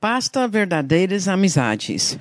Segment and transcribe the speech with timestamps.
[0.00, 2.18] Basta verdadeiras amizades.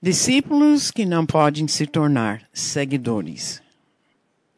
[0.00, 3.60] Discípulos que não podem se tornar seguidores.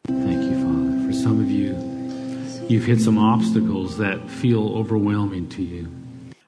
[0.07, 1.03] Thank you, Father.
[1.03, 1.75] For some of you,
[2.69, 5.87] you've hit some obstacles that feel overwhelming to you.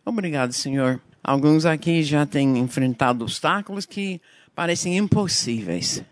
[0.06, 1.02] Obrigado, Senhor.
[1.24, 4.22] Alguns aqui já têm enfrentado obstáculos que
[4.56, 6.04] parecem impossíveis.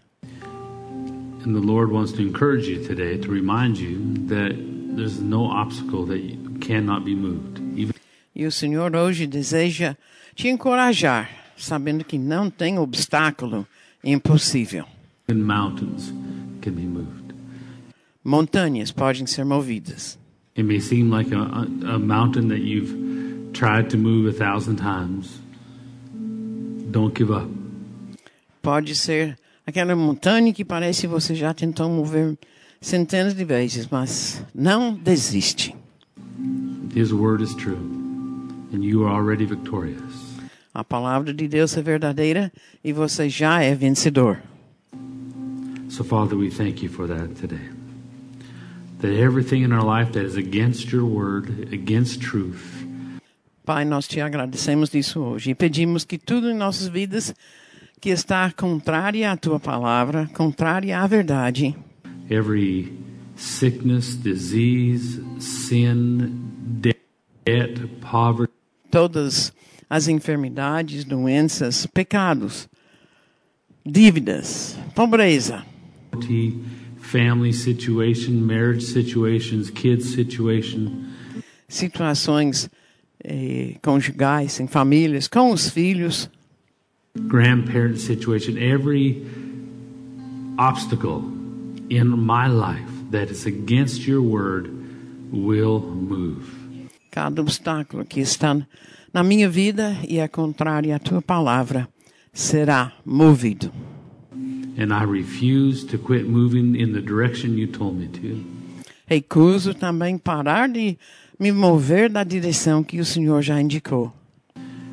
[1.45, 4.55] And the Lord wants to encourage you today to remind you that
[4.95, 6.19] there's no obstacle that
[6.61, 7.62] cannot be moved.
[8.35, 9.95] E o Senhor hoje deseja
[10.35, 13.67] te encorajar, sabendo que não tem obstáculo
[14.03, 14.85] impossível.
[15.31, 16.13] mountains
[16.61, 17.33] can be moved.
[18.23, 20.17] Montanhas podem ser movidas.
[20.55, 25.41] It may seem like a, a, mountain that you've tried to move a thousand times.
[26.91, 27.49] Don't give up.
[28.61, 32.37] Pode ser aquela montanha que parece você já tentou mover
[32.79, 35.75] centenas de vezes, mas não desiste.
[36.95, 37.79] His word is true,
[40.73, 42.51] A palavra de Deus é verdadeira
[42.83, 44.39] e você já é vencedor.
[45.89, 47.69] So, Father, we thank you for that today.
[49.01, 52.83] That everything in our life that is against your word, against truth,
[53.65, 57.33] Pai, nós te agradecemos disso hoje e pedimos que tudo em nossas vidas
[58.01, 61.73] que está contrária à tua palavra, contrária à verdade,
[62.29, 62.91] every
[63.37, 66.17] sickness, disease, sin,
[66.81, 66.93] de-
[67.45, 68.51] debt, poverty,
[68.93, 69.51] todas
[69.89, 72.69] as enfermidades, doenças, pecados,
[73.83, 75.65] dívidas, pobreza,
[76.99, 81.05] family situation, marriage situations, kids situation,
[81.67, 82.69] situações
[83.23, 86.29] eh, conjugais, em famílias, com os filhos,
[87.17, 89.25] grandparent situation, every
[90.59, 91.23] obstacle
[91.89, 94.69] in my life that is against your word
[95.31, 96.62] will move.
[97.13, 98.59] Cada obstáculo que está
[99.13, 101.87] na minha vida e é contrário à tua palavra
[102.33, 103.71] será movido.
[104.75, 108.43] And I refuse to quit moving in the direction you told me to.
[109.05, 110.97] Recuso também parar de
[111.39, 114.11] me mover da direção que o Senhor já indicou.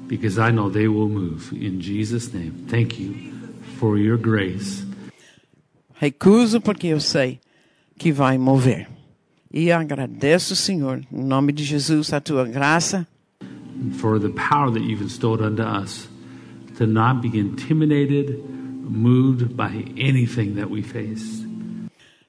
[0.06, 1.52] because I know they will move.
[1.52, 3.14] In Jesus' name, thank you
[3.78, 4.84] for your grace.
[5.94, 7.40] Recuso porque eu sei
[7.96, 8.88] que vai mover.
[9.52, 13.06] E agradeço, Senhor, em nome de Jesus, a tua graça,
[13.98, 16.08] For the power that you've bestowed unto us
[16.76, 18.38] to not be intimidated,
[18.88, 21.46] moved by anything that we face.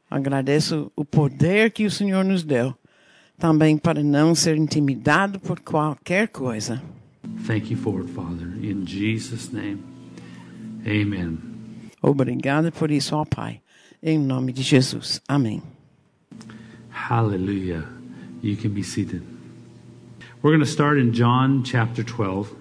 [0.09, 2.73] agradeço o poder que o Senhor nos deu,
[3.37, 6.81] também para não ser intimidado por qualquer coisa.
[7.45, 8.47] Thank you for it, Father.
[8.63, 9.79] In Jesus' name,
[10.85, 11.37] amen.
[12.01, 13.61] Obrigada por isso, ó Pai,
[14.01, 15.21] em nome de Jesus.
[15.27, 15.61] Amém.
[17.09, 17.83] Hallelujah.
[18.41, 19.23] You can be seated.
[20.41, 22.53] We're going to start in John chapter 12.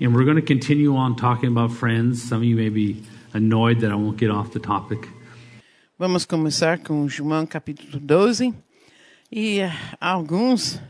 [0.00, 2.22] And we're going to continue on talking about friends.
[2.22, 3.02] Some of you may be
[3.34, 5.08] annoyed that I won't get off the topic.
[5.98, 8.54] Vamos começar com João capítulo 12.
[9.32, 10.80] E eh, alguns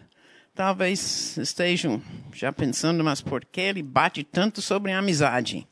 [0.54, 2.00] talvez estejam
[2.32, 5.66] já pensando, mas por que ele bate tanto sobre a amizade?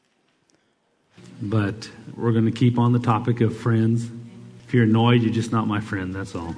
[1.40, 4.10] But we're going to keep on the topic of friends.
[4.66, 6.14] If you're annoyed, you're just not my friend.
[6.14, 6.54] That's all.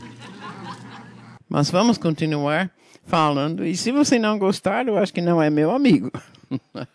[1.50, 2.70] Mas vamos continuar
[3.04, 3.66] falando.
[3.66, 6.10] E se você não gostar, eu acho que não é meu amigo.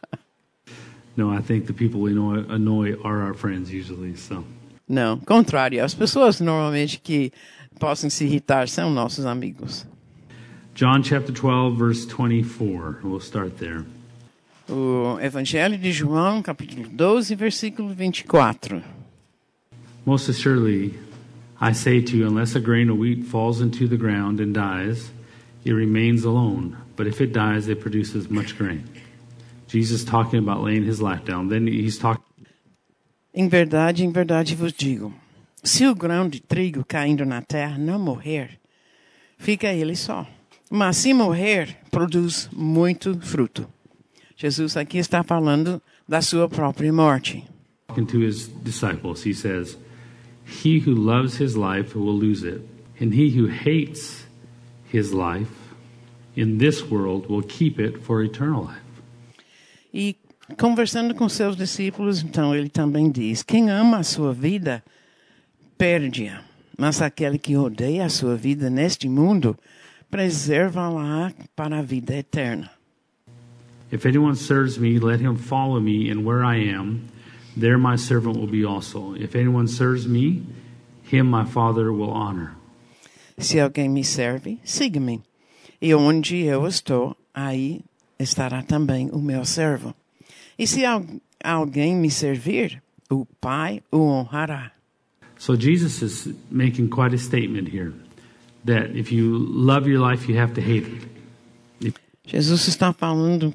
[1.18, 4.18] No, I think the people we annoy, annoy are our friends usually.
[4.18, 4.44] So,
[4.86, 5.82] Não, contrário.
[5.82, 7.32] As pessoas normalmente que
[7.80, 9.88] possam se irritar são nossos amigos.
[10.74, 12.98] John chapter 12, verse 24.
[13.02, 13.86] We'll start there.
[14.68, 18.84] O Evangelho de João, capítulo 12, versículo 24.
[20.06, 21.00] Most assuredly,
[21.60, 25.12] I say to you, unless a grain of wheat falls into the ground and dies,
[25.64, 26.78] it remains alone.
[26.96, 28.84] But if it dies, it produces much grain.
[29.68, 31.50] Jesus talking about laying his life down.
[31.50, 32.24] Then he's talking
[33.38, 35.14] Em verdade, em verdade vos digo:
[35.62, 38.58] se o grão de trigo caindo na terra não morrer,
[39.38, 40.26] fica ele só.
[40.72, 43.68] Mas se morrer, produz muito fruto.
[44.38, 47.44] Jesus aqui está falando da sua própria morte.
[47.88, 49.26] Talking to his disciples.
[49.26, 49.78] He says,
[50.46, 52.62] He who loves his life will lose it,
[53.00, 54.26] and he who hates
[54.92, 55.50] his life
[56.36, 58.82] in this world will keep it for eternal life.
[59.94, 60.16] E
[60.58, 64.84] conversando com seus discípulos, então ele também diz: quem ama a sua vida,
[65.78, 66.44] perde-a.
[66.78, 69.58] Mas aquele que odeia a sua vida neste mundo,
[70.12, 72.70] preserva-la para a vida eterna.
[73.92, 77.02] If anyone serves me, let him follow me, and where I am,
[77.56, 79.14] there my servant will be also.
[79.16, 80.44] If anyone serves me,
[81.04, 82.56] him my Father will honor.
[83.38, 85.22] Se alguém me serve, siga-me.
[85.82, 87.82] E onde eu estou, aí
[88.18, 89.94] estará também o meu servo.
[90.58, 91.06] E se al
[91.44, 94.72] alguém me servir, o Pai o honrará.
[95.38, 97.94] So Jesus is making quite a statement here
[98.66, 101.96] that if you love your life, you have to hate it.
[102.26, 103.54] Jesus está falando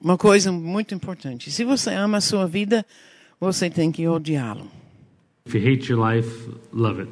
[0.00, 1.50] uma coisa muito importante.
[1.50, 2.86] Se você ama a sua vida,
[3.40, 4.70] você tem que odiá-lo.
[5.46, 6.28] If you hate your life,
[6.72, 7.10] love it.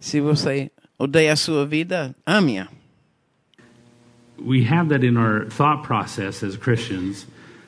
[0.00, 2.68] Se você odeia a sua vida, ame-a.
[4.38, 7.26] We have that in our thought process as Christians,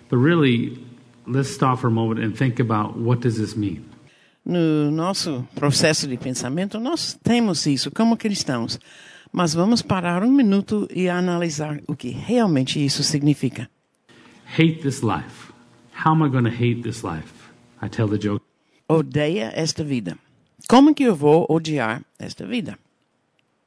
[0.09, 0.79] but really,
[1.27, 3.85] let's stop for a moment and think about what does this mean?
[4.45, 8.79] No nosso processo de pensamento, nós temos isso como cristãos.
[9.33, 13.71] Mas vamos parar um minuto e analisar o que realmente isso significa.
[14.59, 15.50] Hate this life.
[16.05, 17.51] How am I going to hate this life?
[17.83, 18.43] I tell the joke.
[18.89, 20.17] Odeia esta vida.
[20.67, 22.79] Como que eu vou odiar esta vida?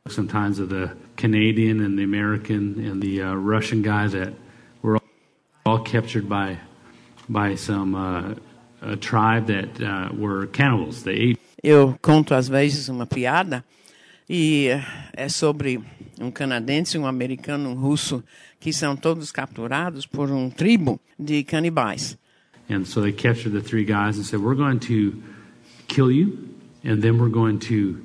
[0.09, 4.33] sometimes of the Canadian and the American and the uh, Russian guy that
[4.81, 5.03] were all,
[5.65, 6.57] all captured by
[7.29, 8.33] by some uh,
[8.81, 11.03] a tribe that uh, were cannibals.
[11.03, 13.63] They ate Eu conto às vezes uma piada
[14.27, 14.83] e eh,
[15.13, 15.79] é sobre
[16.19, 18.23] um canadense, um americano, um russo
[18.59, 22.17] que são todos capturados por um tribo de canibais.
[22.73, 25.21] And so they captured the three guys and said, We're going to
[25.87, 26.49] kill you,
[26.83, 28.03] and then we're going to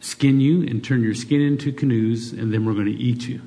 [0.00, 3.40] skin you and turn your skin into canoes, and then we're going to eat you.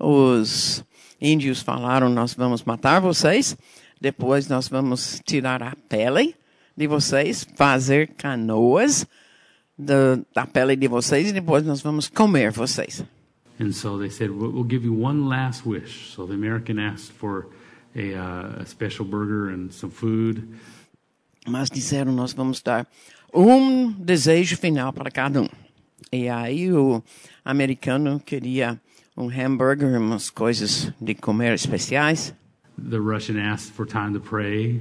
[0.00, 0.82] Os
[1.22, 3.56] índios falaram: Nós vamos matar vocês,
[4.00, 6.34] depois nós vamos tirar a pele
[6.76, 9.06] de vocês, fazer canoas
[9.78, 13.04] da, da pele de vocês e depois nós vamos comer vocês.
[13.60, 16.12] And so they said, We'll we'll give you one last wish.
[16.12, 17.46] So the American asked for
[17.94, 20.46] a, uh, a special burger and some food.
[21.46, 22.86] Mas disseram: Nós vamos dar
[23.32, 25.48] um desejo final para cada um.
[26.12, 27.02] E aí o
[27.44, 28.80] americano queria
[29.16, 32.34] um hambúrguer, umas coisas de comer especiais.
[32.78, 34.80] The Russian asked for time to pray,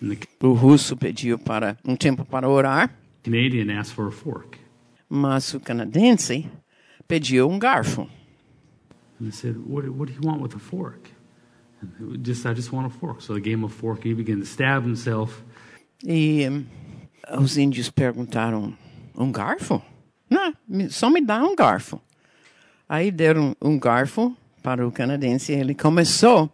[0.00, 2.90] the O russo pediu para um tempo para orar,
[3.22, 4.58] Canadian asked for a fork.
[5.08, 6.48] mas o canadense
[7.06, 8.08] pediu um garfo.
[9.20, 11.10] And they said, what, what do you want with a fork?
[11.80, 13.20] And they would just, I just want a fork.
[13.20, 14.04] So they gave him a fork.
[14.04, 15.42] He began to stab himself.
[16.04, 16.66] E hum,
[17.38, 18.76] os índios perguntaram:
[19.14, 19.82] um garfo?
[20.28, 20.52] Não,
[20.90, 22.00] só me dá um garfo.
[22.88, 26.52] Aí deram um garfo para o canadense e ele começou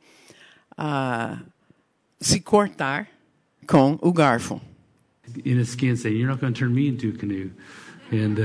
[0.77, 1.39] a
[2.21, 3.09] se cortar
[3.67, 4.61] com o garfo.
[5.45, 7.51] in his skin saying, You're not going to turn me into a canoe.
[8.11, 8.43] And, uh,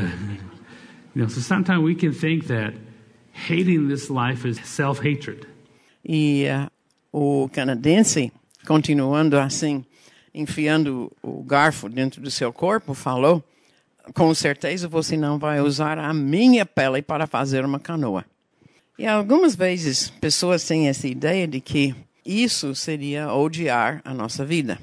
[1.13, 2.74] you know, so sometimes we can think that
[3.33, 5.47] hating this life is self hatred.
[6.03, 6.67] E eh,
[7.11, 8.31] o canadense,
[8.65, 9.85] continuando assim,
[10.33, 13.44] enfiando o garfo dentro do seu corpo, falou:
[14.13, 18.25] Com certeza você não vai usar a minha pele para fazer uma canoa.
[18.97, 21.95] E algumas vezes pessoas têm essa ideia de que
[22.25, 24.79] isso seria odiar a nossa vida.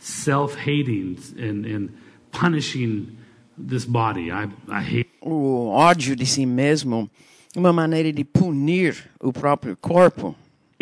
[0.00, 1.88] Self hating and, and
[2.32, 3.08] punishing
[3.56, 4.30] this body.
[4.30, 7.08] I, I hate O ódio de si mesmo,
[7.56, 10.34] uma maneira de punir o próprio corpo.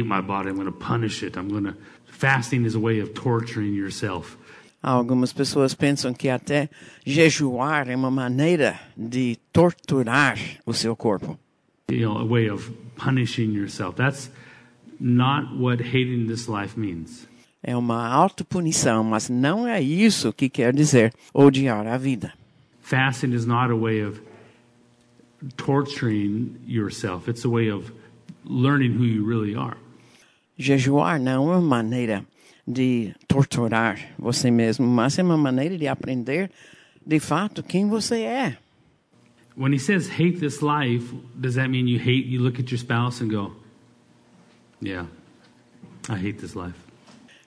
[0.06, 0.49] My body.
[0.49, 1.37] I'm going to punish it.
[1.37, 1.75] I'm going to.
[2.06, 4.37] Fasting is a way of torturing yourself.
[4.82, 6.70] Algumas pessoas pensam que até
[7.05, 11.38] jejuar é uma maneira de torturar o seu corpo.
[11.91, 13.97] You know, a way of punishing yourself.
[13.97, 14.31] That's
[14.99, 17.26] not what hating this life means.
[17.62, 22.33] É uma autopunição, mas não é isso que quer dizer odiar a vida.
[22.80, 24.21] Fasting is not a way of
[25.57, 27.28] torturing yourself.
[27.28, 27.92] It's a way of
[28.45, 29.76] learning who you really are.
[30.61, 32.23] Jejuar não é uma maneira
[32.69, 36.50] de torturar você mesmo, mas é uma maneira de aprender
[37.05, 38.59] de fato quem você é.
[39.57, 42.79] When he says hate this life, does that mean you hate, you look at your
[42.79, 43.57] spouse and go,
[44.83, 45.07] yeah,
[46.11, 46.76] I hate this life?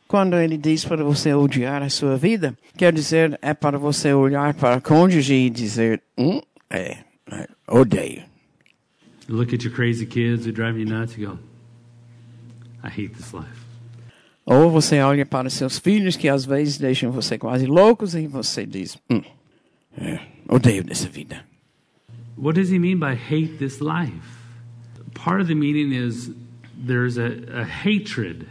[0.07, 4.55] Quando ele diz para você odiar a sua vida, quer dizer é para você olhar
[4.55, 6.97] para o cônjuge e dizer, hum, é,
[7.31, 8.23] é, odeio.
[9.29, 11.39] You look at your crazy kids who drive you nuts, you go,
[12.83, 13.63] I hate this life.
[14.45, 18.65] Ou você olha para seus filhos que às vezes deixam você quase loucos e você
[18.65, 19.21] diz, hum,
[19.97, 21.45] é, odeio dessa vida.
[22.37, 24.41] What does he mean by hate this life?
[25.13, 26.31] Part of the meaning is
[26.75, 28.47] there's a, a hatred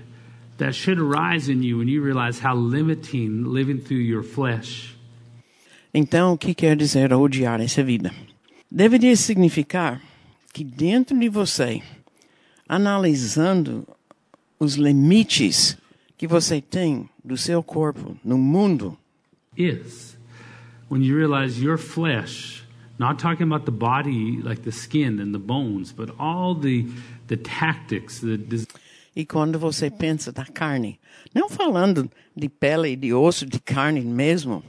[0.56, 4.92] that should arise in you when you realize how limiting living through your flesh
[5.94, 8.10] Então, o que quer dizer odiar essa vida?
[8.70, 10.00] Deveria significar
[10.50, 11.82] que dentro de você,
[12.66, 13.86] analisando
[14.62, 15.76] os limites
[16.16, 18.96] que você tem do seu corpo no mundo,
[19.56, 20.16] is.
[20.88, 22.62] When you realize your flesh,
[22.98, 26.86] Not talking about the body, like the skin and the bones, but all the,
[27.26, 28.38] the tactics, the
[29.16, 31.00] E quando você pensa da carne,
[31.34, 34.62] não falando de pele de osso, de carne mesmo,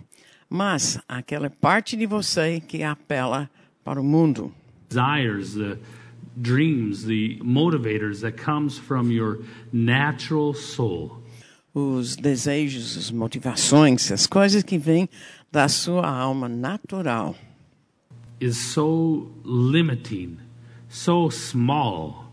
[0.49, 3.49] mas aquela parte de você que apela
[3.83, 4.51] para o mundo.
[4.89, 5.77] desires, the
[6.41, 9.39] dreams, the motivators that comes from your
[9.71, 11.21] natural soul.
[11.73, 15.09] Os desejos, as motivações, as coisas que vêm
[15.51, 17.35] da sua alma natural.
[18.43, 20.37] is so limiting,
[20.89, 22.25] so small.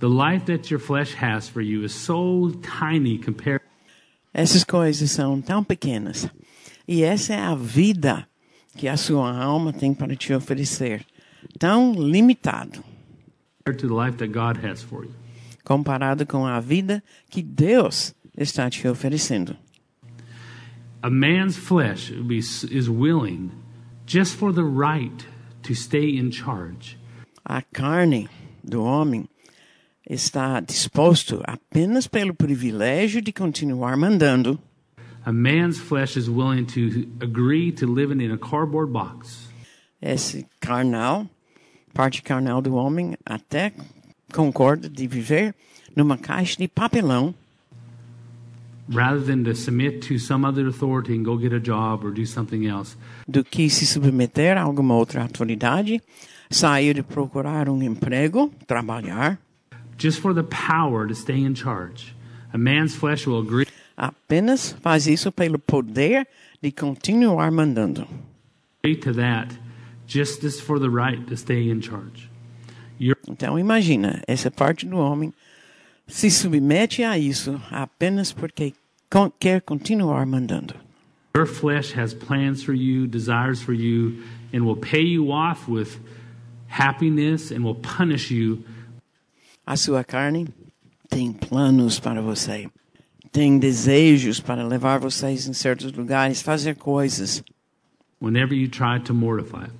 [0.00, 3.62] The life that your flesh has for you is so tiny compared
[4.32, 6.28] Essas coisas são tão pequenas.
[6.88, 8.26] E essa é a vida
[8.76, 11.06] que a sua alma tem para te oferecer.
[11.58, 12.82] Tão limitado,
[15.64, 19.56] comparado com a vida que Deus está te oferecendo.
[21.02, 23.50] A man's flesh is willing
[24.06, 25.26] just for the right
[25.62, 26.98] to stay in charge.
[27.42, 28.28] A carne
[28.62, 29.28] do homem
[30.08, 34.58] está disposto apenas pelo privilégio de continuar mandando.
[35.24, 39.48] A man's flesh is willing to agree to living in a cardboard box
[40.04, 41.30] Esse carnal,
[41.94, 43.72] parte carnal do homem, até
[44.32, 45.54] concorda de viver
[45.94, 47.32] numa caixa de papelão
[48.92, 52.26] rather than to submit to some other authority and go get a job or do
[52.26, 52.96] something else.
[53.26, 56.02] do que se submeter a alguma outra autoridade,
[56.50, 59.38] sair e procurar um emprego, trabalhar,
[59.96, 62.14] Just for the power to stay in charge.
[62.52, 66.26] A man's flesh will agree apenas faz isso pelo poder
[66.60, 68.06] de continuar mandando.
[68.82, 69.48] to that
[70.06, 72.28] just as for the right to stay in charge.
[72.98, 75.32] Your Então imagina, essa parte do homem
[76.06, 78.74] se submete a isso apenas porque
[79.38, 80.74] quer continuar mandando.
[81.36, 85.98] your flesh has plans for you, desires for you, and will pay you off with
[86.68, 88.62] happiness and will punish you
[89.66, 90.46] A sua carne
[91.08, 92.68] tem planos para você,
[93.32, 97.42] tem desejos para levar vocês em certos lugares, fazer coisas.
[98.20, 99.72] whenever you try to mortify it.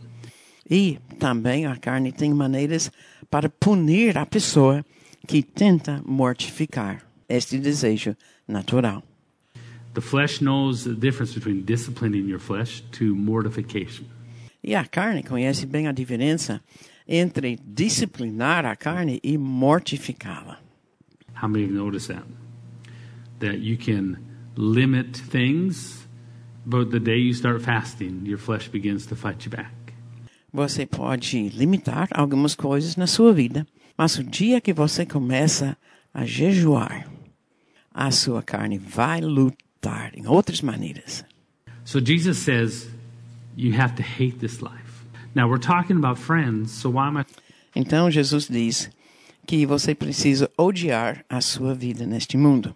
[0.71, 2.91] E também a carne tem maneiras
[3.31, 4.85] para punir a pessoa
[5.27, 8.17] que tenta mortificar este desejo
[8.47, 9.03] natural.
[9.95, 14.07] The flesh knows the difference between disciplining your flesh to mortification.
[14.63, 16.61] E a carne conhece bem a diferença
[17.07, 20.59] entre disciplinar a carne e mortificá-la.
[21.41, 22.25] How many have noticed that?
[23.41, 24.19] That you can
[24.57, 26.09] limit things,
[26.65, 29.84] but the day you start fasting, your flesh begins to fight you back.
[30.55, 33.67] Você pode limitar algumas coisas na sua vida,
[33.99, 35.77] mas o dia que você começa
[36.15, 37.11] a jejuar,
[37.93, 41.25] a sua carne vai lutar em outras maneiras.
[41.85, 42.89] So Jesus says,
[43.57, 45.05] you have to hate this life.
[45.35, 47.25] Now we're talking about friends, so why am I
[47.75, 48.89] Então Jesus diz
[49.49, 52.73] que você precisa odiar a sua vida neste mundo.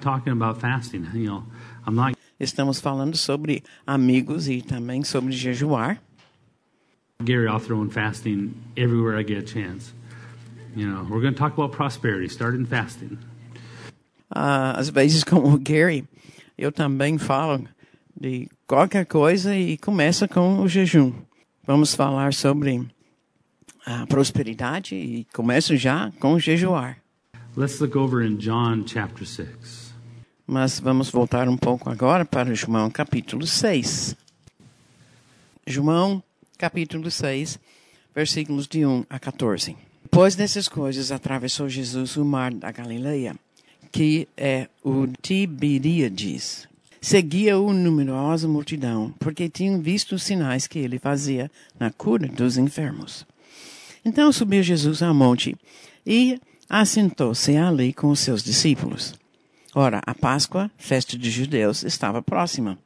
[0.00, 1.06] talking about fasting?
[1.14, 1.44] You know,
[1.86, 6.02] I'm not Estamos falando sobre amigos e também sobre jejuar.
[7.24, 9.92] Gary, I'll throw in fasting everywhere I get a chance.
[10.74, 13.18] You know, we're going to talk about prosperity, start in fasting.
[14.30, 16.04] Ah, às vezes, como o Gary,
[16.58, 17.66] eu também falo
[18.14, 21.12] de qualquer coisa e começa com o jejum.
[21.66, 22.86] Vamos falar sobre
[23.86, 26.98] a prosperidade e começo já com o jejuar.
[27.56, 29.94] Let's look over in John chapter 6.
[30.46, 34.14] Mas vamos voltar um pouco agora para João capítulo 6.
[35.66, 36.22] João
[36.58, 37.58] capítulo 6,
[38.14, 39.76] versículos de 1 a 14.
[40.02, 43.36] Depois dessas coisas, atravessou Jesus o mar da Galileia,
[43.92, 46.68] que é o Tiberíades.
[47.00, 53.26] Seguia-o numerosa multidão, porque tinham visto os sinais que ele fazia na cura dos enfermos.
[54.04, 55.56] Então subiu Jesus ao monte
[56.06, 59.14] e assentou-se ali com os seus discípulos.
[59.74, 62.78] Ora, a Páscoa, festa dos judeus, estava próxima.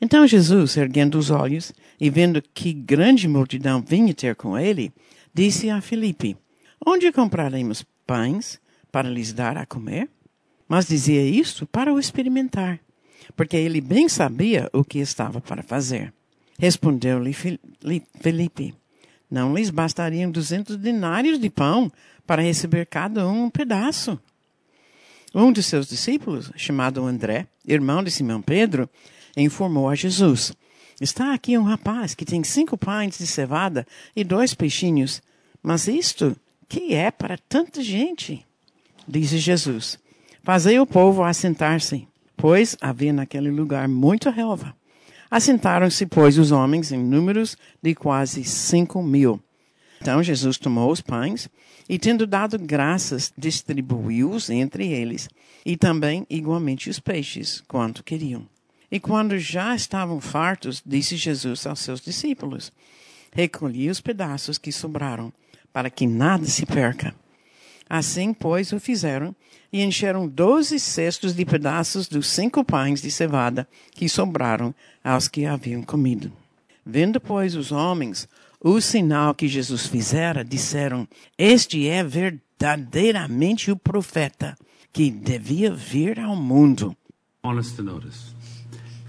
[0.00, 4.92] Então Jesus, erguendo os olhos e vendo que grande multidão vinha ter com ele,
[5.32, 6.36] disse a Filipe:
[6.84, 8.60] Onde compraremos pães
[8.92, 10.08] para lhes dar a comer?
[10.68, 12.80] Mas dizia isto para o experimentar,
[13.36, 16.12] porque ele bem sabia o que estava para fazer.
[16.58, 18.74] Respondeu-lhe Fi- li- Filipe:
[19.30, 21.90] Não lhes bastariam duzentos denários de pão
[22.26, 24.18] para receber cada um um pedaço?
[25.34, 28.88] Um de seus discípulos, chamado André, irmão de Simão Pedro,
[29.36, 30.52] informou a Jesus:
[31.00, 35.22] Está aqui um rapaz que tem cinco pães de cevada e dois peixinhos.
[35.62, 36.36] Mas isto
[36.68, 38.44] que é para tanta gente?
[39.06, 39.98] Disse Jesus:
[40.42, 44.74] Fazei o povo assentar-se, pois havia naquele lugar muita relva.
[45.30, 49.40] Assentaram-se, pois, os homens em números de quase cinco mil.
[50.00, 51.48] Então Jesus tomou os pães
[51.88, 55.28] e, tendo dado graças, distribuiu-os entre eles,
[55.64, 58.46] e também igualmente os peixes, quanto queriam.
[58.96, 62.72] E quando já estavam fartos, disse Jesus aos seus discípulos:
[63.30, 65.30] Recolhi os pedaços que sobraram,
[65.70, 67.14] para que nada se perca.
[67.90, 69.36] Assim, pois, o fizeram,
[69.70, 74.74] e encheram doze cestos de pedaços dos cinco pães de cevada que sobraram
[75.04, 76.32] aos que haviam comido.
[76.82, 78.26] Vendo, pois, os homens
[78.62, 84.56] o sinal que Jesus fizera, disseram: Este é verdadeiramente o profeta
[84.90, 86.96] que devia vir ao mundo.
[87.44, 88.35] us to notice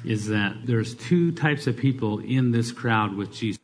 [0.10, 3.60] is that there's two types of people in this crowd with Jesus.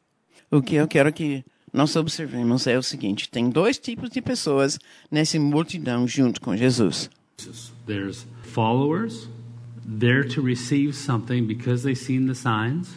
[0.51, 4.77] O que eu quero que nós observemos é o seguinte: tem dois tipos de pessoas
[5.11, 7.09] nessa multidão junto com Jesus.
[7.85, 9.27] There's followers,
[9.85, 12.89] there to receive something because they've seen the signs,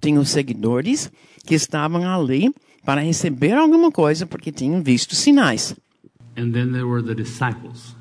[0.00, 1.10] Tem os seguidores
[1.46, 2.54] que estavam ali
[2.84, 5.74] para receber alguma coisa porque tinham visto sinais.
[6.36, 7.94] and then there were the disciples.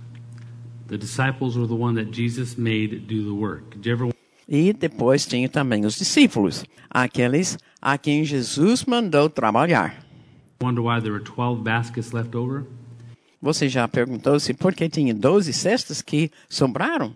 [0.87, 3.75] The disciples were the one that Jesus made do the work.
[3.75, 4.13] Did you ever
[4.51, 10.03] E depois tinha também os discípulos, aqueles a quem Jesus mandou trabalhar.
[10.61, 12.65] wonder why there were 12 baskets left over?
[13.41, 17.15] Você já perguntou-se por que tinha 12 cestas que sobraram?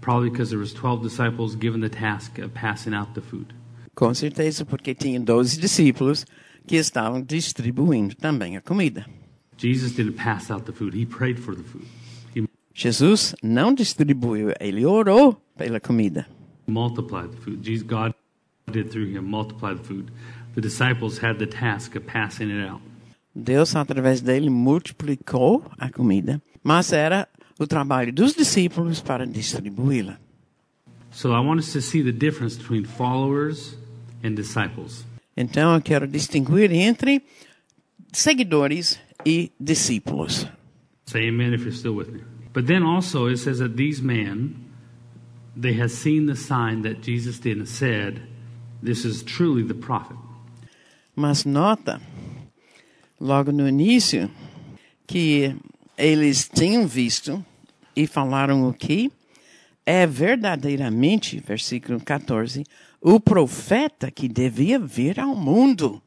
[0.00, 3.54] Probably because there was 12 disciples given the task of passing out the food.
[3.94, 6.24] Com certeza, porque tinha 12 discípulos
[6.66, 9.04] que estavam distribuindo também a comida.
[9.58, 10.96] Jesus didn't pass out the food.
[10.96, 11.84] He prayed for the food.
[12.74, 16.26] Jesus não distribuiu, ele orou pela comida.
[16.66, 17.62] Multiplied the food.
[17.62, 18.14] Jesus, God
[18.70, 20.10] did through him multiply the food.
[20.54, 22.80] The disciples had the task of passing it out.
[23.34, 27.26] Deus, através dele, multiplicou a comida, mas era
[27.58, 30.18] o trabalho dos discípulos para distribuí-la.
[31.10, 33.76] So I want us to see the difference between followers
[34.22, 35.04] and disciples.
[35.36, 37.22] Então, eu quero distinguir entre
[38.12, 40.46] seguidores e discípulos.
[41.06, 42.22] Say amen if you're still with me.
[42.52, 44.61] But then also it says that these men,
[45.56, 48.22] they had seen the sign that Jesus did and said,
[48.82, 50.16] This is truly the prophet.
[51.14, 52.00] Mas nota,
[53.20, 54.30] logo no início,
[55.06, 55.54] que
[55.96, 57.44] eles tinham visto
[57.94, 59.12] e falaram o que
[59.84, 62.64] é verdadeiramente, versículo 14,
[63.00, 66.00] o profeta que devia vir ao mundo.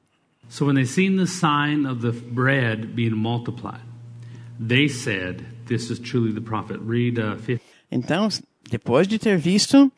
[0.49, 3.81] So when they seen the sign of the bread being multiplied,
[4.59, 6.79] they said, This is truly the prophet.
[6.81, 7.59] Read uh, 15.
[7.91, 8.29] Então,
[8.69, 9.91] depois de ter visto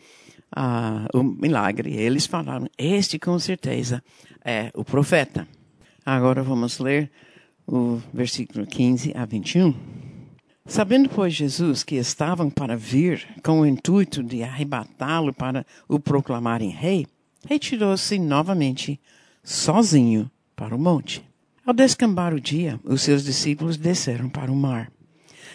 [0.56, 4.04] ah, o milagre, eles falaram: Este com certeza
[4.44, 5.48] é o profeta.
[6.06, 7.12] Agora vamos ler
[7.68, 9.74] o versículo 15 a 21.
[10.66, 16.70] Sabendo, pois, Jesus que estavam para vir com o intuito de arrebatá-lo para o proclamarem
[16.70, 17.08] rei,
[17.48, 19.00] retirou-se novamente,
[19.44, 21.24] sozinho, para o monte.
[21.66, 24.92] Ao descambar o dia, os seus discípulos desceram para o mar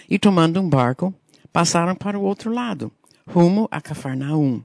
[0.08, 1.14] e, tomando um barco,
[1.52, 2.90] passaram para o outro lado,
[3.26, 4.62] rumo a Cafarnaum.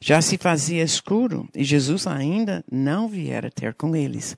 [0.00, 4.36] Já se fazia escuro e Jesus ainda não viera ter com eles.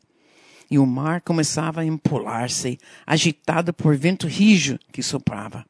[0.70, 5.64] E o mar começava a empolar-se, agitado por vento rijo que soprava.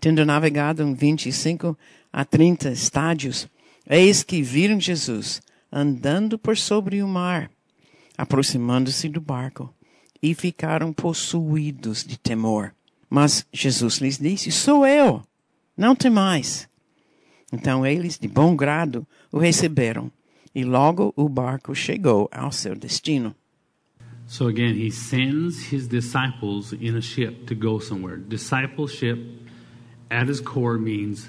[0.00, 1.76] Tendo navegado uns 25
[2.12, 3.48] a 30 estádios,
[3.88, 7.50] eis que viram Jesus andando por sobre o mar,
[8.16, 9.72] aproximando-se do barco,
[10.22, 12.74] e ficaram possuídos de temor.
[13.08, 15.22] Mas Jesus lhes disse: Sou eu,
[15.76, 16.69] não temais.
[17.52, 20.10] Então eles, de bom grado, o receberam,
[20.54, 23.34] e logo o barco chegou ao seu destino.
[24.26, 28.16] So again, he sends his disciples in a ship to go somewhere.
[28.16, 29.18] Discipleship,
[30.08, 31.28] at its core, means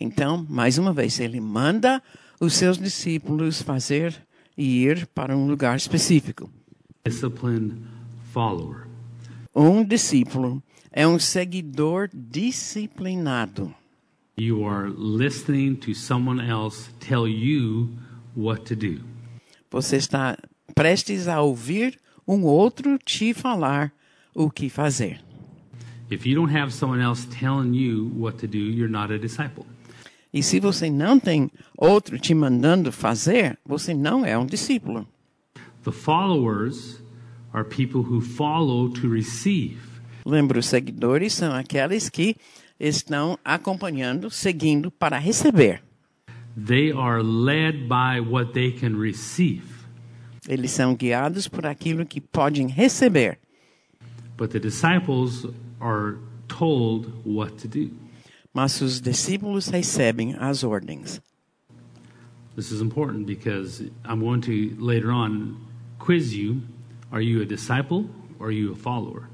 [0.00, 2.02] Então, mais uma vez, ele manda
[2.40, 4.16] os seus discípulos fazer
[4.56, 6.50] e ir para um lugar específico.
[7.04, 7.76] disciplined
[8.32, 8.86] follower.
[9.54, 13.74] Um discípulo é um seguidor disciplinado.
[14.40, 17.90] You are listening to someone else tell you
[18.34, 19.02] what to do.
[19.70, 20.38] Você está
[20.74, 23.92] prestes a ouvir um outro te falar
[24.34, 25.20] o que fazer.
[26.10, 29.66] If you don't have someone else telling you what to do, you're not a disciple.
[30.32, 35.06] E se você não tem outro te mandando fazer, você não é um discípulo.
[35.84, 37.02] The followers
[37.52, 39.76] are people who follow to receive.
[40.24, 42.36] Lembra, os seguidores são aqueles que
[42.80, 45.82] estão acompanhando, seguindo para receber.
[46.56, 49.62] They are led by what they can receive.
[50.48, 53.38] Eles são guiados por aquilo que podem receber.
[54.36, 55.46] But the disciples
[55.78, 56.16] are
[56.48, 57.90] told what to do.
[58.52, 61.20] Mas os discípulos recebem as ordens.
[62.56, 65.56] This is important because I'm going to later on
[65.98, 66.62] quiz you.
[67.12, 68.06] Are you a disciple
[68.38, 69.28] or are you a follower?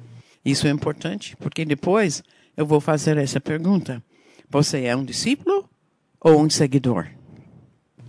[0.44, 2.22] Isso é importante, porque depois
[2.56, 4.02] eu vou fazer essa pergunta:
[4.50, 5.68] Você é um discípulo
[6.20, 7.06] ou um seguidor?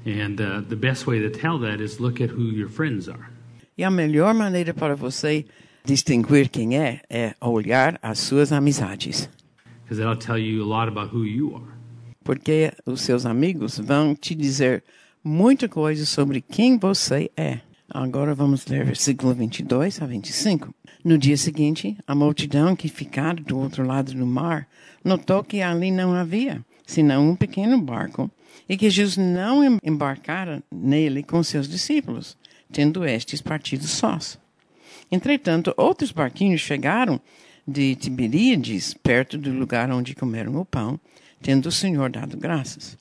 [0.06, 3.30] And uh, the best way to tell that is look at who your friends are.
[3.78, 5.46] E a melhor maneira para você
[5.84, 9.30] distinguir quem é é olhar as suas amizades,
[9.84, 11.66] Because that'll tell you a lot about who you are.
[12.24, 14.84] porque os seus amigos vão te dizer
[15.24, 17.60] muita coisa sobre quem você é.
[17.90, 20.74] Agora vamos ler versículo 22 a 25.
[21.08, 24.68] No dia seguinte, a multidão que ficara do outro lado do mar
[25.02, 28.30] notou que ali não havia senão um pequeno barco
[28.68, 32.36] e que Jesus não em- embarcara nele com seus discípulos,
[32.74, 34.38] tendo estes partido sós.
[35.10, 37.22] Entretanto, outros barquinhos chegaram
[37.66, 41.00] de Tiberíades, perto do lugar onde comeram o pão,
[41.42, 42.98] tendo o Senhor dado graças.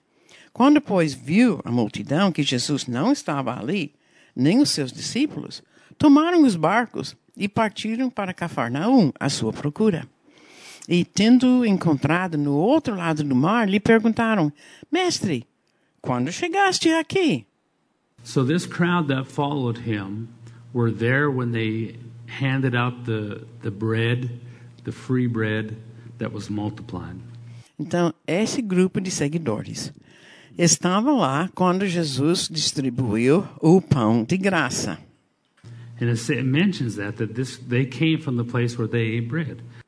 [0.53, 3.93] Quando, pois, viu a multidão que Jesus não estava ali,
[4.33, 5.61] nem os seus discípulos,
[5.99, 10.09] tomaram os barcos e partiram para Cafarnaum à sua procura.
[10.89, 14.53] E, tendo encontrado no outro lado do mar, lhe perguntaram:
[14.91, 15.45] Mestre,
[16.01, 17.45] quando chegaste aqui?
[18.23, 20.29] So this crowd that followed him
[20.73, 24.31] were there when they handed out the, the bread,
[24.85, 25.77] the free bread
[26.19, 27.17] that was multiplied.
[27.79, 29.93] Então, esse grupo de seguidores
[30.57, 34.99] estava lá quando Jesus distribuiu o pão de graça.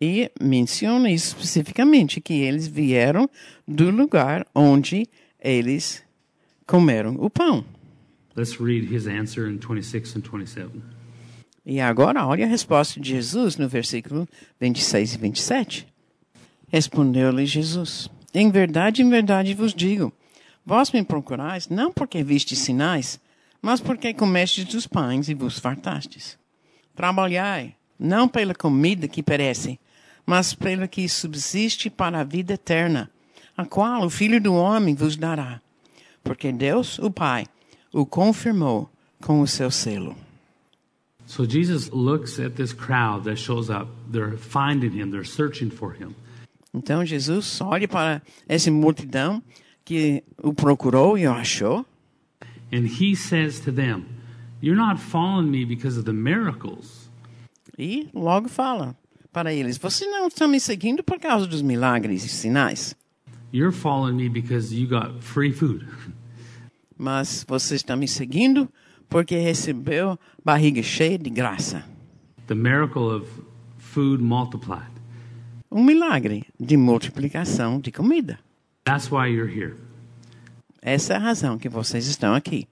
[0.01, 3.29] E menciona isso especificamente, que eles vieram
[3.67, 5.07] do lugar onde
[5.39, 6.03] eles
[6.67, 7.65] comeram o pão.
[8.35, 10.71] Let's read his answer in 26 and 27.
[11.67, 14.27] E agora, olha a resposta de Jesus no versículo
[14.59, 15.87] 26 e 27.
[16.69, 20.13] Respondeu-lhe Jesus: Em verdade, em verdade vos digo:
[20.65, 23.21] Vós me procurais não porque vistes sinais,
[23.61, 26.39] mas porque comestes dos pães e vos fartastes.
[26.95, 29.79] Trabalhai, não pela comida que perece,
[30.27, 33.11] mas pela que subsiste para a vida eterna,
[33.57, 35.61] a qual o Filho do Homem vos dará.
[36.23, 37.47] Porque Deus, o Pai,
[37.93, 38.91] o confirmou
[39.21, 40.17] com o seu selo.
[41.27, 43.91] So Jesus looks at this crowd that shows up.
[44.11, 46.15] They're finding him, they're searching for him.
[46.73, 49.43] Então Jesus olha para essa multidão
[49.85, 51.85] que o procurou e o achou.
[52.73, 54.07] And he says to them,
[54.61, 57.09] You're not following me because of the miracles.
[57.79, 58.97] E logo fala
[59.33, 62.95] para eles: Vocês não estão me seguindo por causa dos milagres e sinais,
[63.53, 65.87] You're following me because you got free food.
[66.99, 68.69] mas vocês estão me seguindo
[69.09, 71.85] porque recebeu barriga cheia de graça.
[72.49, 73.27] The miracle of
[73.79, 74.91] food multiplied.
[75.71, 78.39] Um milagre de multiplicação de comida.
[78.85, 79.77] That's why you're here.
[80.81, 82.67] Essa é a razão que vocês estão aqui.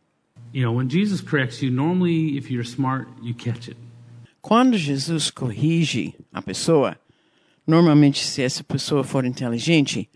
[0.53, 3.77] You know, when Jesus corrects you, normally if you're smart, you catch it.
[4.41, 6.97] Quando Jesus corrige a pessoa,
[7.67, 10.09] normalmente, se essa pessoa for inteligente,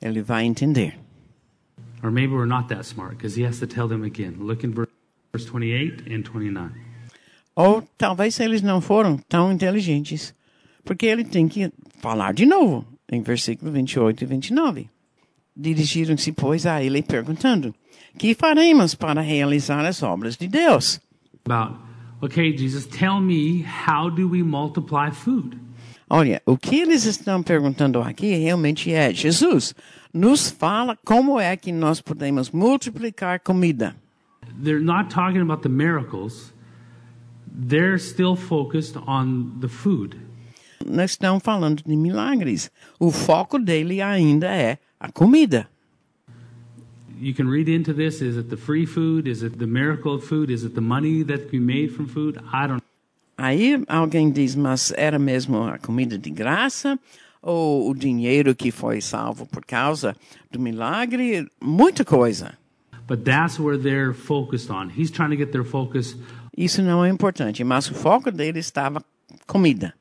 [0.00, 0.98] ele vai entender.
[2.02, 4.36] Or maybe we're not that smart because he has to tell them again.
[4.38, 4.88] Look in ver-
[5.32, 6.72] verse 28 and 29.
[7.56, 10.34] Ou talvez eles não foram tão inteligentes,
[10.84, 14.90] porque ele tem que falar de novo, em versículo 28 e 29.
[15.56, 17.74] Dirigiram-se, pois, a ele perguntando:
[18.18, 21.00] Que faremos para realizar as obras de Deus?
[21.44, 21.78] About,
[22.20, 25.58] okay, Jesus, tell me, how do we multiply food?
[26.08, 29.74] Olha, o que eles estão perguntando aqui realmente é: Jesus,
[30.12, 33.94] nos fala como é que nós podemos multiplicar comida.
[34.62, 36.52] They're not talking about the miracles,
[37.46, 40.16] they're still focused on the food.
[40.84, 42.70] Não estão falando de milagres.
[42.98, 45.68] O foco dele ainda é a comida.
[47.20, 48.22] You can read into this.
[48.22, 49.26] Is it the free food?
[49.26, 50.50] Is it the miracle of food?
[50.50, 52.38] Is it the money that we made from food?
[52.52, 52.82] I don't
[53.36, 56.98] Aí alguém diz, mas era mesmo a comida de graça?
[57.42, 60.14] Ou o dinheiro que foi salvo por causa
[60.50, 61.46] do milagre?
[61.62, 62.52] Muita coisa.
[63.06, 64.90] But that's where they're focused on.
[64.90, 66.16] He's trying to get their focus
[66.56, 69.02] Isso não é importante, mas o foco dele estava
[69.46, 69.94] comida.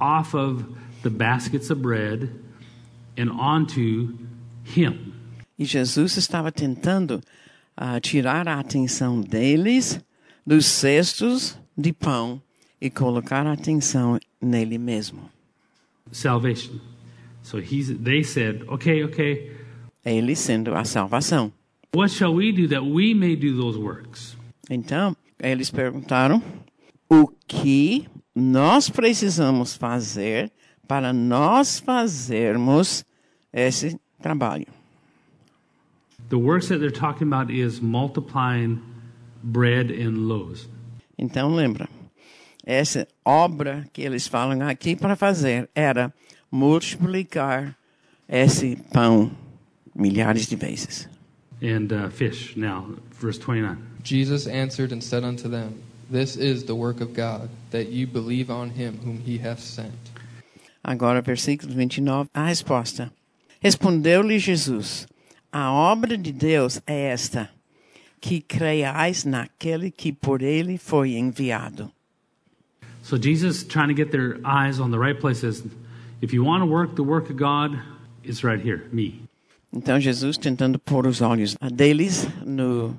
[0.00, 0.64] off of
[1.02, 2.30] the baskets of bread
[3.18, 4.14] and onto
[4.76, 5.12] Him.
[5.58, 7.20] E Jesus estava tentando
[7.76, 10.00] ah, tirar a atenção deles
[10.46, 12.40] dos cestos de pão
[12.80, 15.30] e colocar a atenção nele mesmo.
[16.12, 16.80] Salvation.
[17.42, 19.52] So he's, they said, okay, okay,
[20.04, 21.52] Ele sendo a salvação.
[21.94, 24.36] what shall we do that we may do those works?
[24.68, 26.42] Então, eles perguntaram
[27.08, 30.52] o que nós precisamos fazer
[30.86, 33.04] para nós fazermos
[33.52, 34.66] esse trabalho.
[36.28, 38.80] The works that they're talking about is multiplying
[39.42, 40.68] bread and loaves.
[41.18, 41.88] Então lembra,
[42.64, 46.12] essa obra que eles falam aqui para fazer era
[46.50, 47.76] multiplicar
[48.28, 49.30] esse pão
[49.94, 51.08] milhares de vezes.
[51.62, 52.56] And uh, fish.
[52.56, 52.86] Now,
[53.20, 53.76] verse 29.
[54.02, 55.74] Jesus answered and said unto them,
[56.10, 59.92] This is the work of God, that you believe on him whom he hath sent.
[60.82, 63.12] Agora, versículo 29, a resposta.
[63.60, 65.06] Respondeu-lhe Jesus:
[65.52, 67.50] A obra de Deus é esta,
[68.20, 71.90] que creiais naquele que por ele foi enviado.
[73.02, 75.62] So Jesus trying to get their eyes on the right places.
[76.22, 77.78] If you want to work the work of God,
[78.24, 79.22] it's right here, me.
[79.72, 82.96] Então Jesus, tentando pôr os olhos deles no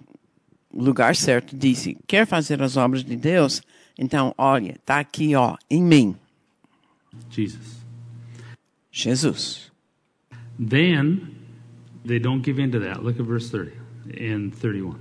[0.73, 3.61] lugar certo, disse: Quer fazer as obras de Deus?
[3.97, 6.15] Então, olha, está aqui, ó, em mim,
[7.29, 7.81] Jesus.
[8.91, 9.70] Jesus.
[10.61, 11.35] Then
[12.05, 13.03] they don't give in to that.
[13.03, 13.71] Look at verse 30
[14.19, 14.95] and 31.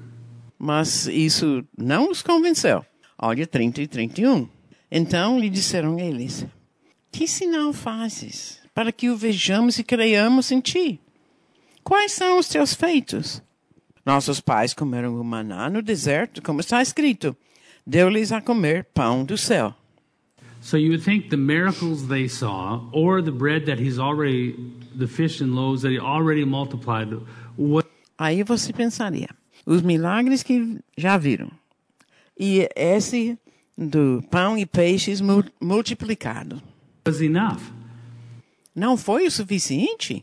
[0.58, 2.84] Mas isso não os convenceu.
[3.18, 4.48] Olha 30 e 31.
[4.90, 6.46] Então lhe disseram eles:
[7.12, 10.98] Que sinal fazes para que o vejamos e creiamos em ti?
[11.84, 13.42] Quais são os teus feitos?
[14.04, 17.36] Nossos pais comeram o maná no deserto, como está escrito:
[17.86, 19.74] Deu-lhes a comer pão do céu.
[20.60, 24.54] So you would think the miracles they saw, or the bread that he's already,
[24.94, 27.08] the fish and loaves that he already multiplied,
[27.56, 27.86] what
[28.18, 29.28] Aí você pensaria:
[29.64, 31.50] os milagres que já viram
[32.38, 33.38] e esse
[33.76, 36.60] do pão e peixes mu- multiplicado
[37.06, 37.60] was enough?
[38.74, 40.22] não foi o suficiente?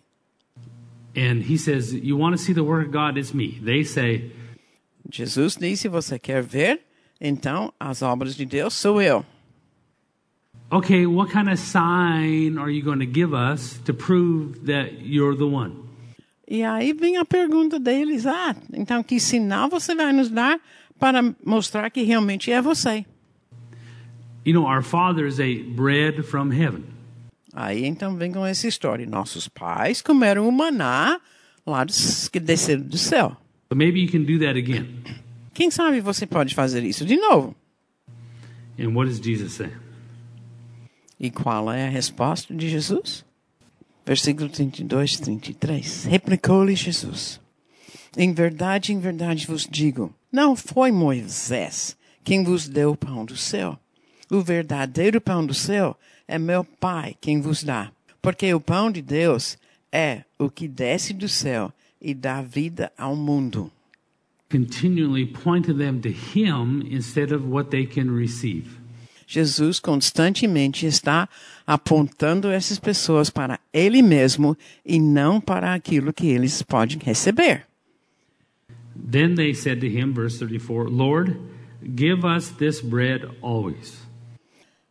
[1.15, 3.17] And he says, You want to see the work of God?
[3.17, 3.59] It's me.
[3.59, 4.31] They say,
[5.09, 6.81] Jesus disse: Você quer ver?
[7.19, 9.25] Então, as obras de Deus sou eu.
[10.69, 15.33] Okay, what kind of sign are you going to give us to prove that you're
[15.33, 15.71] the one?
[16.45, 20.59] E aí vem a pergunta deles: Ah, então que sinal você vai nos dar
[20.99, 23.05] para mostrar que realmente é você?
[24.45, 26.83] You know, our Father is a bread from heaven.
[27.53, 31.21] Aí então vem com essa história: Nossos pais comeram o maná
[31.65, 31.93] lá do,
[32.29, 33.37] que desceram do céu.
[33.69, 35.01] But maybe you can do that again.
[35.53, 37.55] Quem sabe você pode fazer isso de novo?
[38.77, 39.69] And what does Jesus say?
[41.19, 43.25] E qual é a resposta de Jesus?
[44.05, 46.05] Versículo 32, 33.
[46.05, 47.41] Replicou-lhe Jesus:
[48.15, 53.37] Em verdade, em verdade vos digo, não foi Moisés quem vos deu o pão do
[53.37, 53.79] céu.
[54.29, 57.91] O verdadeiro pão do céu é meu Pai quem vos dá.
[58.21, 59.57] Porque o pão de Deus
[59.91, 63.71] é o que desce do céu e dá vida ao mundo.
[64.49, 68.69] Continually pointing them to Him instead of what they can receive.
[69.27, 71.27] Jesus constantemente está
[71.65, 77.67] apontando essas pessoas para Ele mesmo e não para aquilo que eles podem receber.
[78.95, 81.37] Then they said to him, verse 34, Lord,
[81.95, 84.07] give us this bread always.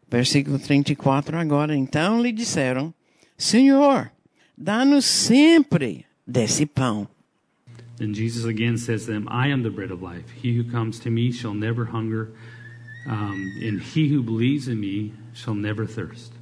[0.08, 1.74] Versículo 34 agora.
[1.74, 2.94] Então lhe disseram:
[3.36, 4.10] Senhor,
[4.56, 7.08] dá-nos sempre desse pão.
[7.96, 10.26] Then Jesus again says to them, I am the bread of life.
[10.42, 12.32] He who comes to me shall never hunger,
[13.06, 16.32] um, and he who believes in me shall never thirst.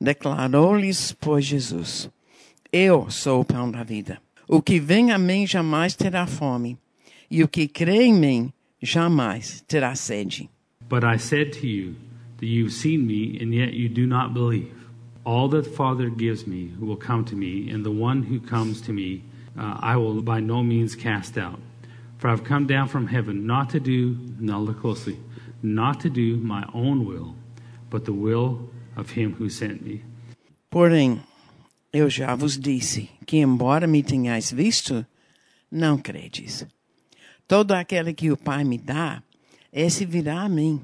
[0.00, 2.10] Declarou-lhes, pois, Jesus:
[2.72, 4.20] Eu sou o pão da vida.
[4.48, 6.76] O que vem a mim jamais terá fome,
[7.30, 10.48] e o que crê em mim jamais terá sede.
[10.88, 11.94] But I said to you
[12.38, 14.72] that you've seen me, and yet you do not believe.
[15.24, 18.80] All that the Father gives me will come to me, and the one who comes
[18.82, 19.22] to me
[19.56, 21.60] uh, I will by no means cast out.
[22.18, 25.18] For I've come down from heaven not to do, now look closely,
[25.62, 27.34] not to do my own will,
[27.90, 30.02] but the will of him who sent me.
[30.70, 31.20] Porém,
[31.92, 35.04] eu já vos disse que, embora me tenhais visto,
[35.70, 36.66] não credes.
[37.46, 39.22] Todo aquele que o Pai me dá,
[39.72, 40.80] esse virá a mim.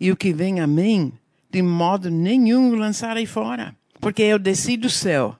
[0.00, 1.12] E o que vem a mim,
[1.50, 3.76] de modo nenhum lançarei fora.
[4.00, 5.36] Porque eu desci do céu,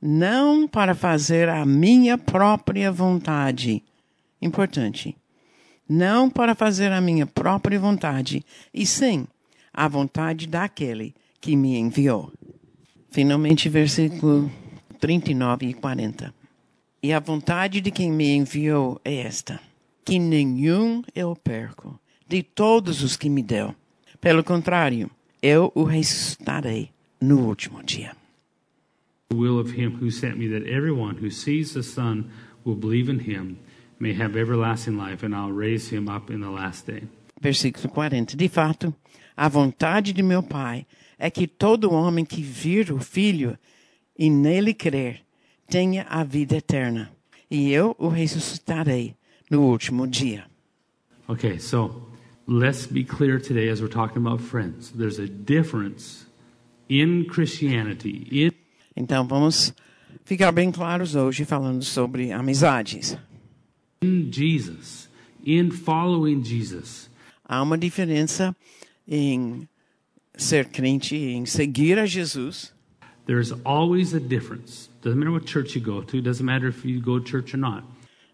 [0.00, 3.82] não para fazer a minha própria vontade.
[4.40, 5.16] Importante.
[5.88, 9.26] Não para fazer a minha própria vontade, e sim
[9.72, 12.32] a vontade daquele que me enviou.
[13.10, 14.50] Finalmente, versículo
[15.00, 16.34] 39 e 40.
[17.02, 19.60] E a vontade de quem me enviou é esta:
[20.04, 21.98] que nenhum eu perco
[22.28, 23.74] de todos os que me deu.
[24.20, 28.16] Pelo contrário, eu o ressuscitarei no último dia.
[29.30, 32.30] The will of him who sent me, that everyone who sees the Son
[32.64, 33.58] will believe in him,
[33.98, 37.02] may have everlasting life, and I'll raise him up in the last day.
[37.40, 38.36] Versículo 40.
[38.36, 38.94] De fato,
[39.36, 40.86] a vontade de meu Pai
[41.18, 43.56] é que todo homem que vir o Filho
[44.16, 45.20] e nele crer
[45.68, 47.10] tenha a vida eterna.
[47.50, 49.16] e eu o ressuscitarei
[49.50, 50.44] no último dia.
[51.28, 52.08] Okay, so
[52.46, 54.90] let's be clear today as we're talking about friends.
[54.90, 56.26] There's a difference
[56.88, 58.52] in Christianity, in
[58.96, 59.72] Então vamos
[60.24, 63.16] ficar bem claros hoje falando sobre amizades.
[64.02, 65.08] In Jesus,
[65.44, 67.08] in following Jesus.
[67.44, 68.54] Há uma diferença
[69.06, 69.68] em
[70.36, 72.72] ser crente, em seguir a Jesus.
[73.26, 74.88] There's always a difference.
[75.02, 77.58] Doesn't matter what church you go to, doesn't matter if you go to church or
[77.58, 77.84] not.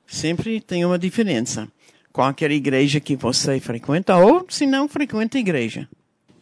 [0.06, 1.68] Sempre tem uma diferença.
[2.12, 5.88] Qualquer igreja que você frequenta ou se não frequenta a igreja.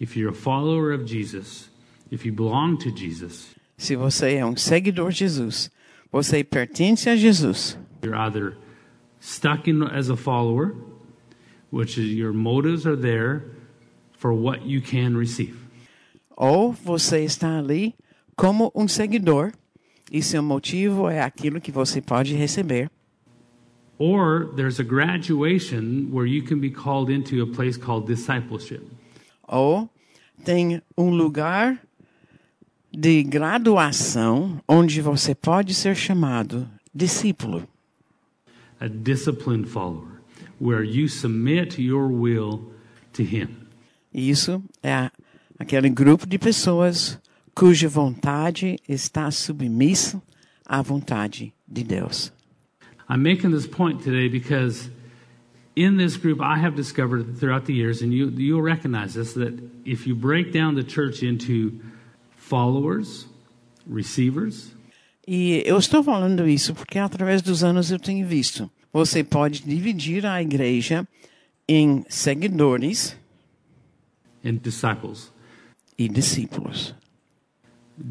[0.01, 1.71] If you're a follower of Jesus,
[2.11, 5.71] if you belong to Jesus, Se você é um seguidor de Jesus,
[6.11, 7.79] você pertence a Jesus.
[8.03, 8.57] you're either
[9.23, 10.75] stuck in as a follower,
[11.71, 13.45] which is your motives are there
[14.19, 15.57] for what you can receive.
[16.37, 17.95] Ou você está ali
[18.37, 19.53] como um seguidor
[20.11, 22.91] e seu motivo é aquilo que você pode receber.
[23.99, 28.83] Or there's a graduation where you can be called into a place called discipleship.
[29.47, 29.89] Ou
[30.45, 31.79] tem um lugar
[32.91, 37.69] de graduação onde você pode ser chamado discípulo.
[38.83, 40.21] A disciplined follower,
[40.59, 42.73] where you submit your will
[43.13, 43.69] to Him.
[44.13, 45.11] Isso é
[45.59, 47.19] aquele grupo de pessoas
[47.55, 50.21] cuja vontade está submissa
[50.67, 52.33] à vontade de Deus.
[53.09, 54.91] I'm making this point today because
[55.77, 59.59] in this group, I have discovered throughout the years, and you, you'll recognize this, that
[59.85, 61.81] if you break down the church into
[62.37, 63.27] followers,
[63.87, 64.73] receivers,
[65.27, 68.71] E eu estou falando isso porque através dos anos eu tenho visto.
[68.93, 71.07] Você pode dividir a igreja
[71.69, 73.17] em seguidores
[74.45, 75.33] and disciples,
[75.97, 76.95] e discípulos.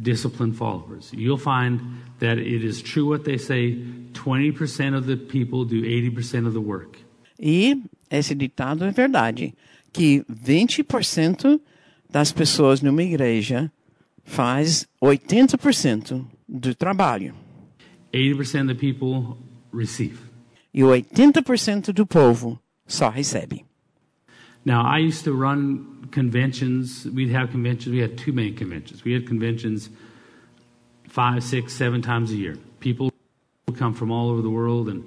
[0.02, 1.82] disciplined followers, you'll find
[2.20, 3.76] that it is true what they say
[4.14, 7.00] 20% of the people do 80% of the work.
[7.40, 9.54] E esse ditado é verdade,
[9.92, 11.60] que 20%
[12.10, 13.72] das pessoas numa igreja
[14.24, 17.34] faz 80% do trabalho
[18.14, 19.38] 80% of the people
[19.72, 20.20] receive.
[20.74, 23.66] e 80% do povo só recebe.
[24.66, 27.06] Now, I used to run conventions.
[27.06, 27.88] We'd have conventions.
[27.88, 29.04] We had two main conventions.
[29.04, 29.90] We had conventions
[31.08, 32.58] five, six, seven times a year.
[32.80, 33.12] People
[33.78, 35.04] come from all over the world, and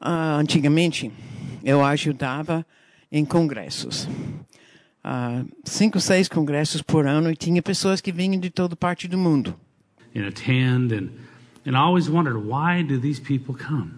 [0.00, 1.12] Ah, antigamente,
[1.62, 2.66] eu ajudava
[3.10, 4.08] em congressos.
[5.04, 9.16] Ah, cinco, seis congressos por ano e tinha pessoas que vinham de toda parte do
[9.16, 9.54] mundo.
[10.14, 11.10] And attend, and
[11.64, 13.92] and I always wondered why do these people come?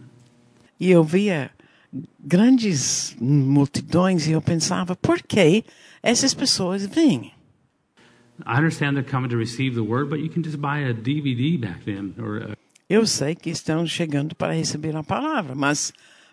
[0.80, 1.50] E eu via
[2.20, 5.64] grandes multidões e eu pensava, por que
[6.02, 7.32] essas pessoas vêm?
[8.44, 11.56] I understand they're coming to receive the word, but you can just buy a DVD
[11.56, 12.56] back then, or a,
[12.88, 15.92] Eu sei que estão chegando para receber a palavra, mas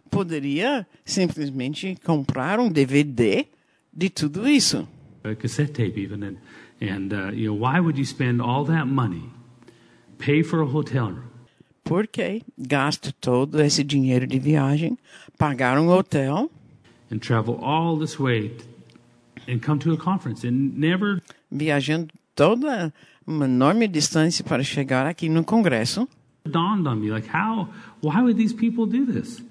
[0.09, 3.47] poderia simplesmente comprar um DVD
[3.93, 4.85] de tudo isso.
[5.23, 6.37] a cassette tape, even, and
[6.81, 9.23] and uh, you know why would you spend all that money,
[10.23, 11.31] pay for a hotel room?
[11.83, 14.97] Porque gasta todo esse dinheiro de viagem,
[15.37, 16.49] pagar um hotel
[17.11, 18.51] and travel all this way
[19.47, 22.93] and come to a conference and never viajando toda
[23.27, 26.07] uma enorme distância para chegar aqui no congresso.
[26.45, 27.67] dawned on me like how
[28.01, 29.41] why would these people do this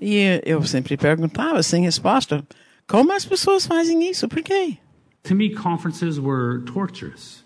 [0.00, 2.44] E eu sempre perguntava sem resposta,
[2.88, 4.26] como as pessoas fazem isso?
[4.28, 4.78] Por quê?
[5.22, 7.41] to me conferences were torturous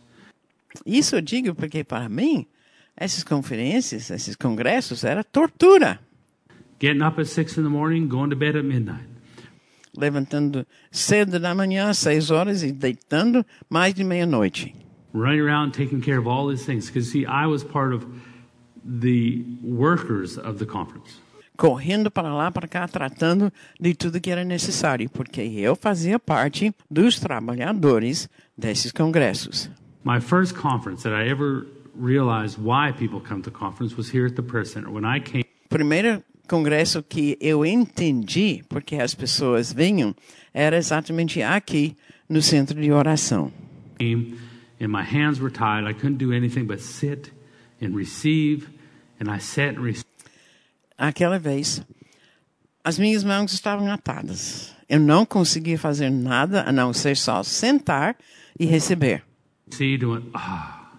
[0.85, 2.47] Isso eu digo porque para mim
[2.97, 6.01] essas conferências, esses congressos era tortura.
[6.81, 9.07] getting up at six in the morning going to bed at midnight
[9.97, 14.75] Levantando cedo da manhã, seis horas e deitando mais de meia-noite.
[15.15, 18.05] running around taking care of all these things because see i was part of
[18.85, 21.19] the workers of the conference
[21.57, 26.71] Correndo para lá, para cá, tratando de tudo que era necessário, porque eu fazia parte
[26.91, 29.71] dos trabalhadores desses congressos.
[30.07, 31.67] My first conference that i ever
[31.97, 35.43] realized why people come to conference was here at the prayer center when i came
[35.69, 40.15] primeiro congresso que eu entendi porque as pessoas vinham
[40.55, 41.97] era exatamente aqui
[42.29, 43.53] no centro de oração.
[44.01, 47.33] and my hands were tied i couldn't do anything but sit
[47.83, 48.69] and receive
[49.19, 50.07] and i sat and received
[50.99, 51.83] Aquela vez,
[52.83, 54.75] as minhas mãos estavam atadas.
[54.89, 58.17] Eu não conseguia fazer nada a não ser só sentar
[58.59, 59.23] e receber.
[59.73, 60.93] And went, ah,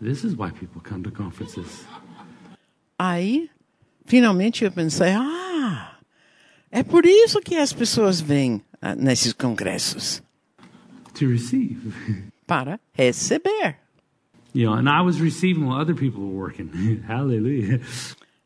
[0.00, 1.84] this is why people come to conferences.
[2.98, 3.48] Aí,
[4.04, 5.98] finalmente eu pensei, ah,
[6.70, 10.22] é por isso que as pessoas vêm ah, nesses congressos
[11.14, 11.92] To receive.
[12.46, 13.76] para receber.
[14.52, 17.02] You know, and I was receiving while other people were working.
[17.06, 17.80] Hallelujah.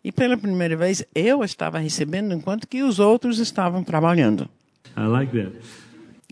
[0.03, 4.49] E pela primeira vez eu estava recebendo enquanto que os outros estavam trabalhando.
[4.97, 5.57] I like that.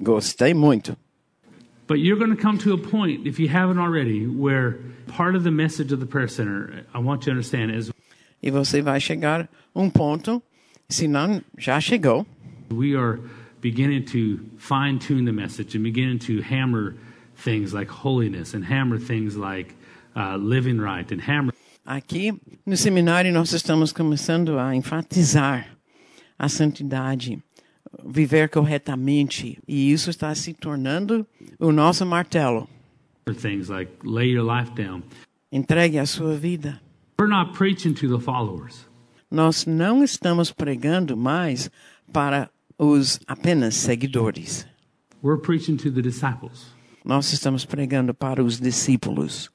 [0.01, 0.97] Gostei muito.
[1.87, 4.79] But you're going to come to a point, if you haven't already, where
[5.09, 7.91] part of the message of the prayer center, I want you to understand, is
[8.43, 10.43] E você vai chegar um ponto,
[10.89, 12.27] se não já chegou,
[12.71, 13.21] we are
[13.61, 16.97] beginning to fine tune the message and beginning to hammer
[17.37, 19.75] things like holiness and hammer things like
[20.17, 21.53] uh, living right and hammer
[21.85, 22.33] Aqui
[22.65, 25.67] no seminário nós estamos começando a enfatizar
[26.39, 27.41] a santidade,
[28.05, 31.27] viver corretamente, e isso está se tornando
[31.59, 32.69] o nosso martelo.
[33.35, 35.03] things like lay your life down.
[35.51, 36.81] Entregue a sua vida.
[37.19, 38.87] We're not preaching to the followers.
[39.31, 41.71] Nós não estamos pregando mais
[42.13, 44.67] para os apenas seguidores.
[45.23, 46.75] We're preaching to the disciples.
[47.05, 49.51] Nós estamos pregando para os discípulos.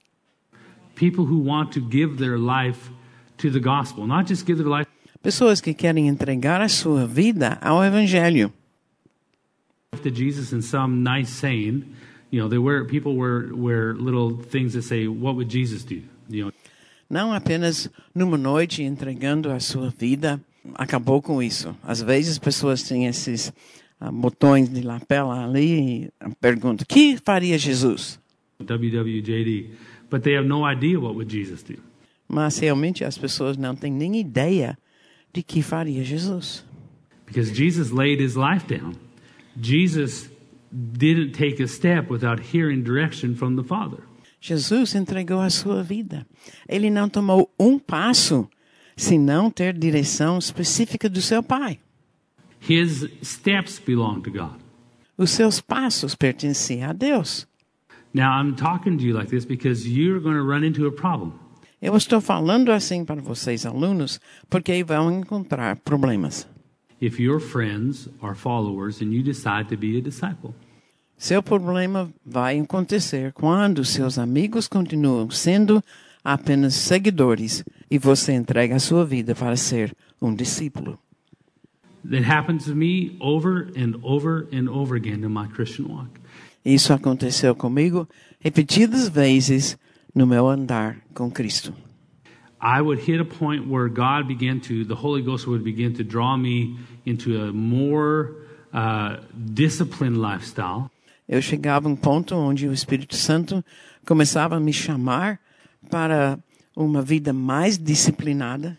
[0.95, 2.89] People who want to give their life
[3.37, 4.87] to the gospel, not just give their life
[5.21, 8.51] Pessoas que querem entregar a sua vida ao evangelho.
[10.03, 11.83] to Jesus in some nice saying.
[12.29, 16.01] You know, they wear people wear wear little things that say, "What would Jesus do?"
[16.29, 16.53] You know,
[17.09, 20.41] Não apenas numa noite entregando a sua vida,
[20.75, 21.73] acabou com isso.
[21.81, 23.53] Às vezes pessoas têm esses
[23.99, 28.19] ah, botões de lapela ali e perguntam: "O que faria Jesus?"
[28.59, 29.71] WWJD,
[30.11, 31.75] but they have no idea what would Jesus do.
[32.27, 34.77] Mas realmente as pessoas não têm nem ideia
[35.37, 36.63] de que faria Jesus.
[37.27, 38.95] Because Jesus laid his life down.
[39.59, 40.29] Jesus
[40.71, 44.03] didn't take a step without hearing direction from the Father.
[44.39, 46.25] Jesus entregou a sua vida.
[46.67, 48.49] Ele não tomou um passo
[48.95, 51.79] sem não ter direção específica do seu Pai.
[52.59, 54.57] His steps belong to God.
[55.17, 57.47] Os seus passos pertenciam a Deus.
[58.13, 61.33] Now, I'm talking to you like this because you're going to run into a problem.
[61.81, 64.19] Eu estou falando assim para vocês, alunos,
[64.49, 66.47] porque vão encontrar problemas.
[66.99, 70.51] If your friends are followers and you decide to be a disciple,
[71.19, 75.83] Seu problema vai acontecer quando seus amigos continuam sendo
[76.23, 80.99] apenas seguidores e você entrega a sua vida para ser um discípulo.
[82.09, 86.09] that happens to me over and over and over again in my Christian walk.
[86.63, 88.07] Isso aconteceu comigo
[88.39, 89.77] repetidas vezes
[90.17, 91.73] no meu andar com Cristo.
[92.59, 96.03] I would hit a point where God began to, the Holy Ghost would begin to
[96.03, 98.31] draw me into a more
[98.73, 100.89] uh, disciplined lifestyle.
[101.29, 103.63] Eu chegava a um ponto onde o Espírito Santo
[104.07, 105.39] começava a me chamar
[105.91, 106.39] para
[106.75, 108.75] uma vida mais disciplinada,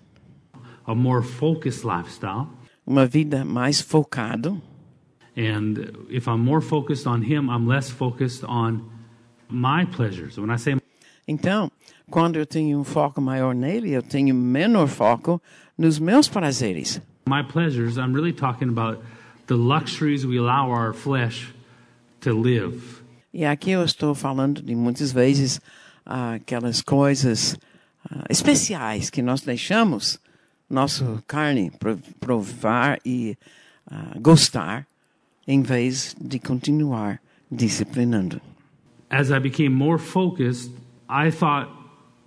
[0.84, 2.48] a more focused lifestyle.
[2.84, 4.60] uma vida mais focado.
[5.36, 8.90] And if I'm more focused on Him, I'm less focused on
[9.48, 10.36] my pleasures.
[10.36, 10.74] When I say
[11.28, 11.70] Então,
[12.10, 15.40] quando eu tenho um foco maior nele, eu tenho menor foco
[15.76, 17.00] nos meus prazeres.
[17.28, 19.02] my pleasures, I'm really talking about
[19.48, 21.52] the luxuries we allow our flesh
[22.22, 23.02] to live.
[23.34, 25.60] E aqui eu estou falando de muitas vezes
[26.06, 27.58] ah, aquelas coisas
[28.10, 30.18] ah, especiais que nós deixamos
[30.70, 33.36] nossa carne pro- provar e
[33.90, 34.86] ah, gostar,
[35.46, 37.20] em vez de continuar
[37.52, 38.40] disciplinando.
[39.10, 40.72] As I became more focused,
[41.08, 41.68] I thought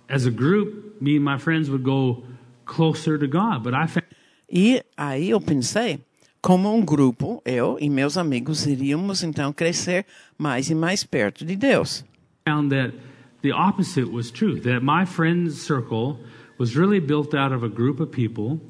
[0.08, 2.24] as a group, me and my friends would go
[2.64, 3.62] closer to God.
[3.62, 4.06] But I found
[4.54, 6.00] E aí eu pensei,
[6.42, 10.04] como um grupo, eu e meus amigos iríamos então crescer
[10.36, 12.04] mais e mais perto de Deus.
[12.46, 12.92] found that
[13.42, 16.18] the opposite was true that my friends circle
[16.58, 18.60] was really built out of a group of people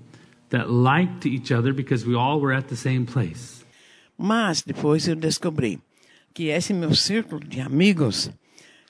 [0.50, 3.64] that liked each other because we all were at the same place
[4.18, 5.80] Mas depois eu descobri
[6.34, 8.30] que esse meu círculo de amigos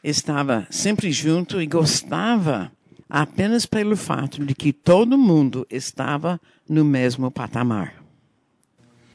[0.02, 2.72] estava sempre junto e gostava
[3.08, 7.94] apenas pelo fato de que todo mundo estava no mesmo patamar.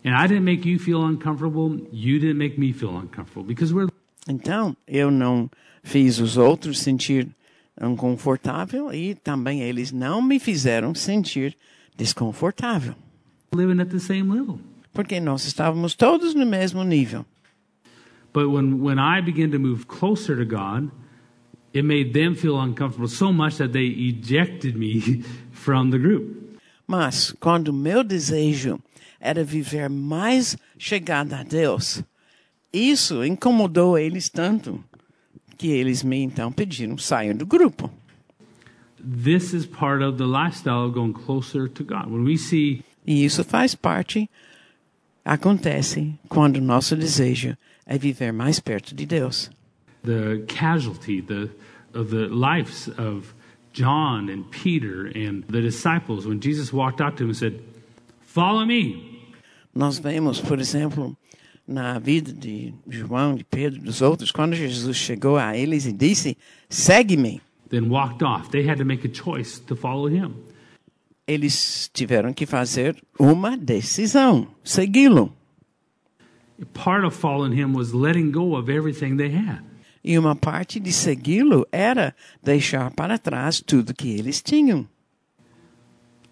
[0.05, 3.91] and i didn't make you feel uncomfortable you didn't make me feel uncomfortable because we're
[4.29, 5.49] Então, eu não
[5.81, 7.27] fiz os outros sentir
[7.81, 11.57] inconfortável e também eles não me fizeram sentir
[11.95, 12.93] desconfortável,
[13.55, 14.59] living at the same level
[14.93, 17.23] porque nós estávamos todos no mesmo nível.
[18.37, 20.91] But when, when i began to move closer to god
[21.73, 26.35] it made them feel uncomfortable so much that they ejected me from the group
[26.87, 28.79] Mas quando meu desejo
[29.19, 32.01] era viver mais chegada a Deus,
[32.71, 34.81] isso incomodou eles tanto
[35.57, 37.89] que eles me então pediram saiam do grupo.
[38.99, 43.23] this is part of the lifestyle of going closer to god when we see E
[43.25, 44.29] isso faz parte,
[45.25, 47.57] acontece quando nosso desejo
[47.87, 49.49] é viver mais perto de Deus.
[50.07, 51.49] the casualty, the
[51.93, 53.33] of the lives of
[53.73, 57.61] John and Peter and the disciples when Jesus walked out to them and said,
[58.21, 59.03] Follow me.
[59.75, 61.15] Nós vemos, por exemplo,
[61.67, 66.37] na vida de João, de Pedro, dos outros, quando Jesus chegou a eles e disse:
[66.69, 67.41] Segue-me.
[67.69, 68.49] Then walked off.
[68.49, 70.33] They had to make a choice to follow him.
[71.27, 75.33] Eles tiveram que fazer uma decisão: segui-lo.
[76.73, 79.61] Part of following him was letting go of everything they had.
[80.03, 84.87] E uma parte de segui-lo era deixar para trás tudo que eles tinham.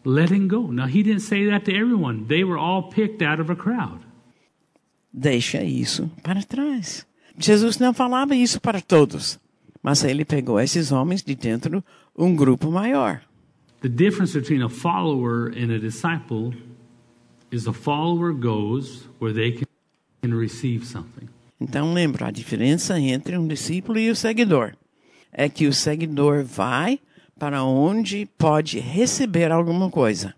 [0.03, 0.71] Letting go.
[0.71, 4.05] Now, he didn't say that to everyone, they were all picked out of a crowd.
[5.11, 7.05] Deixa isso para trás.
[7.37, 9.39] Jesus não falava isso para todos,
[9.81, 11.83] mas ele pegou esses homens de dentro
[12.17, 13.21] um grupo maior.
[13.81, 16.53] The difference between a follower and a disciple
[17.51, 19.65] is a follower goes where they can.
[21.59, 24.73] Então lembra a diferença entre um discípulo e o seguidor
[25.31, 26.99] é que o seguidor vai
[27.37, 30.33] para onde pode receber alguma coisa.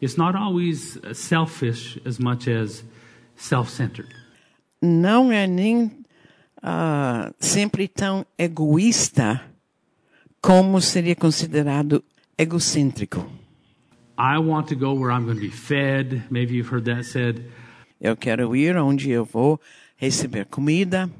[0.00, 2.84] It's not always uh, selfish as much as
[3.34, 4.08] self centered.
[4.80, 5.90] Não é nem
[6.62, 9.40] ah, sempre tão egoísta
[10.40, 12.04] como seria considerado
[12.38, 13.26] egocêntrico.
[14.18, 16.24] I want to go where I'm going to be fed.
[16.30, 17.44] Maybe you've heard that said.
[18.00, 19.60] Eu quero ir onde eu vou
[19.96, 21.10] receber comida.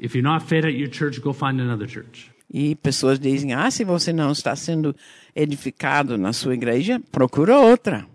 [0.00, 2.30] If you're not fed at your church, go find another church.
[2.52, 4.94] E pessoas dizem: ah, se você não está sendo
[5.34, 8.06] edificado na sua igreja, procura outra.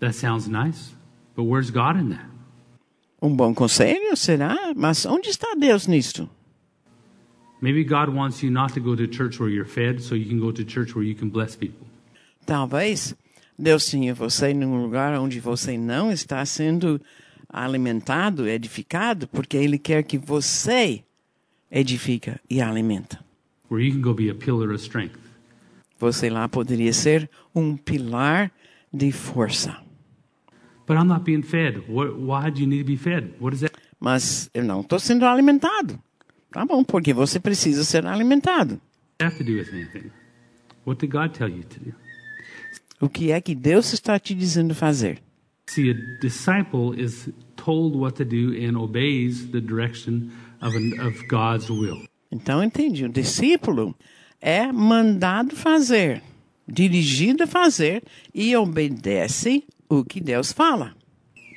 [0.00, 0.92] That sounds nice,
[1.36, 2.26] but where's God in that?
[3.20, 4.56] Um bom conselho, será?
[4.74, 6.28] Mas onde está Deus nisto?
[7.60, 10.40] Maybe God wants you not to go to church where you're fed, so you can
[10.40, 11.86] go to church where you can bless people.
[12.44, 13.14] Talvez
[13.62, 17.00] Deus tinha você num lugar onde você não está sendo
[17.48, 21.04] alimentado, edificado, porque Ele quer que você
[21.70, 23.24] edifica e alimenta.
[23.70, 25.16] Where you can go be a pillar of strength.
[25.96, 28.50] Você lá poderia ser um pilar
[28.92, 29.76] de força.
[34.00, 36.02] Mas eu não estou sendo alimentado.
[36.50, 38.80] Tá bom, porque você precisa ser alimentado.
[39.20, 40.10] have to do with anything?
[40.84, 42.01] What did God tell you to do?
[43.02, 45.18] O que é que Deus está te dizendo fazer?
[45.68, 50.30] See, a disciple is told what to do and obeys the direction
[50.60, 52.02] of, an, of God's will.
[52.30, 53.04] Então, entendi.
[53.04, 53.94] O discípulo
[54.40, 56.22] é mandado fazer,
[56.66, 58.02] dirigido a fazer
[58.34, 60.94] e obedece o que Deus fala.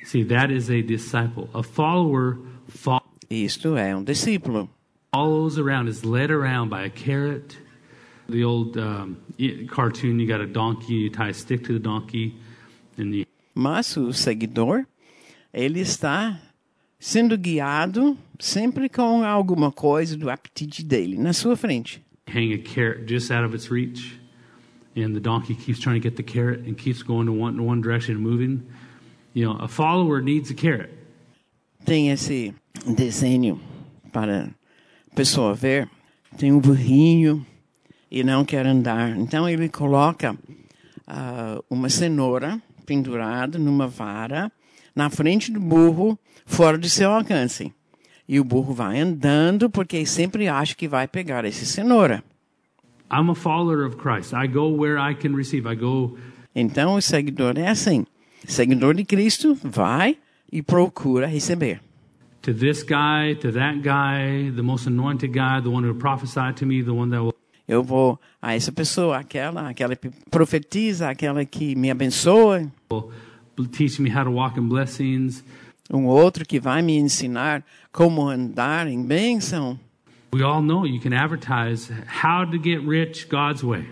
[0.04, 1.48] See, that is a disciple.
[1.54, 2.38] A follower
[2.68, 4.68] fo- Isto é um discípulo.
[5.14, 7.56] follows around, is led around by a carrot.
[8.28, 9.16] The old um,
[9.68, 12.34] cartoon, you got a donkey, you tie a stick to the donkey,
[12.98, 13.24] and you
[13.54, 14.86] Mas o seguidor,
[15.52, 16.38] ele está
[16.98, 22.02] sendo guiado sempre com alguma coisa do apetite dele na sua frente.
[22.28, 24.18] hang a carrot just out of its reach,
[24.94, 27.80] and the donkey keeps trying to get the carrot and keeps going to one, one
[27.80, 28.66] direction and moving.
[29.32, 30.90] You know, a follower needs a carrot.
[31.84, 33.60] Tem esse desenho
[34.12, 34.52] para
[35.10, 35.88] a pessoa ver.
[36.36, 37.46] Tem um burrinho
[38.10, 39.16] e não quer andar.
[39.16, 40.36] Então ele coloca
[41.06, 44.50] ah, uma cenoura pendurada numa vara
[44.94, 47.72] na frente do burro, fora de seu alcance.
[48.28, 52.22] E o burro vai andando porque sempre acha que vai pegar essa cenoura.
[53.10, 54.32] I'm a follower of Christ.
[54.32, 55.68] I go where I can receive.
[55.68, 56.16] I go
[56.54, 58.04] Então o seguidor é assim.
[58.46, 60.16] Seguidor de Cristo vai
[60.50, 61.80] e procura receber.
[62.42, 66.64] to this guy, to that guy, the most anointed guy, the one who prophesied to
[66.64, 67.34] me, the one that will
[67.68, 72.70] Eu vou a essa pessoa, aquela, aquela que profetiza, aquela que me abençoa,
[73.72, 75.42] teach me how to walk in blessings.
[75.90, 79.78] um outro que vai me ensinar como andar em bênção.
[80.34, 81.90] We all know you can advertise
[82.22, 83.86] how to get rich God's way.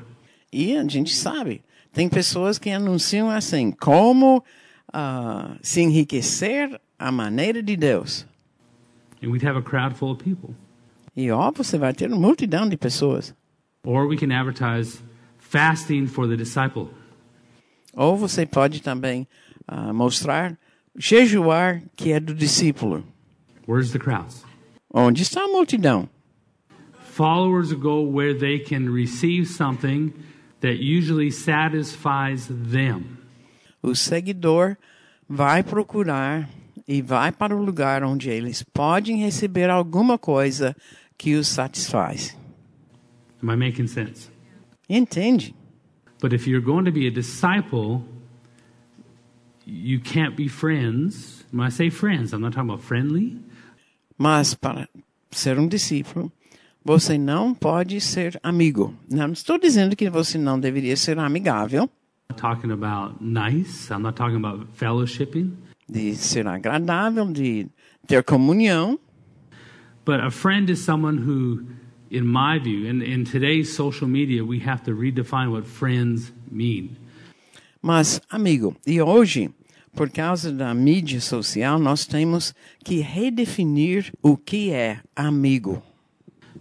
[0.52, 1.62] E a gente sabe,
[1.92, 4.44] tem pessoas que anunciam assim, como
[4.92, 8.26] ah, se enriquecer a maneira de Deus.
[9.22, 10.54] And we'd have a crowd full of people.
[11.16, 13.34] E ó, você vai ter uma multidão de pessoas.
[13.84, 15.00] Or we can advertise
[15.38, 16.88] fasting for the disciple.
[17.92, 19.26] Ou você pode também
[19.68, 20.58] ah, mostrar
[20.96, 23.04] jejuar que é do discípulo.
[23.68, 24.44] Where's the crowds?
[24.92, 26.08] Onde está a multidão?
[27.12, 30.12] Followers go where they can receive something
[30.60, 33.04] that usually satisfies them.
[33.82, 34.76] O seguidor
[35.28, 36.48] vai procurar
[36.86, 40.76] e vai para o lugar onde eles podem receber alguma coisa
[41.16, 42.36] que os satisfaz.
[43.44, 44.30] Am I making sense?
[44.88, 45.54] Entende?
[46.18, 48.02] But if you're going to be a disciple,
[49.66, 51.44] you can't be friends.
[51.52, 53.36] When I say friends, I'm not talking about friendly.
[54.16, 54.88] Mas para
[55.30, 56.32] ser um discípulo,
[56.82, 58.94] você não pode ser amigo.
[59.10, 61.90] Não estou dizendo que você não deveria ser amigável,
[62.30, 63.90] I'm talking about nice.
[63.90, 65.52] I'm not talking about fellowshipping.
[65.86, 67.68] de ser agradável, de
[68.06, 68.98] ter comunhão.
[70.06, 71.66] But a friend is someone who,
[72.14, 76.96] in my view, in, in today's social media, we have to redefine what friends mean.
[77.82, 79.50] Mas, amigo, e hoje,
[79.94, 85.82] por causa da mídia social, nós temos que redefinir o que é amigo.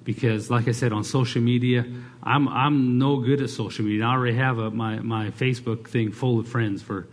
[0.04, 1.86] Because, like I said, on social media,
[2.24, 4.06] I'm, I'm no good at social media.
[4.06, 6.82] I already have a, my, my Facebook thing full of friends.
[6.82, 7.08] For,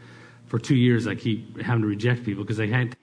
[0.47, 2.97] for two years, I keep having to reject people because they had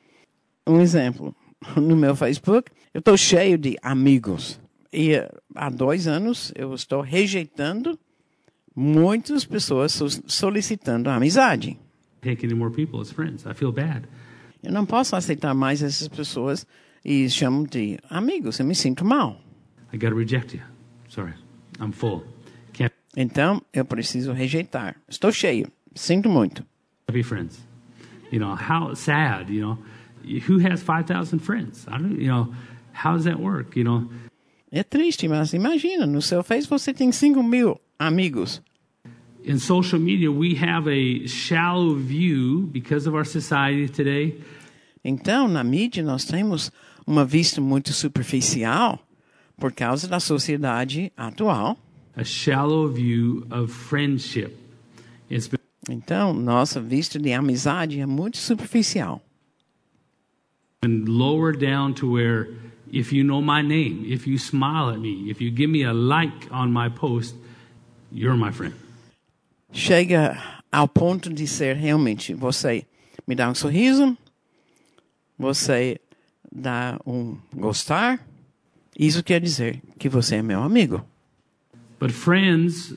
[0.67, 1.33] Um exemplo,
[1.77, 4.59] no meu Facebook, eu estou cheio de amigos.
[4.91, 5.13] E
[5.55, 7.99] há dois anos eu estou rejeitando
[8.75, 11.77] muitas pessoas so- solicitando amizade.
[12.21, 13.45] take any more people as friends.
[13.45, 14.07] I feel bad.
[14.63, 16.65] Eu não posso aceitar mais essas pessoas
[17.05, 18.59] e chamo de amigos.
[18.59, 19.39] Eu me sinto mal.
[19.93, 20.63] I got to reject you.
[21.09, 21.33] Sorry,
[21.79, 22.23] I'm full.
[22.73, 24.95] Can't Então, eu preciso rejeitar.
[25.07, 25.71] Estou cheio.
[25.95, 26.65] Sinto muito.
[27.11, 27.65] be friends.
[28.31, 29.49] You know how sad.
[29.53, 29.77] You know
[30.49, 31.85] who has five thousand friends?
[31.87, 32.19] I don't.
[32.21, 32.53] You know
[32.93, 33.77] how does that work?
[33.79, 34.09] You know
[34.71, 38.61] É triste, mas imagina, no seu Face você tem 5 mil amigos.
[39.45, 44.37] in social media we have a shallow view because of our society today.
[45.05, 46.69] Então, na mídia, nós temos
[47.05, 48.99] uma vista muito superficial
[49.57, 51.77] por causa da sociedade atual.
[52.17, 54.51] A shallow view of friendship.
[55.31, 55.49] It's
[55.89, 59.21] Então, nossa vista de amizade é muito superficial.
[60.81, 62.49] been lowered down to where
[62.91, 65.93] if you know my name, if you smile at me, if you give me a
[65.93, 67.35] like on my post,
[68.11, 68.73] you're my friend.
[69.71, 70.37] Chega
[70.71, 72.85] ao ponto de ser realmente você
[73.27, 74.17] me dá um sorriso,
[75.37, 75.99] você
[76.51, 78.25] dá um gostar.
[78.97, 81.05] Isso quer dizer que você é meu amigo.
[81.99, 82.95] But friends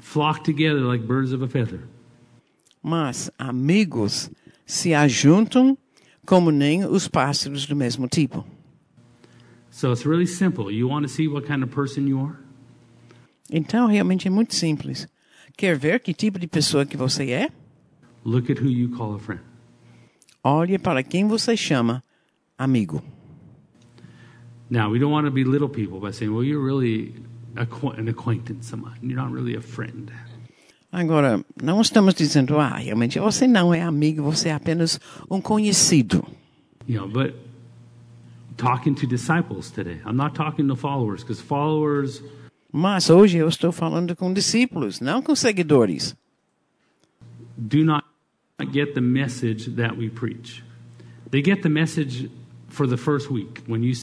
[0.00, 1.80] flock together like birds of a feather.
[2.82, 4.30] Mas amigos
[4.66, 5.76] se ajuntam
[6.26, 8.44] como nem os pássaros do mesmo tipo.
[13.50, 15.08] Então, realmente é muito simples.
[15.56, 17.48] Quer ver que tipo de pessoa que você é?
[18.24, 19.42] Look at who you call a friend.
[20.44, 22.02] Olhe para quem você chama
[22.56, 23.02] amigo.
[24.70, 27.14] Now, we don't want to belittle people by saying, well, you're really
[27.54, 28.98] an acquaintance mine.
[29.02, 30.10] You're not really a friend.
[30.92, 36.22] Agora, não estamos dizendo, ah, realmente você não é amigo, você é apenas um conhecido.
[36.86, 37.34] You know, but
[38.58, 40.00] talking to disciples today.
[40.06, 42.22] I'm not talking to followers because followers
[42.70, 46.14] Mas hoje eu estou falando com discípulos, não com seguidores.
[47.56, 48.04] do not
[48.72, 50.62] get the message that we preach.
[51.30, 52.28] They get the message
[52.68, 53.94] for the first week when you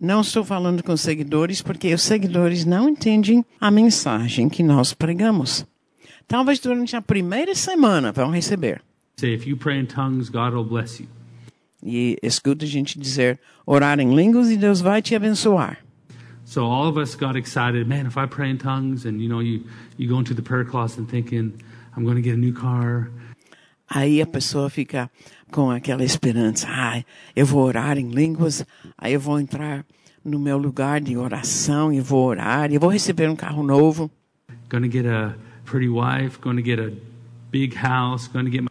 [0.00, 5.66] Não estou falando com seguidores porque os seguidores não entendem a mensagem que nós pregamos.
[6.26, 8.82] Talvez durante a primeira semana vão receber.
[9.20, 11.06] say, if you pray in tongues, God will bless you.
[11.82, 15.78] E escuta a gente dizer, orar em línguas e Deus vai te abençoar.
[16.44, 17.86] So all of us got excited.
[17.86, 19.64] Man, if I pray in tongues, and you know, you
[19.96, 21.52] you go into the prayer closet and thinking,
[21.96, 23.10] I'm going to get a new car.
[23.88, 25.10] Aí a pessoa fica
[25.50, 26.66] com aquela esperança.
[26.68, 28.64] Ai, eu vou orar em línguas,
[28.96, 29.84] aí eu vou entrar
[30.24, 34.10] no meu lugar de oração e vou orar, e vou receber um carro novo.
[34.68, 36.38] To get a pretty wife.
[36.40, 36.92] To get a
[37.50, 38.28] big house.
[38.28, 38.70] To get my,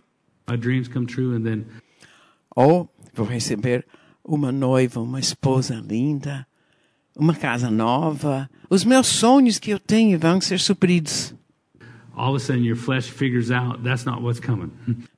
[0.50, 1.66] my dreams come true, and then
[2.56, 3.86] Ou vou receber
[4.24, 6.46] uma noiva, uma esposa linda,
[7.16, 8.50] uma casa nova.
[8.70, 11.34] Os meus sonhos que eu tenho vão ser supridos.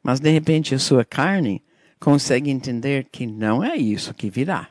[0.03, 1.61] Mas de repente a sua carne
[1.99, 4.67] consegue entender que não é isso que virá.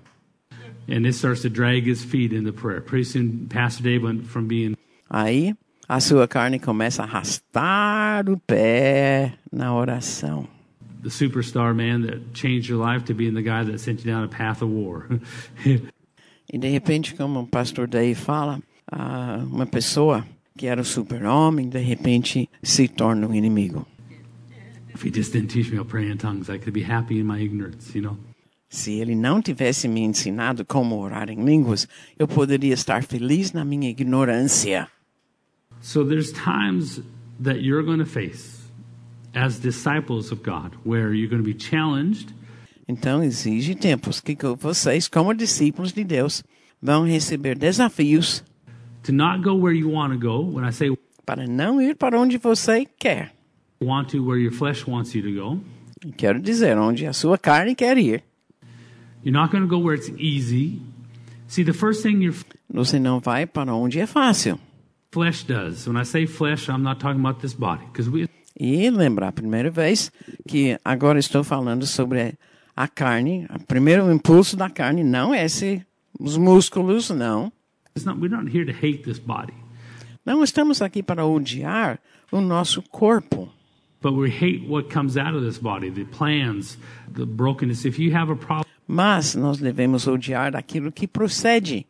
[0.89, 2.81] and it starts to drag his feet into prayer.
[2.81, 4.75] Pretty soon, Pastor Dave went from being
[5.09, 5.55] Aí
[5.89, 10.49] a sua carne começa a arrastar o pé na oração.
[11.03, 14.23] the superstar man that changed your life to being the guy that sent you down
[14.25, 15.07] a path of war.
[16.53, 18.61] E de repente, como o pastor Dave fala,
[18.91, 20.27] ah, uma pessoa
[20.57, 23.87] que era o super-homem, de repente se torna um inimigo.
[24.95, 27.19] if he just didn't teach me how to pray in tongues, I could be happy
[27.19, 28.19] in my ignorance, you know.
[28.69, 31.89] Se ele não tivesse me ensinado como orar em línguas,
[32.19, 34.89] eu poderia estar feliz na minha ignorância.
[35.81, 37.01] So there's times
[37.43, 38.61] that you're going to face
[39.35, 42.35] as disciples of God where you're going to be challenged
[42.91, 46.43] Então, exige tempos que vocês, como discípulos de Deus,
[46.83, 48.43] vão receber desafios
[49.05, 50.41] to not go where you want to go.
[50.41, 50.91] When I say
[51.25, 53.33] para não ir para onde você quer.
[53.81, 55.61] want to, where your flesh wants you to go.
[56.17, 58.23] Quero dizer, onde a sua carne quer ir.
[59.23, 60.81] You're not going to go where it's easy.
[61.47, 62.35] See, the first thing your
[62.73, 64.59] Você não vai para onde é fácil.
[65.13, 65.87] flesh does.
[65.87, 68.29] When I say flesh, I'm not talking about this body because we
[68.59, 70.13] E lembrar a primeira vez
[70.47, 72.35] que agora estou falando sobre
[72.77, 73.47] a carne.
[73.55, 75.85] O primeiro impulso da carne não é esse,
[76.19, 77.51] os músculos, não.
[78.05, 79.55] Not we're not here to hate this body,
[80.25, 81.99] Não estamos aqui para odiar
[82.31, 83.49] o nosso corpo.
[84.03, 86.79] but we hate what comes out of this body, the plans,
[87.13, 87.85] the brokenness.
[87.85, 91.87] If you have a problem Mas nós devemos odiar aquilo que procede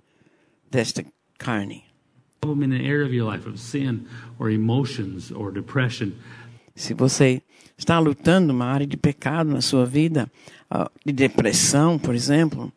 [0.71, 1.05] desta
[1.39, 1.85] carne.
[2.45, 4.07] in an area of your life of sin
[4.39, 6.13] or emotions or depression,
[6.75, 7.43] Se você
[7.77, 10.31] está lutando uma área de pecado na sua vida,
[10.71, 12.73] ah, de depressão, por exemplo,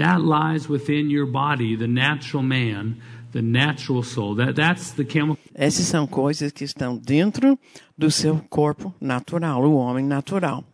[0.00, 2.96] that lies within your body, the natural man,
[3.32, 4.34] the natural soul.
[4.34, 7.58] That that's the chemical essas são coisas que estão dentro
[7.96, 10.64] do seu corpo natural, o homem natural.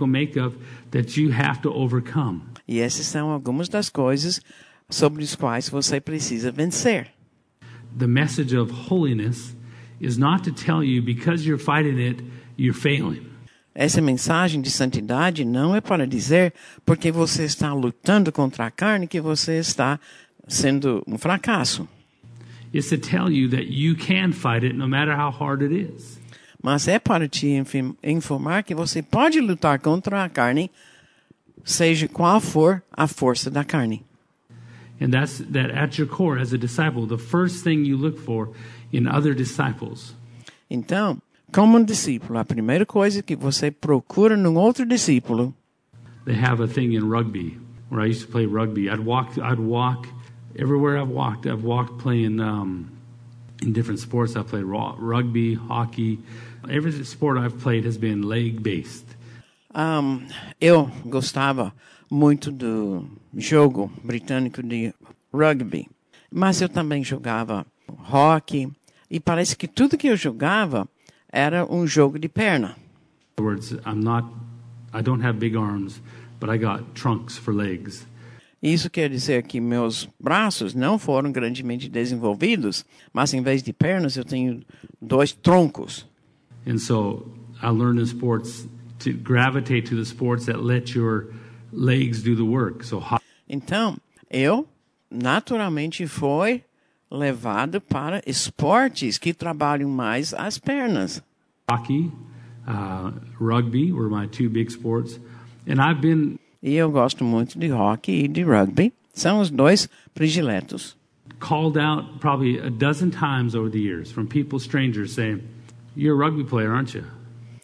[0.00, 0.56] makeup
[0.90, 2.42] that you have to overcome.
[2.66, 4.40] E essas são algumas das coisas
[4.88, 7.12] sobre as quais você precisa vencer.
[7.96, 9.54] The message of holiness
[10.00, 12.24] is not to tell you because you're fighting it,
[12.56, 13.31] you're failing.
[13.74, 16.52] Essa mensagem de santidade não é para dizer
[16.84, 19.98] porque você está lutando contra a carne que você está
[20.46, 21.88] sendo um fracasso.
[22.74, 26.20] It's to tell you that you can fight it no matter how hard it is.
[26.62, 27.48] Mas é para te
[28.02, 30.70] informar que você pode lutar contra a carne,
[31.64, 34.04] seja qual for a força da carne.
[35.00, 38.50] And that's that at your core as a disciple, the first thing you look for
[38.92, 40.14] in other disciples
[40.70, 41.20] Então,
[41.52, 45.54] como um discípulo, a primeira coisa que você procura num outro discípulo
[46.24, 48.88] they have a thing in rugby where I used to play rugby.
[48.88, 50.08] I'd walk, I'd walk
[50.58, 51.46] everywhere I've walked.
[51.46, 52.90] I've walked playing um,
[53.60, 54.36] in different sports.
[54.36, 56.18] I played rugby, hockey.
[56.70, 59.04] Every sport I've played has been leg based.
[59.74, 60.28] Ahn,
[60.60, 61.72] eu gostava
[62.10, 64.92] muito do jogo britânico de
[65.32, 65.88] rugby,
[66.30, 68.70] mas eu também jogava hockey
[69.10, 70.86] e parece que tudo que eu jogava
[71.32, 72.76] era um jogo de perna.
[73.38, 74.28] In other words, I'm not,
[74.92, 76.00] I don't have big arms,
[76.38, 78.06] but I got trunks for legs.
[78.62, 84.16] Isso quer dizer que meus braços não foram grandemente desenvolvidos, mas em vez de pernas
[84.16, 84.60] eu tenho
[85.00, 86.06] dois troncos.
[86.64, 87.26] And so
[87.60, 88.68] I learned in sports
[89.00, 91.32] to gravitate to the sports that let your
[91.72, 92.84] legs do the work.
[92.86, 93.02] So
[93.48, 93.96] Então,
[94.30, 94.68] eu
[95.10, 96.62] naturalmente fui
[97.12, 101.22] levado para esportes que trabalham mais as pernas.
[101.70, 102.10] hockey,
[102.66, 105.20] uh, rugby were my two big sports.
[105.66, 108.92] And I've been E eu gosto muito de hockey e de rugby.
[109.12, 110.96] São os dois prediletos.
[111.42, 115.42] called out probably a dozen times over the years from people, strangers, saying,
[115.96, 117.04] You're a rugby player, aren't you?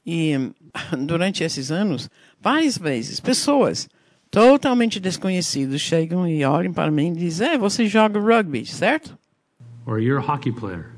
[0.04, 0.52] E
[1.06, 2.10] durante esses anos,
[2.42, 3.88] várias vezes, pessoas
[4.30, 9.16] totalmente desconhecidas chegam e olham para mim e dizem: é, você joga rugby, certo?
[9.88, 10.92] Or you're a hockey player.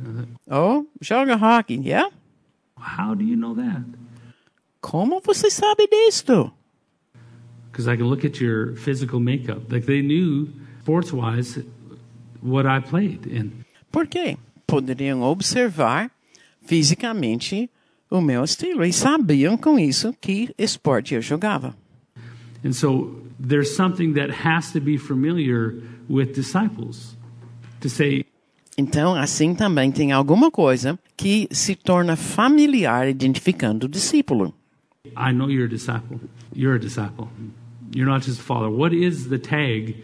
[0.51, 2.09] Oh, joga hockey, yeah?
[2.77, 3.85] How do you know that?
[4.81, 6.51] Como você sabe disto?
[7.71, 9.71] Because I can look at your physical makeup.
[9.71, 10.49] Like they knew,
[10.83, 11.61] sports wise,
[12.41, 13.27] what I played.
[13.27, 14.37] And Por quê?
[14.67, 16.11] Poderiam observar
[16.63, 17.71] fisicamente
[18.11, 21.77] o meu estilo e sabiam com isso que esporte eu jogava.
[22.65, 27.17] And so there's something that has to be familiar with disciples
[27.81, 28.25] to say,
[28.81, 34.55] Então, assim também tem alguma coisa que se torna familiar identificando o discípulo.
[35.05, 36.19] I know you're a disciple.
[36.57, 37.29] You're a disciple.
[37.95, 38.75] You're not just a follower.
[38.75, 40.03] What is the tag?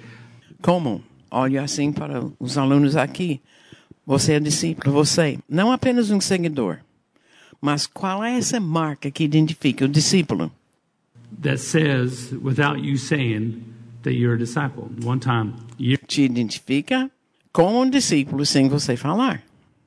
[0.60, 1.02] Como?
[1.30, 3.40] Olha assim para os alunos aqui.
[4.06, 6.78] Você é discípulo, você, não apenas um seguidor.
[7.60, 10.52] Mas qual é essa marca que identifica o discípulo?
[11.42, 13.62] that says, without you saying,
[14.02, 14.90] that you're a disciple.
[15.02, 17.10] One time, year- Te identifica
[17.56, 19.42] como um discípulo sem você falar.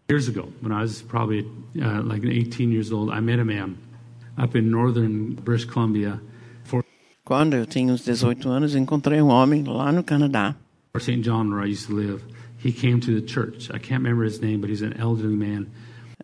[0.09, 1.45] years ago, when I was probably
[1.79, 3.77] uh, like 18 years old, I met a man
[4.39, 6.19] up in northern British Columbia
[6.63, 6.83] for
[7.23, 10.55] Quando eu tinha uns 18 anos, encontrei um homem lá no Canadá.
[10.97, 11.21] St.
[11.21, 12.23] John, where I used to live.
[12.57, 13.69] He came to the church.
[13.69, 15.67] I can't remember his name, but he's an elderly man.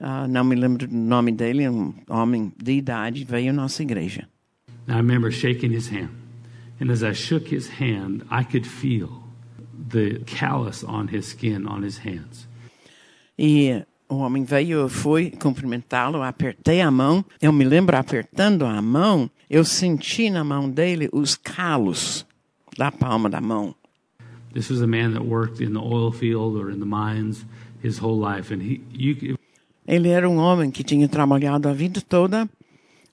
[0.01, 4.27] Ah, não me lembro do nome dele, um homem de idade, veio à nossa igreja.
[4.87, 6.09] And I remember shaking his hand.
[6.79, 9.24] And as I shook his hand, I could feel
[9.87, 12.47] the callus on his skin, on his hands.
[13.37, 17.23] E o homem veio, eu fui cumprimentá-lo, apertei a mão.
[17.41, 22.25] Eu me lembro apertando a mão, eu senti na mão dele os calos
[22.77, 23.75] da palma da mão.
[24.53, 27.45] This was a man that worked in the oil field or in the mines
[27.83, 29.37] his whole life, and he, you,
[29.87, 32.49] Ele era um homem que tinha trabalhado a vida toda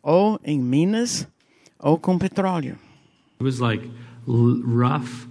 [0.03, 1.29] ou em minas
[1.79, 2.79] ou com petróleo.
[3.41, 3.83] it was like
[4.27, 5.27] rough,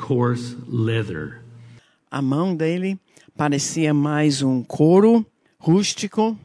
[0.00, 1.40] coarse leather.
[2.10, 2.98] A mão dele
[3.36, 5.24] parecia mais um couro
[5.58, 6.36] rústico,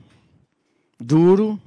[0.99, 1.59] duro.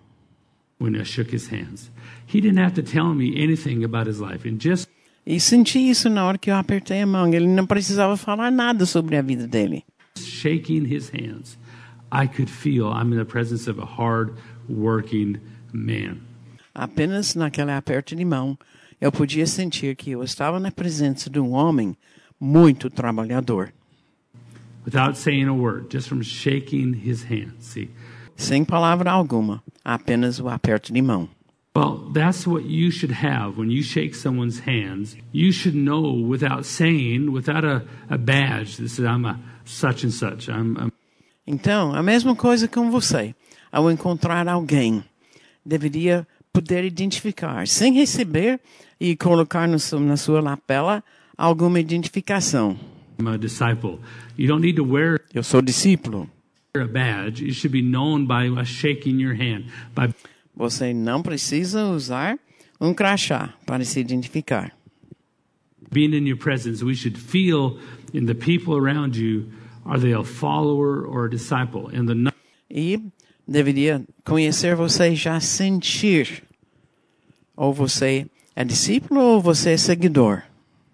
[0.80, 1.91] when I shook his hands.
[2.26, 4.47] He didn't have to tell me anything about his life.
[4.49, 4.89] And just
[5.26, 7.32] E senti isso na hora que eu apertei a mão.
[7.34, 9.84] Ele não precisava falar nada sobre a vida dele.
[10.16, 11.57] shaking his hands,
[12.11, 14.34] I could feel I'm in the presence of a hard
[14.68, 15.39] working
[15.72, 16.20] man.
[16.74, 18.57] Apenas naquele aperto de mão,
[19.01, 21.96] eu podia sentir que eu estava na presença de um homem
[22.40, 23.72] muito trabalhador.
[24.84, 27.66] Without saying a word, just from shaking his hands.
[27.66, 27.90] See?
[28.36, 31.28] Sem palavra alguma, apenas o aperto de mão.
[31.76, 35.16] Well, that's what you should have when you shake someone's hands.
[35.32, 40.49] You should know without saying, without a, a badge I'm a such and such.
[40.49, 40.92] I'm, I'm
[41.46, 43.34] Então, a mesma coisa com você.
[43.70, 45.05] Ao encontrar alguém,
[45.64, 46.26] deveria
[46.61, 48.61] poder identificar, sem receber
[49.00, 51.04] e colocar no na sua lapela
[51.36, 52.76] alguma identificação.
[53.20, 54.00] I'm a disciple.
[54.36, 56.28] You don't need to wear Eu sou discípulo.
[56.74, 57.44] a badge.
[57.44, 58.48] It should be known by
[60.56, 62.38] Você não precisa usar
[62.80, 64.72] um crachá para se identificar.
[65.90, 66.84] being in your presence.
[66.84, 67.78] We should feel
[68.12, 69.46] in the people around you
[69.86, 71.88] are they a follower or a disciple?
[71.92, 72.32] And the
[72.70, 73.00] E
[73.46, 76.42] deveria conhecer você já sentir.
[77.61, 80.42] Ou você é discípulo ou você é seguidor.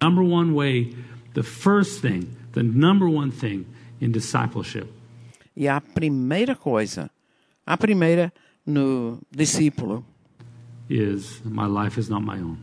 [0.01, 0.95] number one way,
[1.35, 3.65] the first thing, the number one thing
[4.01, 4.87] in discipleship
[5.55, 7.09] E a primeira coisa,
[7.65, 8.33] a primeira
[8.65, 10.03] no discípulo,
[10.89, 12.57] is my life is not my own.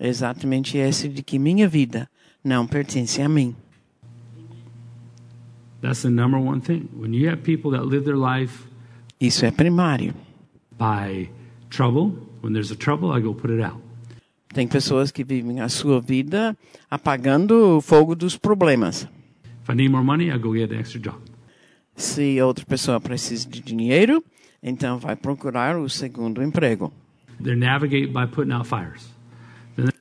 [0.00, 2.08] exatamente esse de que minha vida
[2.44, 3.54] não pertence a mim.
[5.80, 6.88] That's the number one thing.
[6.96, 8.64] When you have people that live their life
[9.20, 10.12] Isso é primário.
[10.78, 11.30] by
[11.70, 12.12] trouble,
[12.42, 13.80] when there's a trouble, I go put it out.
[14.54, 16.56] Tem pessoas que vivem a sua vida
[16.90, 19.08] apagando o fogo dos problemas.
[19.62, 21.18] If I need more money, I go get an extra job.
[21.94, 24.22] Se outra pessoa precisa de dinheiro,
[24.62, 26.92] então vai procurar o segundo emprego.
[27.42, 29.10] They navigate by putting out fires.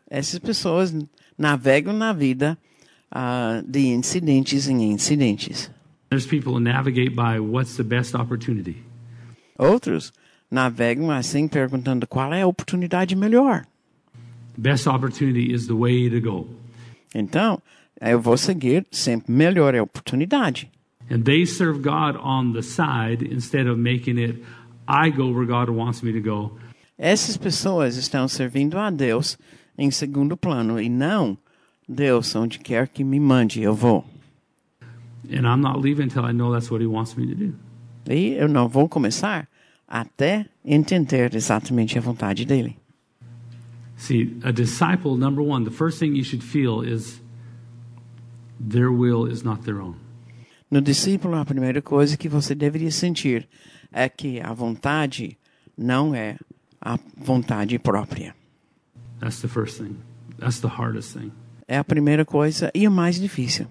[0.09, 0.95] Essas pessoas
[1.37, 2.57] navegam na vida
[3.11, 5.69] ah, de incidentes em incidentes.
[6.09, 8.77] There's people who navigate by what's the best opportunity.
[9.57, 10.13] Outros
[10.49, 13.65] navegam assim perguntando qual é a oportunidade melhor.
[14.57, 16.47] Best opportunity is the way to go.
[17.13, 17.61] Então,
[17.99, 20.69] eu vou seguir sempre melhor é a oportunidade.
[21.09, 24.43] And they serve God on the side instead of making it,
[24.87, 26.57] I go where God wants me to go.
[26.97, 29.37] Essas pessoas estão servindo a Deus
[29.77, 31.37] em segundo plano e não
[31.87, 34.05] Deus onde quer que me mande eu vou.
[35.29, 37.53] And I'm not leaving until I know that's what He wants me to do.
[38.09, 39.47] E eu não vou começar
[39.87, 42.77] até entender exatamente a vontade dele.
[43.97, 47.21] See, a disciple, number one, the first thing you should feel is
[48.59, 49.95] their will is not their own.
[50.69, 53.47] No discípulo, a primeira coisa que você deveria sentir
[53.91, 55.37] é que a vontade
[55.77, 56.37] não é
[56.81, 58.35] a vontade própria.
[59.19, 59.97] That's the first thing.
[60.37, 61.31] That's the hardest thing.
[61.67, 63.67] É a primeira coisa e o mais difícil.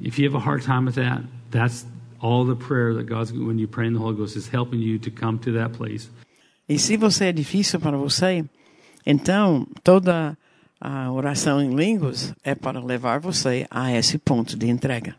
[0.00, 1.86] If you have a hard time with that, that's
[2.20, 4.98] all the prayer that God's, when you pray in the Holy Ghost, is helping you
[4.98, 6.10] to come to that place.
[6.68, 8.44] E se você é difícil para você,
[9.06, 10.36] então toda
[10.80, 15.16] a oração em línguas é para levar você a esse ponto de entrega,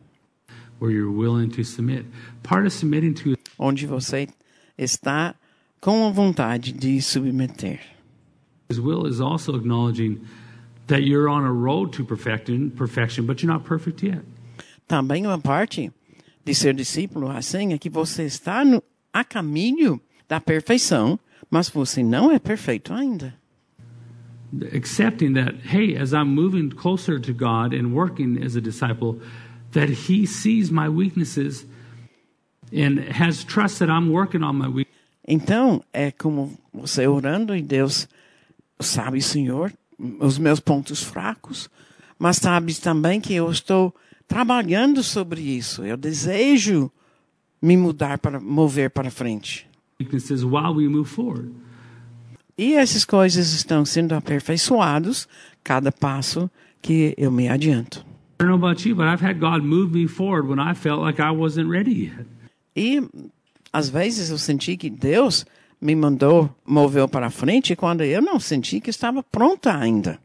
[0.79, 2.05] where you're willing to submit.
[2.43, 4.29] Part of submitting to onde você
[4.77, 5.35] está
[5.81, 7.79] com a vontade de submeter.
[8.69, 10.19] His will is also acknowledging
[10.87, 14.21] that you're on a road to perfection, perfection, but you're not perfect yet.
[14.87, 15.91] Também uma parte
[16.49, 18.81] de ser discípulo assim é que você está no,
[19.13, 23.35] a caminho da perfeição, mas você não é perfeito ainda.
[24.75, 29.21] Accepting that, hey, as I'm moving closer to God and working as a disciple,
[29.73, 31.67] that He sees my weaknesses
[32.73, 34.97] and has trust that I'm working on my weaknesses.
[35.27, 38.09] Então, é como você orando e Deus
[38.79, 39.71] sabe, Senhor,
[40.19, 41.69] os meus pontos fracos,
[42.17, 43.93] mas sabe também que eu estou
[44.29, 45.83] trabalhando sobre isso.
[45.83, 46.89] Eu desejo
[47.61, 49.67] me mudar para mover para frente.
[49.99, 51.51] weaknesses while we move forward.
[52.57, 55.27] E essas coisas estão sendo aperfeiçoadas
[55.63, 56.49] cada passo
[56.81, 58.05] que eu me adianto.
[58.41, 61.01] I don't know about you, but I've had God move me forward when I felt
[61.01, 62.25] like I wasn't ready yet.
[62.75, 63.01] E
[63.73, 65.45] às vezes eu senti que Deus
[65.81, 70.19] me mandou, moveu para frente quando eu não senti que estava pronta ainda.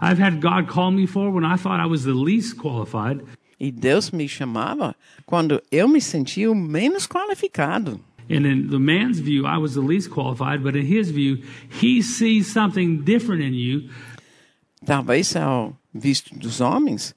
[0.00, 3.22] I've had God call me forward when I thought I was the least qualified.
[3.58, 4.94] E Deus me chamava
[5.26, 8.00] quando eu me sentia o menos qualificado.
[8.30, 12.00] And in the man's view, I was the least qualified, but in his view, he
[12.00, 13.90] sees something different in you
[14.84, 17.14] Talvez ao visto dos homens,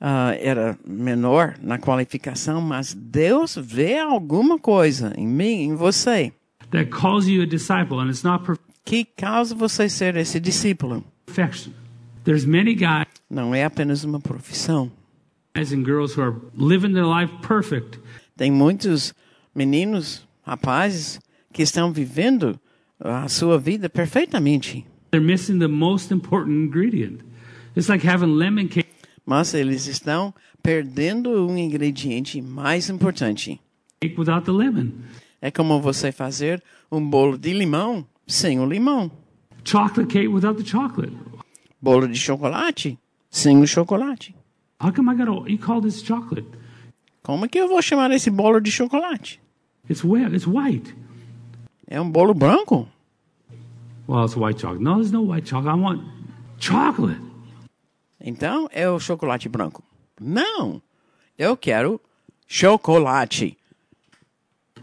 [0.00, 6.32] ah, era menor na qualificação, mas Deus vê alguma coisa em mim, em você,
[6.70, 8.44] that calls you a disciple, and it's not
[8.84, 11.04] que causa você ser esse discípulo.
[11.26, 11.72] perfection.
[12.28, 14.92] There's many guys Não é apenas uma profissão.
[15.56, 17.98] and girls who are living their life perfect,
[18.36, 19.14] Tem muitos
[19.54, 21.18] meninos, rapazes,
[21.54, 22.60] que estão vivendo
[23.00, 27.20] a sua vida perfeitamente, they're missing the most important ingredient.
[27.74, 28.90] It's like having lemon cake
[29.24, 33.58] mas eles estão perdendo um ingrediente mais importante.
[34.18, 34.90] without the lemon,
[35.40, 36.62] É como você fazer
[36.92, 39.10] um bolo de limão sem o limão,
[39.64, 41.16] chocolate cake without the chocolate.
[41.80, 42.98] Bolo de chocolate
[43.30, 44.34] sem o chocolate.
[44.80, 45.50] How come I gotta?
[45.50, 46.48] You call this chocolate?
[47.22, 49.40] Como é que eu vou chamar esse bolo de chocolate?
[49.88, 50.02] It's.
[50.04, 50.94] It's white.
[51.86, 52.88] É um bolo branco?
[54.06, 54.82] Well, it's white chocolate.
[54.82, 55.76] No, there's no white chocolate.
[55.76, 56.02] I want
[56.58, 57.20] chocolate.
[58.20, 59.82] Então é o chocolate branco.
[60.20, 60.82] Não,
[61.38, 62.00] eu quero
[62.46, 63.56] chocolate.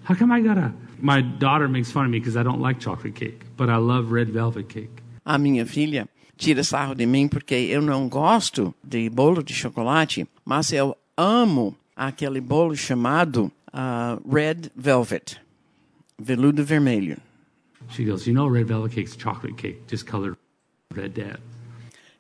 [0.08, 0.74] How come I gotta?
[1.02, 4.12] My daughter makes fun of me because I don't like chocolate cake, but I love
[4.12, 5.02] red velvet cake.
[5.26, 6.08] A minha filha
[6.38, 11.76] tira sarro de mim porque eu não gosto de bolo de chocolate, mas eu amo
[11.96, 15.40] aquele bolo chamado ah, Red Velvet,
[16.20, 17.18] veludo vermelho.
[17.90, 20.38] She goes, you know, red velvet cake's chocolate cake, just colored
[20.94, 21.40] red, Dad.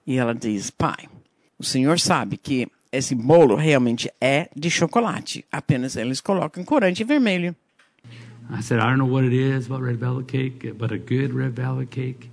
[0.05, 1.09] E ela diz: Pai,
[1.57, 7.55] o senhor sabe que esse bolo realmente é de chocolate, apenas eles colocam corante vermelho.
[8.47, 11.33] I said, I don't know what it is about red velvet cake, but a good
[11.33, 12.29] red velvet cake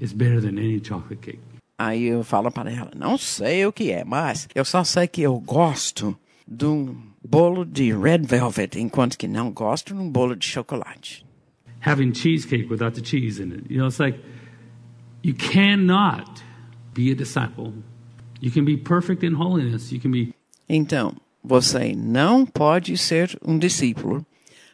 [0.00, 1.40] is better than any chocolate cake.
[1.78, 5.22] Aí eu falo para ela: Não sei o que é, mas eu só sei que
[5.22, 6.16] eu gosto
[6.46, 11.24] de um bolo de Red Velvet, enquanto que não gosto de um bolo de chocolate.
[11.80, 13.64] Having cheesecake without the cheese in it.
[13.68, 14.18] You know, it's like
[15.22, 16.42] you cannot
[16.94, 17.72] be a disciple.
[18.40, 19.92] You can be perfect in holiness.
[19.92, 20.32] You can be
[20.68, 24.24] Então, você não pode ser um discípulo,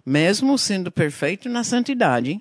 [0.07, 2.41] mesmo sendo perfeito na santidade,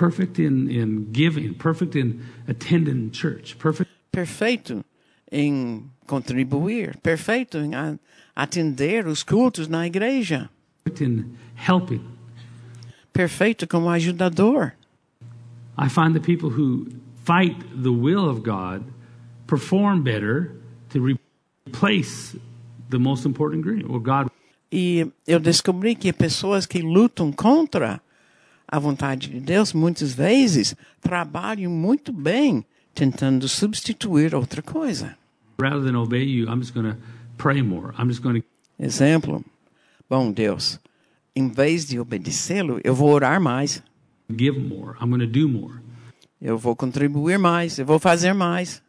[0.00, 4.82] perfect in, in giving, perfect in attending church, perfect perfeito
[5.30, 7.72] em contribuir, perfeito em
[8.34, 10.48] atender os cultos na igreja,
[10.98, 12.00] in helping.
[13.12, 14.72] perfeito como ajudador.
[15.76, 16.86] I find the people who
[17.24, 18.82] fight the will of God
[19.46, 20.50] perform better
[20.90, 21.18] to re-
[21.66, 22.34] replace
[22.88, 23.90] the most important ingredient.
[23.90, 24.30] Well, God
[24.72, 28.00] E eu descobri que pessoas que lutam contra
[28.70, 32.64] a vontade de Deus, muitas vezes, trabalham muito bem
[32.94, 35.16] tentando substituir outra coisa.
[35.60, 36.96] rather than obey you, I'm just going to
[37.36, 37.92] pray more.
[37.98, 38.46] I'm just going to
[38.78, 39.44] Exemplo,
[40.08, 40.80] bom Deus,
[41.36, 43.82] em vez de obedecê-lo, eu vou orar mais,
[44.34, 44.96] give more.
[45.00, 45.80] I'm going to do more.
[46.40, 48.82] eu vou contribuir mais, eu vou fazer mais,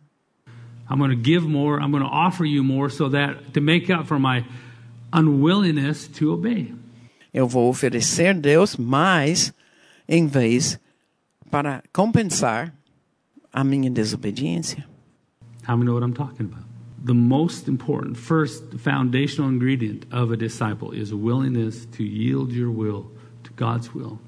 [0.90, 1.82] I'm going to give more.
[1.82, 4.46] I'm going to offer you more so that to make up for my
[5.12, 6.74] unwillingness to obey.
[7.34, 9.54] eu vou oferecer Deus mais,
[10.12, 10.78] em vez
[11.50, 12.72] para compensar
[13.52, 14.86] a minha desobediência.
[15.68, 16.66] How many know what I'm talking about?
[17.04, 22.70] The most important, first foundational ingredient of a disciple is a willingness to yield your
[22.70, 23.10] will
[23.44, 24.20] to God's will.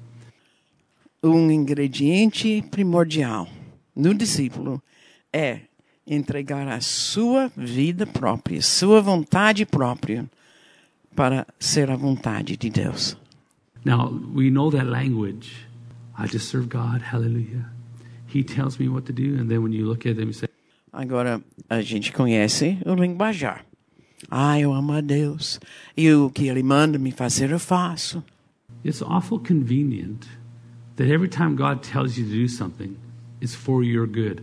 [1.24, 3.48] um ingrediente primordial
[3.96, 4.82] no discípulo
[5.32, 5.60] é
[6.06, 10.28] entregar a sua vida própria, sua vontade própria
[11.16, 13.16] para ser a vontade de Deus.
[13.84, 15.63] Now, we know that language.
[16.16, 17.02] I just serve God.
[17.02, 17.66] Hallelujah.
[18.26, 19.36] He tells me what to do.
[19.38, 20.48] And then when you look at them, you say,
[20.92, 23.64] Agora a gente conhece o linguajar.
[24.30, 25.60] Ah, eu amo a Deus
[25.96, 28.22] e o que Ele manda me fazer eu faço.
[28.84, 30.26] it's awful convenient
[30.96, 32.96] that every time God tells you to do something,
[33.40, 34.42] it's for your good.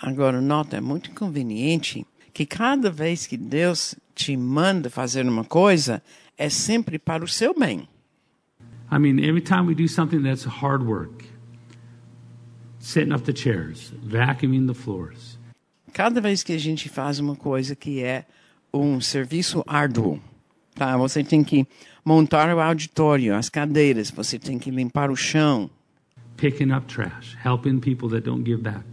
[0.00, 6.02] Agora nota é muito conveniente que cada vez que Deus te manda fazer uma coisa
[6.36, 7.86] é sempre para o seu bem.
[8.92, 11.24] I mean, every time we do something that's hard work,
[12.78, 15.38] setting up the chairs, vacuuming the floors,
[15.94, 18.26] Cada vez que a gente faz uma coisa que é
[18.72, 20.20] um serviço árduo,
[20.74, 20.96] tá?
[20.98, 21.66] Você tem que
[22.04, 25.70] montar o auditório, as cadeiras, você tem que limpar o chão,
[26.36, 28.84] picking up trash, helping people that don't give back.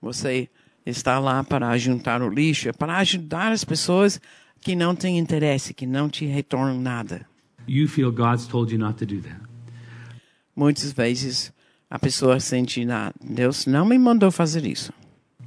[0.00, 0.48] você
[0.84, 4.20] está lá para juntar o lixo, para ajudar as pessoas
[4.60, 7.29] que não têm interesse, que não te retornam nada.
[7.70, 9.40] You feel God's told you not to do that.
[10.56, 11.52] Muitas vezes
[11.88, 14.92] a pessoa sente, ah, Deus não me mandou fazer isso.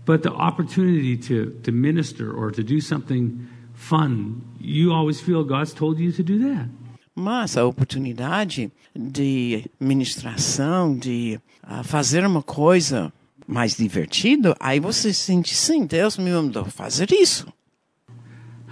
[0.05, 5.73] But the opportunity to, to minister or to do something fun, you always feel God's
[5.73, 6.69] told you to do that.
[7.13, 13.11] Mas a oportunidade de ministração, de ah, fazer uma coisa
[13.45, 17.51] mais divertido, aí você sente, sim, Deus me mandou fazer isso.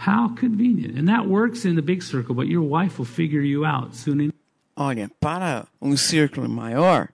[0.06, 0.98] How convenient.
[0.98, 4.22] And that works in the big circle, but your wife will figure you out soon
[4.22, 4.36] enough.
[4.76, 7.10] Olha, para um círculo maior,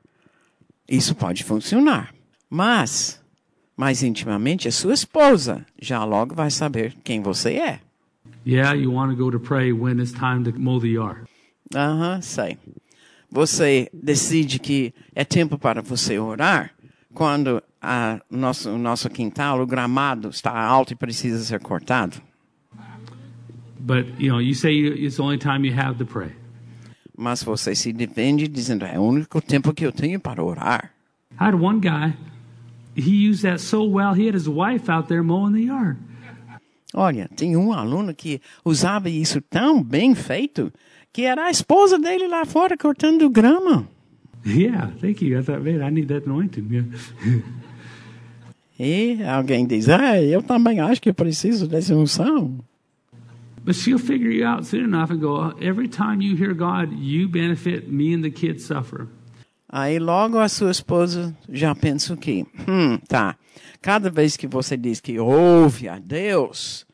[0.88, 2.14] isso pode funcionar.
[2.50, 3.20] Mas,
[3.76, 7.80] mais intimamente, a sua esposa já logo vai saber quem você é.
[8.46, 11.28] Yeah, you want to go to pray when it's time to mow the yard.
[11.76, 12.58] Aham, sei.
[13.30, 16.72] Você decide que é tempo para você orar
[17.14, 22.22] quando a nosso, o nosso quintal, o gramado, está alto e precisa ser cortado.
[23.88, 26.32] But, you know, you say it's the only time you have to pray.
[27.18, 30.92] Mas você se defende dizendo, é o único tempo que eu tenho para orar.
[31.40, 32.14] I had one guy,
[32.96, 35.98] he used that so well, he had his wife out there mowing the yard.
[36.94, 40.72] Olha, tem um aluno que usava isso tão bem feito
[41.14, 43.88] que era a esposa dele lá fora cortando grama.
[44.46, 45.40] Yeah, thank you.
[45.40, 46.68] I thought, man, I need that anointing.
[46.70, 46.90] Yeah.
[48.80, 52.60] E alguém diz, ah, eu também acho que preciso dessa unção.
[53.68, 57.28] But she'll figure you out soon enough and go, every time you hear God, you
[57.28, 59.10] benefit, me and the kids suffer.
[59.70, 62.46] Aí logo a sua esposa já pensa o quê?
[62.66, 63.36] Hum, tá.
[63.82, 66.86] Cada vez que você diz que ouve a Deus,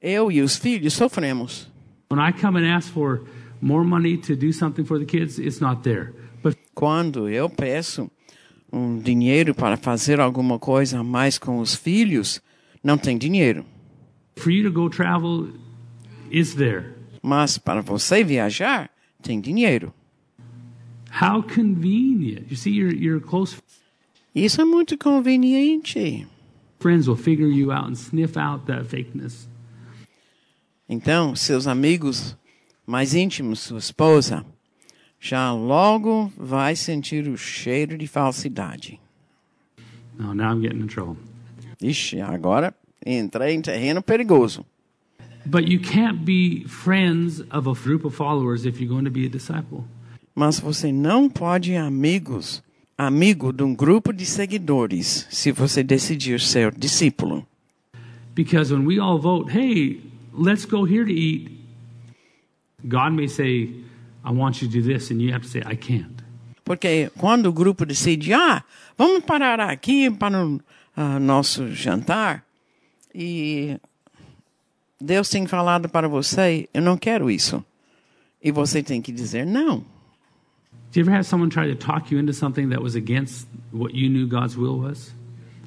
[0.00, 1.70] eu e os filhos sofremos.
[2.10, 3.26] When I come and ask for
[3.60, 6.14] more money to do something for the kids, it's not there.
[6.42, 8.10] But Quando eu peço
[8.72, 12.40] um dinheiro para fazer alguma coisa a mais com os filhos,
[12.82, 13.66] não tem dinheiro.
[14.38, 15.48] for you to go travel,
[16.30, 16.94] it's there.
[17.22, 18.90] Mas para você viajar,
[19.22, 19.92] tem dinheiro.
[21.20, 22.50] How convenient.
[22.50, 23.56] You see, your, your close
[24.34, 26.26] Isso é muito conveniente.
[26.78, 29.48] friends will figure you out and sniff out that fakeness.
[30.88, 32.36] Então, seus amigos
[32.86, 34.44] mais íntimos, sua esposa,
[35.18, 39.00] já logo vai sentir o cheiro de falsidade.
[40.16, 41.16] No, now I'm getting in trouble.
[41.80, 42.74] Ixi, agora
[43.04, 44.64] entrei em terreno perigoso.
[45.48, 49.26] But you can't be friends of a group of followers if you're going to be
[49.26, 49.84] a disciple.
[50.34, 52.62] Mas você não pode amigos,
[52.98, 57.46] amigo de um grupo de seguidores, se você decidir ser discípulo.
[58.34, 60.02] Because when we all vote, hey,
[60.34, 61.50] let's go here to eat,
[62.86, 63.70] God may say,
[64.22, 66.22] I want you to do this, and you have to say, I can't.
[66.64, 68.62] Porque quando o grupo decide, ah,
[68.98, 70.60] vamos parar aqui para o
[70.96, 72.44] ah, nosso jantar,
[73.14, 73.78] e
[75.00, 77.64] Deus tem falado para você, eu não quero isso.
[78.42, 79.84] E você tem que dizer não.
[80.92, 83.94] Do you ever have someone try to talk you into something that was against what
[83.94, 85.14] you knew God's will was?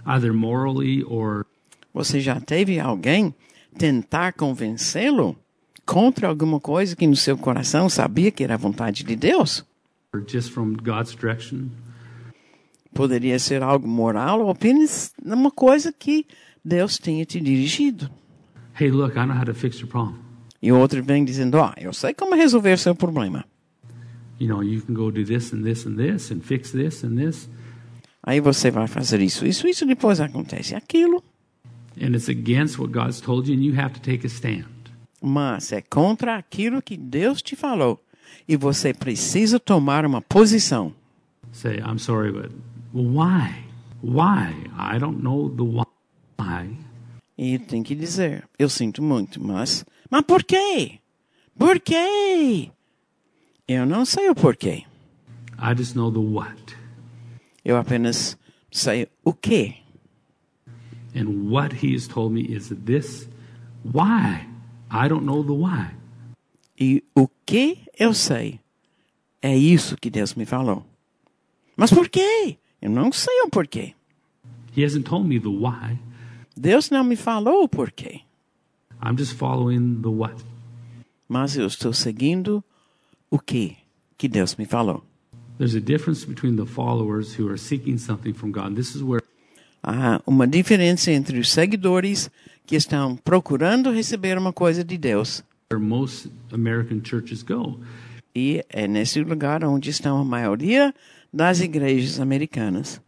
[0.05, 1.45] Either morally or
[1.93, 3.33] Você já teve alguém
[3.77, 5.35] tentar convencê-lo
[5.85, 9.65] contra alguma coisa que no seu coração sabia que era a vontade de Deus?
[10.13, 11.69] or just from God's direction?
[12.93, 16.25] Poderia ser algo moral ou apenas uma coisa que
[16.65, 18.09] Deus tenha te dirigido.
[18.79, 20.19] Hey, look, I know how to fix your problem.
[20.61, 23.43] E o outro vem dizendo, ó, eu sei como resolver seu problema.
[24.39, 27.17] You know, you can go do this and this and this and fix this and
[27.17, 27.49] this.
[28.23, 31.21] Aí você vai fazer isso, isso, isso, depois acontece aquilo.
[32.01, 34.63] And it's against what God's told you, and you have to take a stand.
[35.21, 38.01] Mas é contra aquilo que Deus te falou.
[38.47, 40.93] E você precisa tomar uma posição.
[41.51, 42.51] Say, I'm sorry, but
[42.93, 43.65] why?
[44.01, 44.53] Why?
[44.77, 46.77] I don't know the why.
[47.41, 49.85] E tem que dizer, eu sinto muito, mas...
[50.11, 50.99] Mas por quê?
[51.57, 52.69] Por quê?
[53.65, 54.83] Eu não sei o porquê.
[55.57, 56.75] I just know the what.
[57.63, 58.37] Eu apenas
[58.69, 59.75] sei o quê.
[61.15, 63.29] And what He has told me is this.
[63.85, 64.45] Why?
[64.91, 65.95] I don't know the why.
[66.77, 68.59] E o que eu sei
[69.41, 70.85] é isso que Deus me falou.
[71.77, 72.57] Mas por quê?
[72.81, 73.95] Eu não sei o porquê.
[74.75, 75.97] He hasn't told me the why.
[76.59, 78.19] Deus não me falou o porquê.
[79.01, 80.35] I'm just following the what.
[81.25, 82.61] Mas eu estou seguindo
[83.31, 83.77] o que
[84.17, 85.01] que Deus me falou.
[85.57, 88.75] There's a difference between the followers who are seeking something from God.
[88.75, 89.23] This is where
[89.81, 92.29] Há uma diferença entre os seguidores
[92.65, 95.41] que estão procurando receber uma coisa de Deus
[95.77, 97.79] most American churches go.
[98.35, 100.93] e é nesse lugar onde estão a maioria
[101.33, 102.99] das igrejas americanas.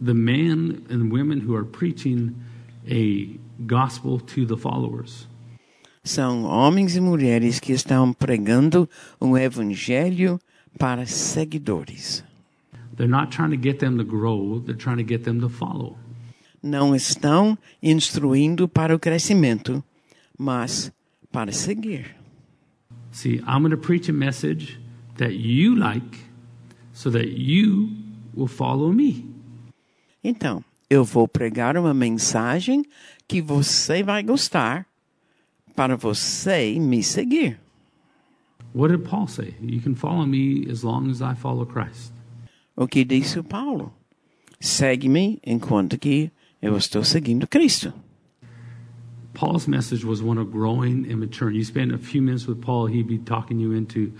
[0.00, 2.34] The men and women who are preaching
[2.88, 5.28] a gospel to the followers.
[6.02, 8.88] São homens e mulheres que estão pregando
[9.20, 10.38] um evangelho
[10.78, 12.22] para seguidores.
[12.96, 15.96] They're not trying to get them to grow, they're trying to get them to follow.
[16.62, 19.82] Não estão instruindo para o crescimento,
[20.38, 20.92] mas
[21.32, 22.16] para seguir.
[23.10, 24.78] See, I'm going to preach a message
[25.18, 26.18] that you like
[26.92, 27.90] so that you
[28.34, 29.33] will follow me.
[30.24, 32.82] Então, eu vou pregar uma mensagem
[33.28, 34.86] que você vai gostar
[35.76, 37.60] para você me seguir.
[38.74, 39.54] What did Paul say?
[39.60, 42.12] You can follow me as long as I follow Christ.
[42.74, 43.92] O que disse o Paulo?
[44.58, 47.92] Segue-me enquanto que eu estou seguindo Cristo.
[49.34, 51.56] Paul's message was one of growing and maturing.
[51.56, 54.12] You spend a few minutes with Paul, he'd be talking you into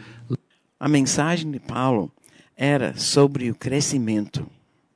[0.79, 2.13] A mensagem de Paulo
[2.57, 4.47] era sobre o crescimento.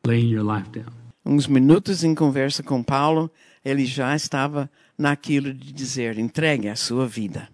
[0.04, 0.97] laying your life down.
[1.28, 3.30] Uns minutos em conversa com Paulo,
[3.62, 7.50] ele já estava naquilo de dizer: entregue a sua vida.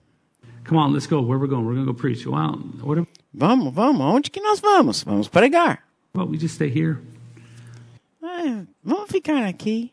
[0.68, 1.20] Come on, let's go.
[1.20, 1.64] Where we're going?
[1.64, 2.24] We're going to go preach.
[2.24, 5.02] What if, Vamos, vamos, aonde que nós vamos?
[5.02, 5.80] Vamos pregar.
[6.14, 7.00] well, we just stay here?
[8.22, 9.90] É, vamos ficar aqui.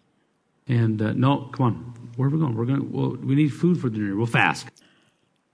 [0.70, 1.94] And uh, no, come on.
[2.18, 2.56] Where are we going?
[2.56, 2.88] We're going.
[2.92, 4.16] Well, we need food for dinner.
[4.16, 4.68] We'll fast.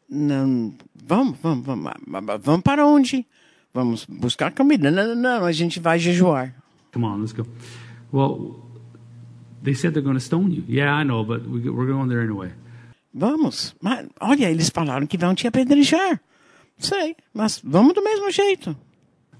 [0.09, 3.25] Não, vamos, vamos, vamos, vamos, vamos para onde?
[3.73, 4.91] Vamos buscar comida.
[4.91, 6.53] Não, não, não, a gente vai jejuar.
[6.91, 7.47] Come on, let's go.
[8.11, 8.55] Well,
[9.61, 10.63] they said they're going to stone you.
[10.67, 12.51] Yeah, I know, but we, we're going there anyway.
[13.13, 13.73] Vamos.
[13.81, 16.19] Mas, olha, eles falaram que vão te apedrejar.
[16.77, 18.75] Sei, mas vamos do mesmo jeito.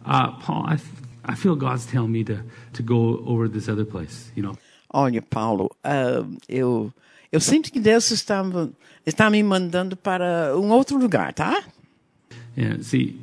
[0.03, 0.79] Uh, Paul, I,
[1.25, 2.39] I feel God's telling me to,
[2.73, 4.57] to go over this other place, you know.
[4.89, 6.91] Olha, Paulo, ah, eu,
[7.31, 8.41] eu sinto que Deus está,
[9.05, 11.63] está me mandando para um outro lugar, tá?
[12.55, 13.19] Yeah, see,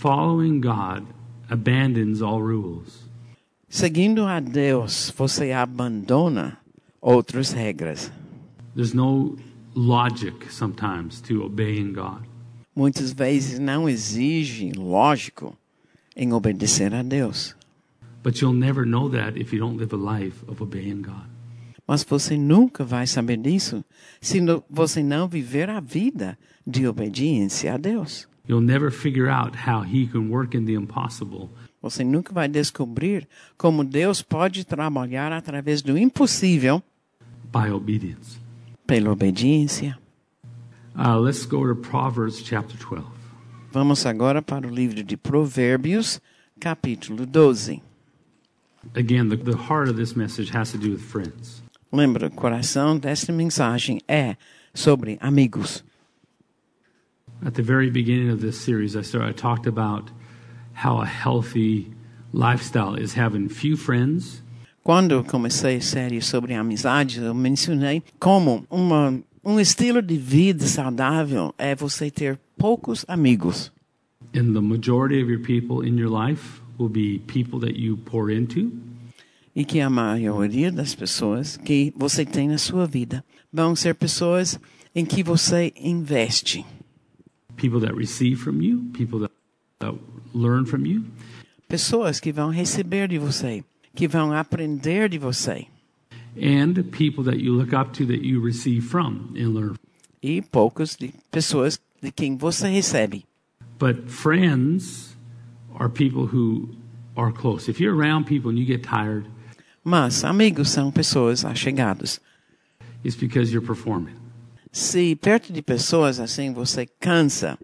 [0.00, 1.06] following God
[1.48, 3.03] abandons all rules.
[3.74, 6.56] Seguindo a Deus, você abandona
[7.00, 8.08] outras regras.
[8.76, 9.36] There's no
[9.74, 12.22] logic sometimes to obeying God.
[12.76, 15.56] Muitas vezes não exige lógico
[16.14, 17.56] em obedecer a Deus.
[18.22, 21.26] But you'll never know that if you don't live a life of obeying God.
[21.84, 23.84] Mas você nunca vai saber disso
[24.20, 24.38] se
[24.70, 28.28] você não viver a vida de obediência a Deus.
[28.46, 31.50] You'll never figure out how He can work in the impossible
[31.84, 33.28] Você nunca vai descobrir
[33.58, 36.82] como Deus pode trabalhar através do impossível
[37.52, 38.38] by obedience.
[38.86, 39.98] pela obediência.
[40.96, 43.04] Uh, let's go to Proverbs chapter 12.
[43.70, 46.22] Vamos agora para o livro de Provérbios,
[46.58, 47.82] capítulo 12.
[48.96, 51.62] Again, the, the heart of this message has to do with friends.
[51.92, 54.38] Lembra, o coração desta mensagem é
[54.72, 55.84] sobre amigos.
[57.44, 60.10] At the very beginning of this series, I, started, I talked about
[60.74, 61.90] how a healthy
[62.32, 64.42] lifestyle is having few friends
[64.82, 70.66] Quando eu comecei a série sobre amizade, eu mencionei como uma, um estilo de vida
[70.66, 73.72] saudável é você ter poucos amigos.
[74.34, 78.30] and the majority of your people in your life will be people that you pour
[78.30, 78.72] into
[79.56, 84.58] E que a maioria das pessoas que você tem na sua vida vão ser pessoas
[84.94, 86.66] em que você investe.
[87.56, 89.32] people that receive from you people that,
[89.78, 89.94] that
[90.34, 91.04] learn from you
[91.68, 95.66] Pessoas que vão receber de você, que vão aprender de você.
[96.36, 99.74] and people that you look up to that you receive from and learn
[100.22, 103.24] E poucos de pessoas de quem você recebe.
[103.78, 105.16] but friends
[105.78, 106.68] are people who
[107.16, 109.26] are close if you're around people and you get tired
[109.84, 112.20] Mas amigos são pessoas achegadas.
[113.04, 114.14] it's because you're performing
[114.72, 117.56] Se perto de pessoas assim você cansa,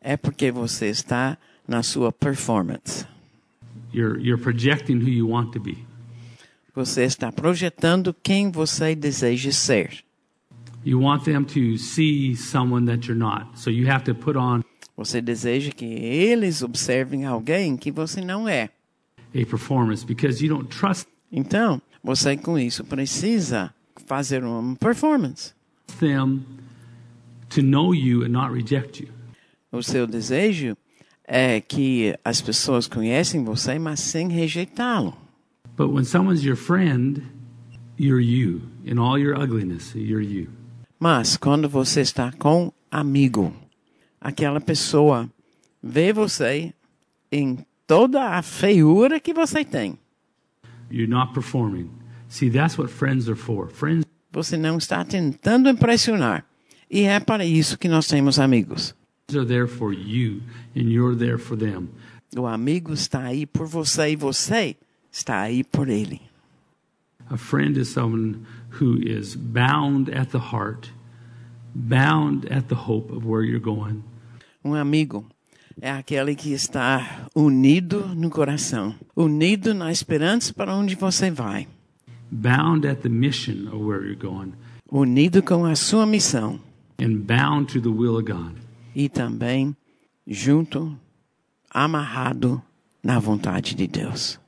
[0.00, 1.38] é porque você está
[1.68, 3.06] na sua performance.
[3.92, 5.76] you're, you're projecting who you want to be
[6.74, 10.02] Você está projetando quem você deseja ser.
[10.84, 14.62] you want them to see someone that you're not so you have to put on
[14.96, 18.70] Você deseja que eles observem alguém que você não é.
[19.34, 23.72] a performance because you don't trust Então, você com isso precisa
[24.06, 25.52] fazer uma performance.
[26.00, 26.40] them
[27.50, 29.08] to know you and not reject you.
[29.70, 30.74] O seu desejo
[31.28, 35.14] é que as pessoas conhecem você, mas sem rejeitá-lo.
[35.76, 37.22] But when someone's your friend,
[37.98, 38.62] you're you.
[38.84, 40.48] In all your ugliness, you're you.
[40.98, 43.54] Mas quando você está com amigo,
[44.18, 45.30] aquela pessoa
[45.82, 46.72] vê você
[47.30, 49.98] em toda a feiura que você tem.
[50.90, 51.90] You're not performing.
[52.28, 53.68] See, that's what friends are for.
[53.68, 56.44] Friends Você não está tentando impressionar.
[56.90, 58.94] E é para isso que nós temos amigos.
[59.36, 60.40] Are there for you,
[60.74, 61.90] and you're there for them.
[62.36, 64.76] O amigo está aí por você e você
[65.12, 66.20] está aí por ele.
[67.30, 68.46] A friend is someone
[68.80, 70.90] who is bound at the heart,
[71.74, 74.02] bound at the hope of where you're going,
[74.64, 75.26] Um amigo
[75.80, 81.68] é aquele que está unido no coração, unido na esperança para onde você vai,
[82.30, 84.52] bound at the mission of where you're going,
[84.90, 86.58] unido com a sua missão
[86.98, 88.67] and bound to the will of God.
[88.98, 89.76] E também
[90.26, 90.98] junto,
[91.70, 92.60] amarrado
[93.00, 94.40] na vontade de Deus.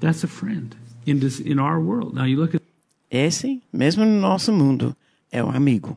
[0.00, 0.76] That's a friend.
[1.06, 2.14] in this in our world.
[2.14, 2.62] Now you look at
[3.10, 4.94] Esse, mesmo no nosso mundo,
[5.32, 5.96] é o amigo.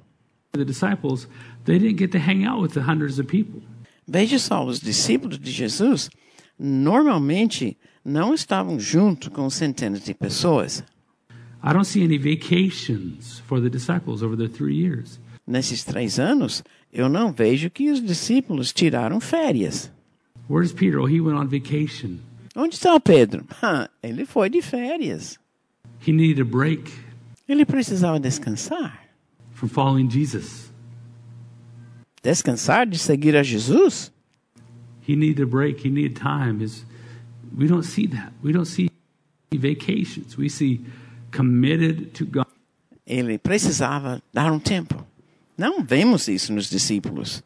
[0.53, 1.27] the disciples;
[1.65, 3.61] they didn't get to hang out with the hundreds of people.
[4.07, 6.09] Veja só, os discípulos de Jesus
[6.57, 10.85] normalmente não estavam junto com centenas de pessoas.
[11.61, 15.19] I don't see any vacations for the disciples over the three years.
[15.45, 19.91] Nesses três anos, eu não vejo que os discípulos tiraram férias.
[20.49, 20.99] Where's Peter?
[20.99, 22.17] Oh, he went on vacation.
[22.55, 23.45] Onde está o Pedro?
[23.61, 25.37] Ah, ele foi de férias.
[26.05, 26.91] He needed a break
[27.47, 28.99] Ele precisava descansar.
[29.53, 30.71] from following Jesus.
[32.23, 34.11] Descansar de seguir a Jesus?
[35.07, 35.85] He needed a break.
[35.85, 36.59] He needed time.
[36.59, 36.85] His,
[37.57, 38.31] we don't see that.
[38.43, 38.89] We don't see
[39.51, 40.37] vacations.
[40.37, 40.85] We see
[41.31, 42.45] committed to God.
[43.05, 45.05] Ele precisava dar um tempo.
[45.59, 47.43] Não vemos isso nos discípulos.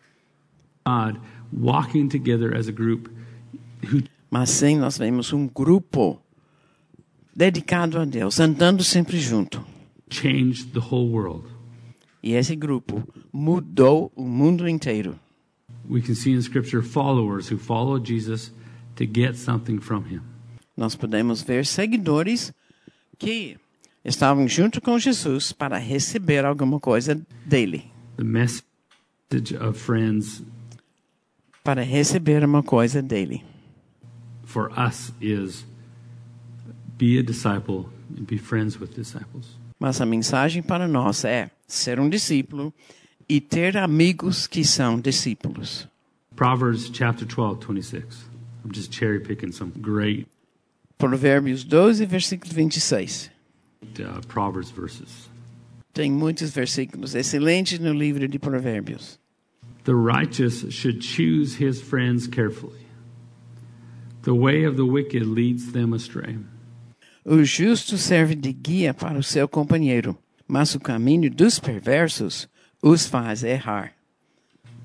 [4.29, 6.21] Mas sim, nós vemos um grupo
[7.35, 9.65] dedicado a Deus, andando sempre junto.
[12.21, 13.03] E esse grupo
[13.33, 15.19] mudou o mundo inteiro.
[15.89, 18.53] We can see in Scripture followers who follow Jesus
[18.95, 20.21] to get something from him.
[20.77, 22.53] Nós podemos ver seguidores
[23.17, 23.57] que
[24.05, 27.92] estavam junto com Jesus para receber alguma coisa dele.
[28.17, 30.43] The message of friends
[31.63, 33.43] Para receber uma coisa dele.
[34.45, 35.65] for us is
[36.97, 39.57] be a disciple and be friends with disciples.
[39.79, 42.71] Mas a mensagem para nós é ser um discípulo
[43.27, 45.87] e ter amigos que são discípulos.
[46.35, 48.29] Proverbs chapter 12, 26.
[48.63, 50.27] I'm just cherry picking some great
[50.99, 53.29] Provérbios 12, versículo 26.
[53.99, 55.29] uh, Proverbs verses.
[55.93, 59.19] Tem muitos versículos excelentes no livro de Provérbios.
[59.83, 62.79] The righteous should choose his friends carefully.
[64.23, 66.39] The way of the wicked leads them astray.
[67.25, 70.17] O justo serve de guia para o seu companheiro,
[70.47, 72.47] mas o caminho dos perversos
[72.81, 73.93] os faz errar.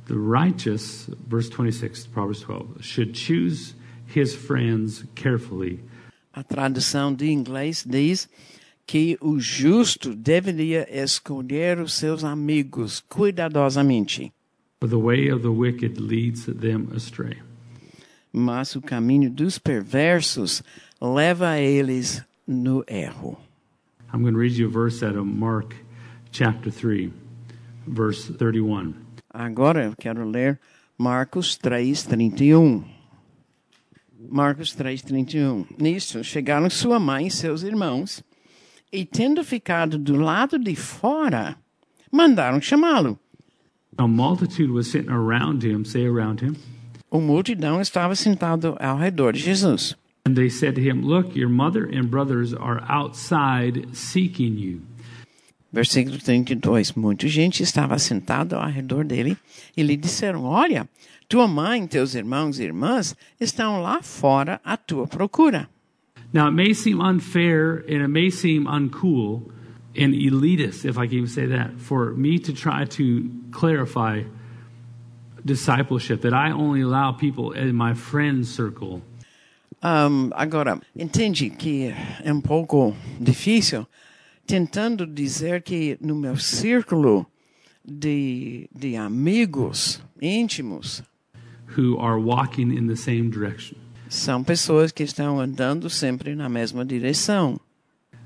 [0.06, 3.74] The righteous, verse 26, Proverbs 12, should choose
[4.06, 5.80] his friends carefully.
[6.32, 8.28] A tradução de inglês diz
[8.88, 14.32] que o justo deveria escolher os seus amigos cuidadosamente,
[14.80, 17.36] For the way of the wicked leads them astray.
[18.32, 20.62] mas o caminho dos perversos
[21.00, 23.38] leva eles no erro.
[24.10, 25.74] I'm going to read you a verse out of Mark
[26.32, 27.10] chapter 3,
[27.86, 28.94] verse 31.
[29.30, 30.58] Agora eu quero ler
[30.96, 32.84] Marcos 3:31.
[34.30, 35.66] Marcos 3:31.
[35.78, 38.22] Nisto chegaram sua mãe e seus irmãos,
[38.92, 41.56] e tendo ficado do lado de fora,
[42.10, 43.18] mandaram chamá-lo.
[43.96, 46.54] A multitude was sitting around him, say around him,
[47.10, 49.96] O multidão estava sentado ao redor de Jesus.
[50.26, 54.82] and they said to him, Look, your mother and brothers are outside seeking you.
[55.72, 56.92] Versículo 32.
[56.92, 59.36] Muita gente estava sentada ao redor dele
[59.76, 60.86] e lhe disseram: Olha,
[61.28, 65.68] tua mãe, teus irmãos e irmãs estão lá fora à tua procura.
[66.32, 69.50] Now, it may seem unfair and it may seem uncool
[69.96, 74.24] and elitist, if I can even say that, for me to try to clarify
[75.44, 79.02] discipleship, that I only allow people in my friend circle
[79.80, 81.94] Ahm, agora, entende que
[82.24, 83.86] é um pouco difícil
[84.44, 87.24] tentando dizer que no meu círculo
[87.84, 91.02] de, de amigos íntimos
[91.76, 93.78] who are walking in the same direction.
[94.08, 97.60] São pessoas que estão andando sempre na mesma direção.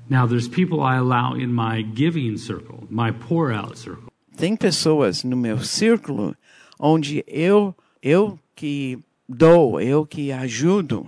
[0.09, 4.11] Now, there's people I allow in my giving circle, my pour out circle.
[4.35, 6.35] Tem pessoas no meu círculo
[6.79, 8.99] onde eu eu que
[9.29, 11.07] dou, eu que ajudo,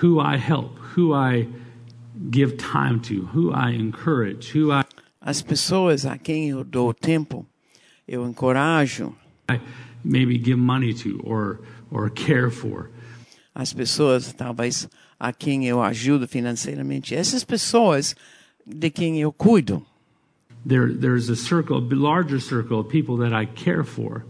[0.00, 1.48] who I help, who I
[2.30, 4.84] give time to, who I encourage, who I,
[5.20, 7.44] as pessoas a quem eu dou tempo,
[8.06, 9.12] eu encorajo,
[9.50, 9.60] I
[10.04, 11.60] maybe give money to or
[11.90, 12.90] or care for.
[13.56, 14.86] As pessoas talvez
[15.18, 18.14] a quem eu ajudo financeiramente, essas pessoas
[18.66, 19.82] de quem eu cuido.
[20.68, 24.26] There, there's a circle, a larger circle of people that I care for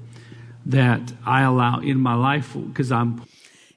[0.70, 3.16] that I allow in my life because I'm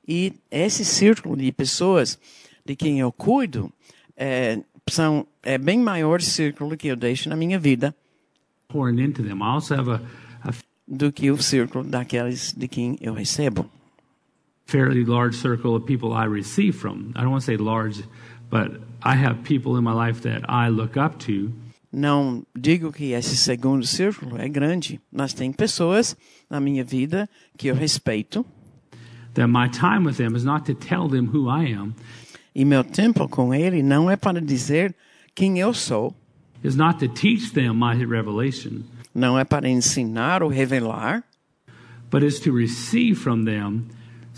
[0.07, 2.19] E esse círculo de pessoas
[2.65, 3.71] de quem eu cuido
[4.17, 4.59] é,
[4.89, 7.95] são, é bem maior círculo que eu deixo na minha vida
[8.67, 9.41] pouring into them.
[9.41, 10.01] I also have a,
[10.43, 10.53] a
[10.87, 13.69] do que o círculo daqueles de quem eu recebo.
[14.69, 17.11] Fairly large circle of people I receive from.
[17.15, 18.03] I don't want to say large,
[18.49, 18.71] but
[19.01, 21.51] I have people in my life that I look up to.
[21.91, 26.15] Não digo que esse segundo círculo é grande, mas tem pessoas
[26.47, 27.27] na minha vida
[27.57, 28.45] que eu respeito.
[29.33, 31.95] That my time with them is not to tell them who I am,
[32.53, 34.95] E meu tempo com ele não é para dizer
[35.33, 36.13] quem eu sou,
[36.63, 38.83] is not to teach them my revelation,
[39.13, 41.23] não é para ensinar ou revelar,
[42.11, 43.85] but is to receive from them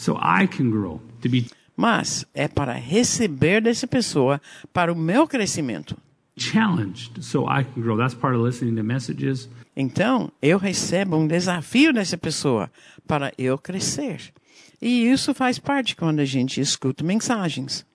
[0.02, 1.46] so I can grow, to be
[1.78, 4.42] mas é para receber dessa pessoa
[4.74, 5.96] para o meu crescimento.
[6.38, 7.98] challenged so I can grow.
[7.98, 9.48] That's part of listening to messages.
[9.76, 12.70] Então, eu recebo um desafio dessa pessoa
[13.08, 14.34] para eu crescer.
[14.82, 17.86] E isso faz parte quando a gente escuta mensagens.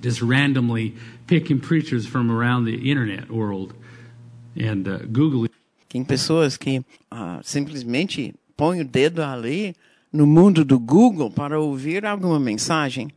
[0.00, 0.94] Just randomly
[1.26, 3.74] picking preachers from around the internet world
[4.56, 5.50] and uh, Googling
[5.88, 9.74] Tem pessoas que ah, simplesmente põem o dedo ali
[10.14, 13.10] no mundo do Google para ouvir alguma mensagem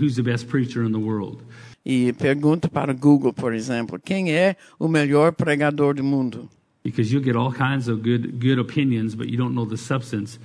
[0.00, 1.42] who's the best preacher in the world.
[1.84, 6.48] e pergunta para o Google, por exemplo, quem é o melhor pregador do mundo?
[6.84, 10.38] Because you'll get all kinds of good good opinions, but you don't know the substance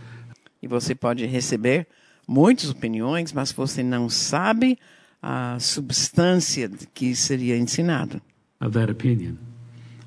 [0.61, 1.87] E você pode receber
[2.27, 4.77] muitas opiniões, mas você não sabe
[5.21, 8.21] a substância que seria ensinado.
[8.61, 9.35] of that opinion.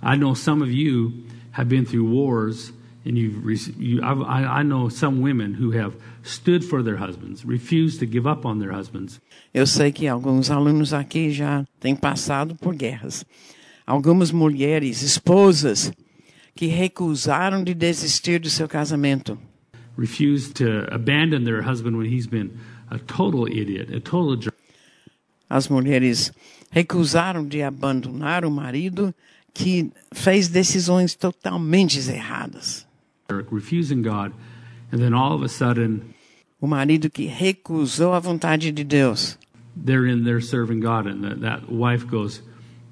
[0.02, 1.12] I know some of you
[1.52, 2.72] have been through wars,
[3.04, 3.44] and you've
[3.78, 8.26] you, I, I know some women who have stood for their husbands, refused to give
[8.26, 9.20] up on their husbands,
[9.52, 13.24] Eu sei que alguns alunos aqui já têm passado por guerras.
[13.86, 15.92] Algumas mulheres, esposas,
[16.54, 19.38] que recusaram de desistir do seu casamento.
[19.96, 22.58] refused to abandon their husband when he's been
[22.90, 24.54] a total idiot, a total jerk,
[25.50, 26.32] As mulheres
[26.70, 29.14] recusaram de abandonar o marido
[29.52, 32.86] que fez decisões totalmente erradas.
[33.28, 34.32] Refusing God,
[34.90, 36.15] and then all of a sudden
[36.61, 39.36] O marido que recusou a vontade de Deus.
[39.77, 42.43] they're in there serving God, and that, that wife goes,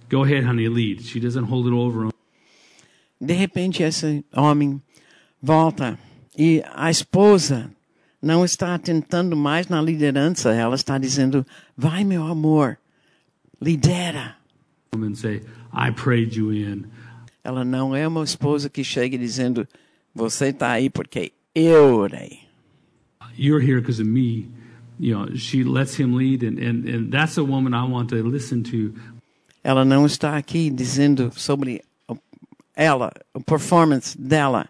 [0.08, 2.12] "Go ahead, honey, lead." She doesn't hold it over him.
[3.20, 4.80] De repente, esse homem
[5.42, 5.98] volta
[6.36, 7.70] e a esposa
[8.22, 11.46] não está tentando mais na liderança, ela está dizendo:
[11.76, 12.78] vai, meu amor,
[13.60, 14.36] lidera.
[14.94, 15.42] and say,
[15.72, 16.86] "I prayed you in."
[17.44, 19.66] Ela não é uma esposa que chega dizendo:
[20.14, 22.50] você está aí porque eu orei.
[23.40, 24.48] you're here because of me.
[24.98, 28.22] You know, she lets him lead, and, and, and that's a woman I want to
[28.22, 28.94] listen to.
[29.64, 31.82] Ela não está aqui dizendo sobre
[32.76, 34.68] ela, a performance dela.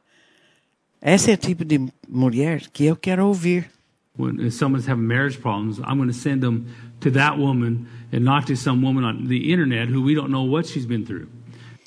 [1.02, 3.70] Esse é o tipo de mulher que eu quero ouvir.
[4.16, 6.66] When someone's having marriage problems, I'm going to send them
[7.00, 10.44] to that woman and not to some woman on the internet who we don't know
[10.44, 11.28] what she's been through.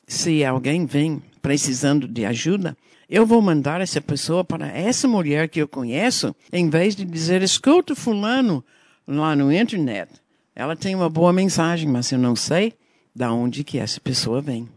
[0.08, 2.76] Se alguém vem precisando de ajuda,
[3.10, 7.42] eu vou mandar essa pessoa para essa mulher que eu conheço, em vez de dizer,
[7.42, 8.64] escuta fulano
[9.08, 10.12] lá no internet.
[10.56, 12.74] Ela tem uma boa mensagem, mas eu não sei
[13.16, 14.68] da onde que essa pessoa vem.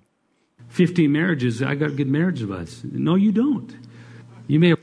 [0.74, 2.86] 15 marriages, I got good marriage advice.
[2.86, 3.74] No, you don't.
[4.48, 4.82] You may have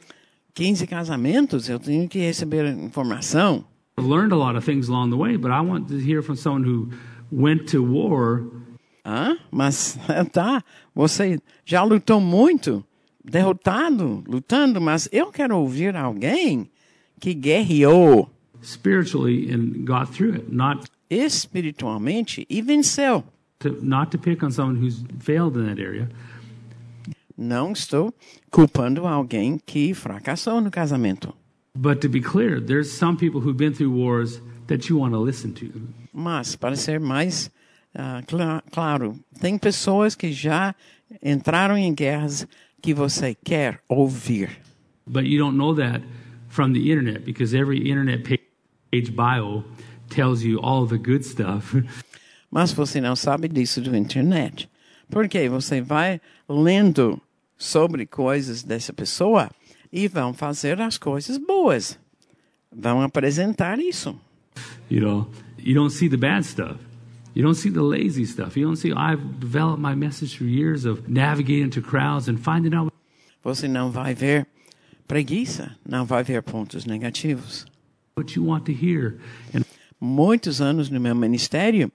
[0.53, 3.65] 15 casamentos, eu tenho que receber informação.
[3.97, 6.63] learned a lot of things along the way, but I want to hear from someone
[6.63, 6.89] who
[7.31, 8.43] went to war
[9.05, 9.37] Hã?
[9.51, 9.97] Mas
[10.31, 10.63] tá,
[10.95, 12.83] você já lutou muito,
[13.23, 16.69] derrotado, lutando, mas eu quero ouvir alguém
[17.19, 18.29] que guerreou
[18.61, 23.23] spiritually and got through it, not espiritualmente e venceu.
[23.59, 26.09] to, not to pick on someone who's failed in that area.
[27.37, 28.13] Não estou
[28.51, 31.33] culpando alguém que fracassou no casamento.
[31.75, 35.19] But to be clear, there's some people who've been through wars that you want to
[35.19, 35.71] listen to.
[36.13, 37.49] Mas, para ser mais
[37.95, 40.75] ah, cla- claro, tem pessoas que já
[41.23, 42.47] entraram em guerras
[42.83, 44.49] que você quer ouvir.
[45.07, 46.03] But you don't know that
[46.49, 48.43] from the internet because every internet pa-
[48.91, 49.63] page bio
[50.09, 51.73] tells you all the good stuff.
[52.51, 54.69] Mas você não sabe disso do internet.
[55.09, 57.19] Porque você vai lendo
[57.57, 59.49] sobre coisas dessa pessoa
[59.91, 61.97] e vão fazer as coisas boas.
[62.71, 64.15] Vão apresentar isso.
[64.89, 65.27] you know,
[65.57, 66.77] you don't see the bad stuff.
[67.35, 68.55] You don't see the lazy stuff.
[68.55, 72.73] You don't see, I've developed my message through years of navigating to crowds and finding
[72.75, 72.91] out
[73.43, 74.45] Você não vai ver
[75.07, 77.65] preguiça, não vai ver pontos negativos.
[78.15, 79.17] what you want to hear.
[79.53, 79.63] And
[79.99, 81.89] Muitos anos no meu ministério,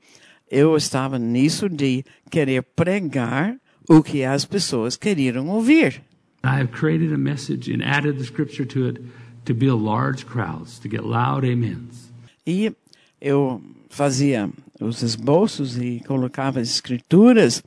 [0.50, 3.56] eu estava nisso de querer pregar
[3.88, 6.02] o que as pessoas queriam ouvir.
[6.42, 9.00] I have created a message and added the scripture to it
[9.44, 12.10] to build large crowds, to get loud amens.
[12.46, 12.72] E
[13.20, 13.60] eu
[13.90, 14.48] fazia
[14.80, 17.62] os esboços e colocava as escrituras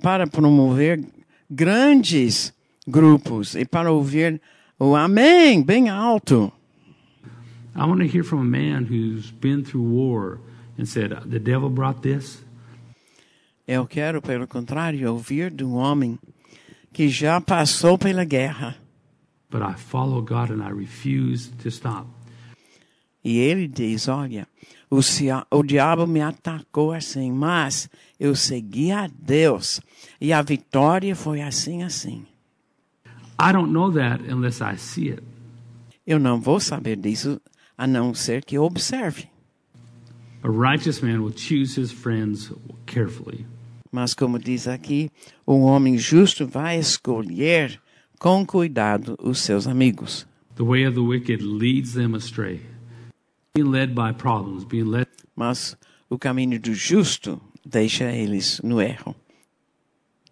[0.00, 1.04] para promover
[1.50, 2.52] grandes
[2.86, 4.40] grupos e para ouvir
[4.78, 6.52] o amém bem alto.
[7.74, 10.38] I want to hear from a man who's been through war
[10.78, 12.44] and said, The devil brought this.
[13.66, 16.18] Eu quero, pelo contrário, ouvir do homem
[16.92, 18.76] que já passou pela guerra.
[19.50, 22.06] but I follow God and I refuse to stop.
[23.24, 24.46] E ele diz: Olha,
[24.90, 25.00] o,
[25.50, 27.88] o diabo me atacou assim, mas
[28.20, 29.80] eu segui a Deus
[30.20, 32.26] e a vitória foi assim, assim.
[33.40, 35.22] I don't know that unless I see it.
[36.06, 37.40] Eu não vou saber disso
[37.78, 39.28] a não ser que observe.
[40.42, 42.52] A righteous man will choose his friends
[42.86, 43.46] carefully.
[43.90, 45.10] Mas, como diz aqui,
[45.46, 47.80] o homem justo vai escolher
[48.18, 50.26] com cuidado os seus amigos.
[50.56, 52.60] The way of the wicked leads them astray.
[55.36, 55.76] Mas
[56.08, 59.14] o caminho do justo deixa eles no erro,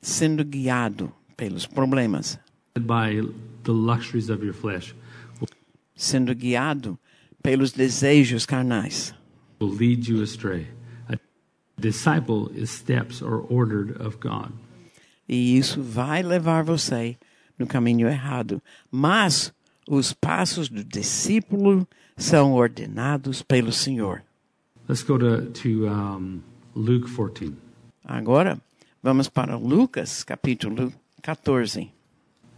[0.01, 2.39] sendo guiado pelos problemas,
[5.95, 6.99] sendo guiado
[7.43, 9.15] pelos desejos carnais.
[9.61, 10.67] will lead you astray.
[11.09, 11.19] A
[11.79, 14.53] disciple is steps or ordered of God.
[15.29, 17.19] E isso vai levar você
[17.59, 18.63] no caminho errado.
[18.91, 19.53] Mas
[19.87, 21.87] os passos do discípulo
[22.21, 24.23] são ordenados pelo Senhor.
[24.89, 26.43] Let's go to, to um,
[26.75, 27.55] Luke 14.
[28.05, 28.61] Agora,
[29.03, 30.93] vamos para Lucas, capítulo
[31.23, 31.91] 14.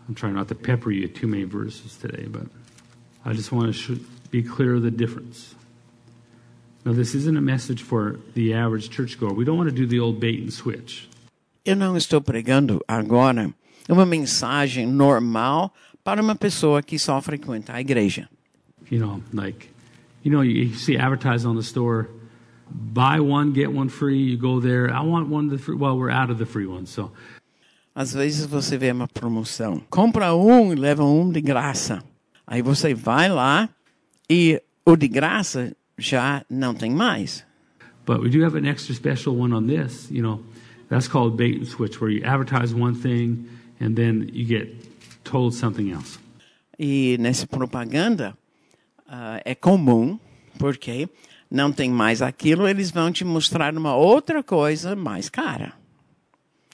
[0.09, 2.47] I'm trying not to pepper you too many verses today, but
[3.25, 5.55] I just want to be clear of the difference.
[6.85, 9.33] Now, this isn't a message for the average churchgoer.
[9.33, 11.09] We don't want to do the old bait and switch.
[11.65, 13.55] Eu não estou pregando agora
[13.89, 15.73] uma mensagem normal
[16.03, 18.29] para uma pessoa que só frequenta a igreja.
[18.93, 19.71] You know, like,
[20.23, 22.11] you know, you, see advertised on the store,
[22.71, 24.19] buy one, get one free.
[24.19, 25.77] You go there, I want one of the free.
[25.77, 26.91] Well, we're out of the free ones.
[26.91, 27.11] So
[27.95, 29.83] Às vezes você vê uma promoção.
[29.89, 32.05] Compra um e leva um de graça.
[32.47, 33.67] Aí você vai lá
[34.29, 37.47] e o de graça já não tem mais.
[38.05, 40.11] But we do have an extra special one on this.
[40.11, 40.43] You know,
[40.91, 43.49] that's called bait and switch, where you advertise one thing
[43.81, 44.69] and then you get
[45.25, 46.19] told something else.
[46.79, 48.37] E nessa propaganda
[49.15, 50.19] ah, é comum,
[50.59, 51.07] porque
[51.51, 55.75] não tem mais aquilo, eles vão te mostrar uma outra coisa mais cara,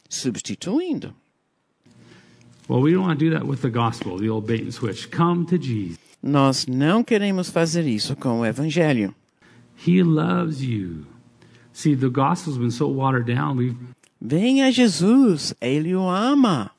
[0.08, 1.12] substituindo.
[2.68, 5.08] Well, we don't want to do that with the gospel, the old bait and switch.
[5.10, 5.98] Come to Jesus.
[6.22, 9.14] Nós não queremos fazer isso com o Evangelho.
[9.86, 11.06] He loves you.
[11.72, 13.56] See, the gospel's been so watered down.
[13.56, 13.76] We've,
[14.20, 16.70] Venha a Jesus, Ele o ama.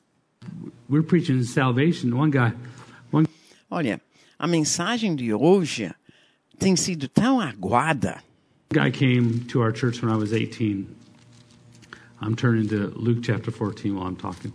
[0.88, 2.12] we're preaching salvation.
[2.14, 2.52] One guy,
[3.10, 3.26] one
[3.70, 4.00] Olha,
[4.40, 5.92] a mensagem de hoje
[6.58, 8.22] tem sido tão aguada.
[8.72, 10.86] guy came to our church when I was 18.
[12.22, 14.52] I'm turning to Luke chapter 14 while I'm talking.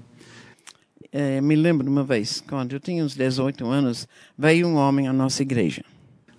[1.12, 4.08] É, me lembro uma vez, quando eu tinha uns 18 anos,
[4.38, 5.84] veio um homem à nossa igreja.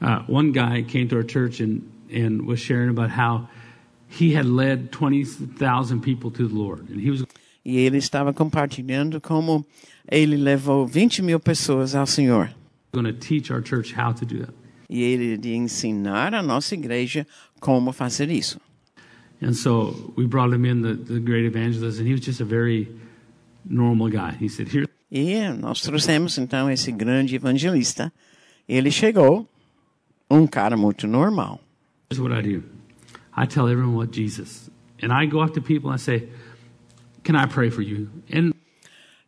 [0.01, 1.83] Uh, one guy came to our church and,
[2.13, 3.49] and was sharing about how
[4.09, 6.91] he had led 20,000 people to the Lord.
[6.91, 7.25] And he was
[7.65, 9.65] E ele estava compartilhando como
[10.09, 12.56] ele levou 20 mil pessoas ao Senhor.
[13.01, 14.55] Going to teach our church how to do that.
[14.89, 17.27] E ele iria ensinar a nossa igreja
[17.61, 18.61] como fazer isso.
[19.43, 22.45] And so we brought him in, the, the great evangelist, and he was just a
[22.45, 22.89] very
[23.69, 24.33] normal guy.
[24.41, 28.13] He said, Here, E nós trouxemos então esse grande evangelista.
[28.69, 29.47] Ele chegou,
[30.31, 31.61] um cara muito normal.
[32.11, 32.63] here's what I do
[33.37, 34.71] I tell everyone what Jesus,
[35.03, 36.29] and I go up to people and I say,
[37.25, 38.09] Can I pray for you?
[38.33, 38.53] And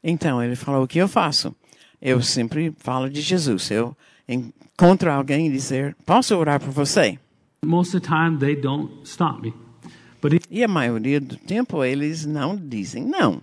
[0.03, 1.55] Então ele falou: O que eu faço?
[2.01, 3.71] Eu sempre falo de Jesus.
[3.71, 3.97] Eu
[4.29, 7.19] encontro alguém e dizer: Posso orar por você?
[7.65, 9.53] most of the time, they don't stop me.
[10.23, 13.43] But if- E a maioria do tempo eles não dizem não.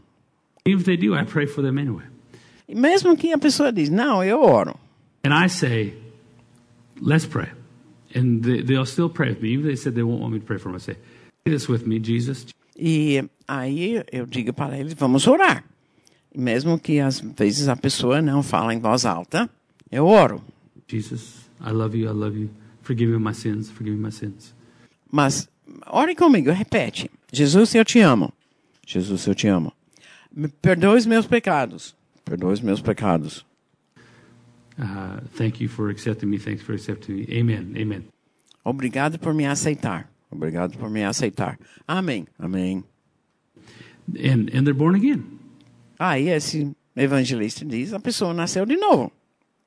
[0.66, 2.06] if they do, I pray for them anyway.
[2.68, 4.76] E mesmo que a pessoa diz: Não, eu oro.
[5.26, 5.94] And I say,
[7.02, 7.50] let's pray.
[8.16, 9.50] And they, they'll still pray with me.
[9.54, 10.94] Even if they said they won't want me to pray for them, I say,
[11.46, 12.46] say this with me, Jesus.
[12.78, 15.64] E aí eu digo para eles: Vamos orar.
[16.36, 19.50] Mesmo que às vezes a pessoa não fala em voz alta,
[19.92, 20.44] eu oro.
[20.88, 22.50] Jesus, I love you, I love you.
[22.82, 24.54] Forgive me my sins, forgive me my sins.
[25.12, 25.48] Mas
[25.88, 27.10] ore comigo, repete.
[27.32, 28.32] Jesus, eu te amo.
[28.86, 29.74] Jesus, eu te amo.
[30.32, 31.96] Me perdoe os meus pecados.
[32.24, 33.46] Perdoe os meus pecados.
[34.78, 36.38] Uh, thank you for accepting me.
[36.38, 37.40] Thanks for accepting me.
[37.40, 37.74] Amen.
[37.78, 38.04] Amen.
[38.64, 40.10] Obrigado por me aceitar.
[40.30, 41.58] Obrigado por me aceitar.
[41.88, 42.28] Amém.
[42.38, 42.84] Amém.
[44.18, 45.35] And, and they're born again.
[45.98, 49.12] Aí esse evangelista diz, a pessoa nasceu de novo.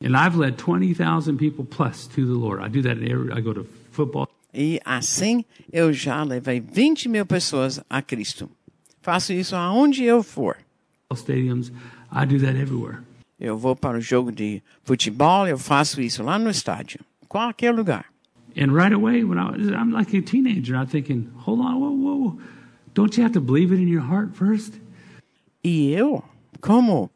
[0.01, 2.63] And I've led 20,000 people plus to the Lord.
[2.65, 4.29] I do that in every, I go to football.
[4.55, 8.49] E assim eu já levei 20 mil pessoas a Cristo.
[9.03, 10.57] Faço isso aonde eu for.
[11.15, 11.73] stadiums.
[12.13, 12.99] I do that everywhere.
[13.41, 17.01] Eu vou para o jogo de futebol, eu faço isso lá no estádio.
[17.29, 18.07] Qualquer lugar.
[18.57, 21.91] And right away, when I was, I'm like a teenager, I'm thinking, hold on, whoa,
[21.91, 22.39] whoa, whoa.
[22.95, 24.75] Don't you have to believe it in your heart first?
[25.63, 26.23] E eu,
[26.61, 27.11] como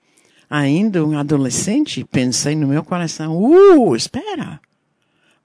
[0.48, 4.60] ainda um adolescente, pensei no meu coração: uh, espera.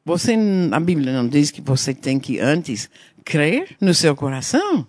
[0.05, 0.35] Você,
[0.71, 2.89] a Bíblia não diz que você tem que antes
[3.25, 4.87] crer no seu coração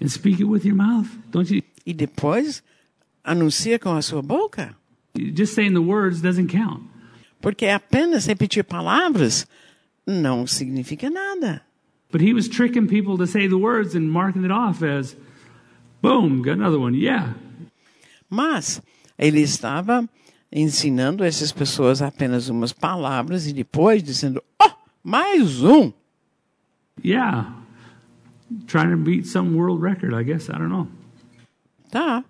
[0.00, 1.08] and speak it with your mouth.
[1.30, 1.62] Don't you?
[1.84, 2.62] e depois
[3.22, 4.76] anuncia com a sua boca?
[5.16, 6.82] Just saying the words doesn't count.
[7.40, 9.46] Porque apenas repetir palavras
[10.06, 11.62] não significa nada.
[12.10, 15.16] But he was tricking people to say the words and marking it off as,
[16.02, 16.94] boom, got another one.
[16.94, 17.34] Yeah.
[18.28, 18.82] Mas
[19.18, 20.08] ele estava
[20.50, 25.92] ensinando essas pessoas apenas umas palavras e depois dizendo: Oh, mais um!
[27.04, 27.52] Yeah.
[28.66, 30.48] Trying to beat some world record, I guess.
[30.48, 30.88] I don't know.
[31.90, 32.24] Tá.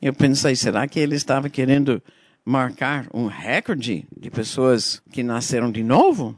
[0.00, 2.02] Eu pensei, será que ele estava querendo
[2.44, 6.36] marcar um recorde de pessoas que nasceram de novo?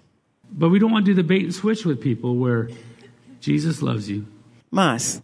[0.50, 2.68] But we don't want to do the bait and switch with people where
[3.40, 4.24] Jesus loves you.
[4.70, 5.22] Mas,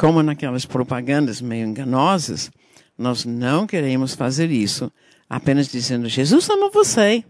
[0.00, 2.50] como naquelas propagandas meio enganosas,
[2.96, 4.90] nós não queremos fazer isso
[5.28, 7.22] apenas dizendo: Jesus ama você.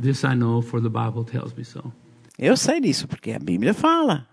[0.00, 1.92] This I know, for the Bible tells me so.
[2.38, 4.26] Eu sei disso porque a Bíblia fala.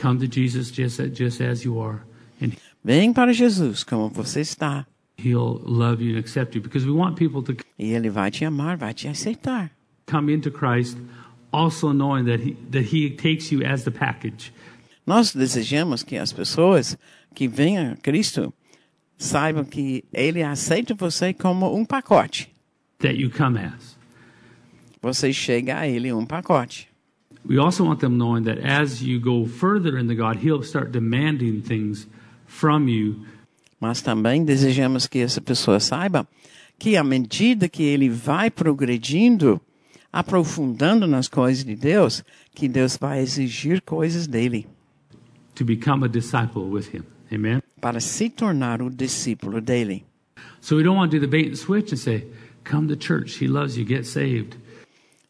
[0.00, 1.98] Come to Jesus just, just as you are,
[2.40, 2.52] and
[2.82, 4.86] Vem para Jesus como você está.
[5.18, 8.44] He'll love you and accept you because we want people to E Ele vai te
[8.44, 9.70] amar, vai te aceitar.
[10.06, 10.96] come into Christ
[11.52, 14.52] also knowing that he, that he takes you as the package.
[15.06, 16.96] Nós desejamos que as pessoas
[17.34, 18.52] que venham a Cristo
[19.16, 22.50] saibam que Ele aceita você como um pacote.
[23.00, 23.98] that you come as.
[25.02, 26.88] Você chega a Ele um pacote.
[27.44, 30.92] We also want them knowing that as you go further in the God, He'll start
[30.92, 32.06] demanding things
[32.46, 33.24] from you
[33.80, 36.28] Mas também desejamos que essa pessoa saiba
[36.78, 39.58] que à medida que ele vai progredindo,
[40.12, 42.22] aprofundando nas coisas de Deus,
[42.54, 44.66] que Deus vai exigir coisas dele
[45.60, 47.04] to become a disciple with Him.
[47.30, 47.60] Amen?
[47.80, 50.04] para se tornar o discípulo dele.
[50.60, 52.26] So we don't want to do the bait and switch and say,
[52.64, 54.56] Come to church, He loves you, get saved.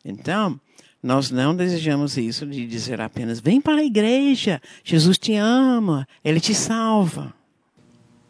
[0.04, 0.60] Então,
[1.02, 6.40] nós não desejamos isso de dizer apenas: vem para a igreja, Jesus te ama, ele
[6.40, 7.32] te salva.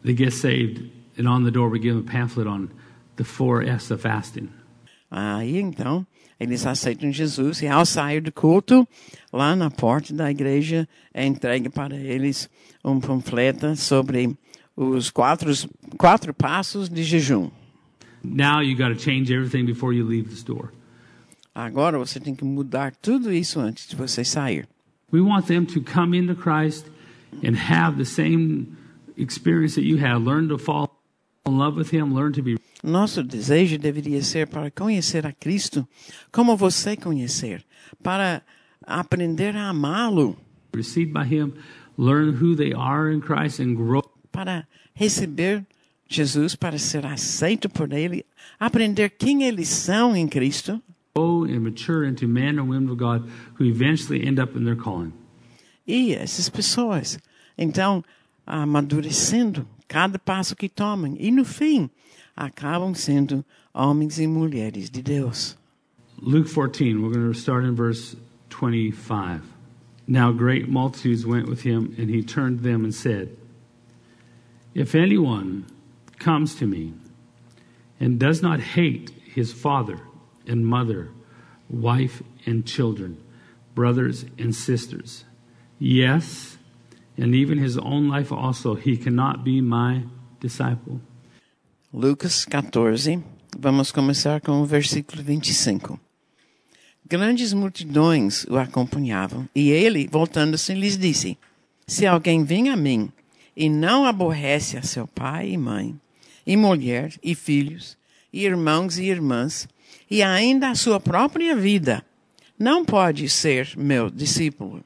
[0.03, 2.69] They get saved, and on the door we give them a pamphlet on
[3.15, 4.49] the four S of fasting.
[5.09, 6.05] Aí então,
[6.41, 8.87] eles aceitam Jesus e ao sair do culto,
[9.31, 12.49] lá na porta da igreja, é entregue para eles
[12.83, 14.35] um panfleto sobre
[14.75, 15.51] os quatro,
[15.99, 17.51] quatro passos de jejum.
[18.23, 20.69] Now you got to change everything before you leave the store.
[21.53, 24.67] Agora você tem que mudar tudo isso antes de você sair.
[25.11, 26.87] We want them to come into Christ
[27.43, 28.75] and have the same
[29.15, 30.23] experience that you had.
[30.23, 31.00] Learn to fall
[31.45, 35.87] in love with Him, learn to be Nosso desejo deveria ser para conhecer a Cristo
[36.31, 37.63] como você conhecer,
[38.01, 38.41] para
[38.85, 40.35] aprender a amá-lo,
[40.73, 41.53] received by Him,
[41.97, 44.01] learn who they are in Christ, and grow
[44.31, 45.65] para receber
[46.07, 48.25] Jesus, para ser aceito por Ele,
[48.59, 50.81] aprender quem eles são em Cristo
[51.15, 55.13] and mature into men and women of God who eventually end up in their calling.
[55.85, 57.19] e essas pessoas.
[57.57, 58.03] Então,
[58.45, 61.89] amadurecendo cada passo que tomam e no fim
[62.33, 63.43] acabam sendo
[63.73, 65.57] homens e mulheres de Deus.
[66.17, 68.15] Luke 14, we're going to start in verse
[68.49, 69.43] 25.
[70.07, 73.35] Now great multitudes went with him, and he turned to them and said,
[74.73, 75.65] If anyone
[76.19, 76.93] comes to me
[77.99, 79.99] and does not hate his father
[80.47, 81.09] and mother,
[81.69, 83.21] wife and children,
[83.75, 85.25] brothers and sisters,
[85.79, 86.50] yes,
[87.21, 90.03] and even his own life also, he cannot be my
[90.39, 90.99] disciple.
[91.93, 93.21] Lucas 14,
[93.57, 95.99] vamos começar com o versículo 25.
[97.07, 101.37] Grandes multidões o acompanhavam, e ele, voltando-se, lhes disse:
[101.85, 103.11] Se alguém vem a mim
[103.55, 105.99] e não aborrece a seu pai e mãe,
[106.47, 107.97] e mulher e filhos,
[108.31, 109.67] e irmãos e irmãs,
[110.09, 112.03] e ainda a sua própria vida,
[112.57, 114.83] não pode ser meu discípulo.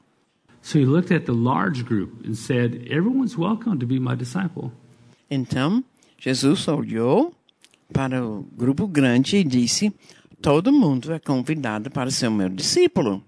[0.66, 4.72] So he looked at the large group and said, Everyone's welcome to be my disciple.
[5.30, 5.84] Então,
[6.18, 7.32] Jesus olhou
[7.92, 9.94] para o grupo grande e disse:
[10.42, 13.22] Todo mundo é convidado para ser meu discípulo.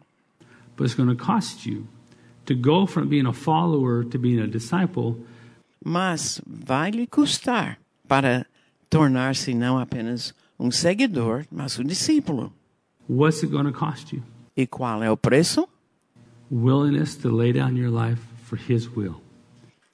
[0.77, 1.87] But it's going to cost you
[2.47, 5.25] to go from being a follower to being a disciple.
[5.85, 7.79] Mas vai lhe custar
[8.09, 8.45] para
[8.91, 12.53] tornar-se não apenas um seguidor, mas um discípulo.
[13.09, 14.25] What's it going to cost you?
[14.57, 15.69] E qual é o preço?
[16.51, 19.21] Willingness to lay down your life for His will.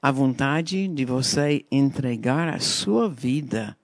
[0.02, 3.76] A vontade de você entregar a sua vida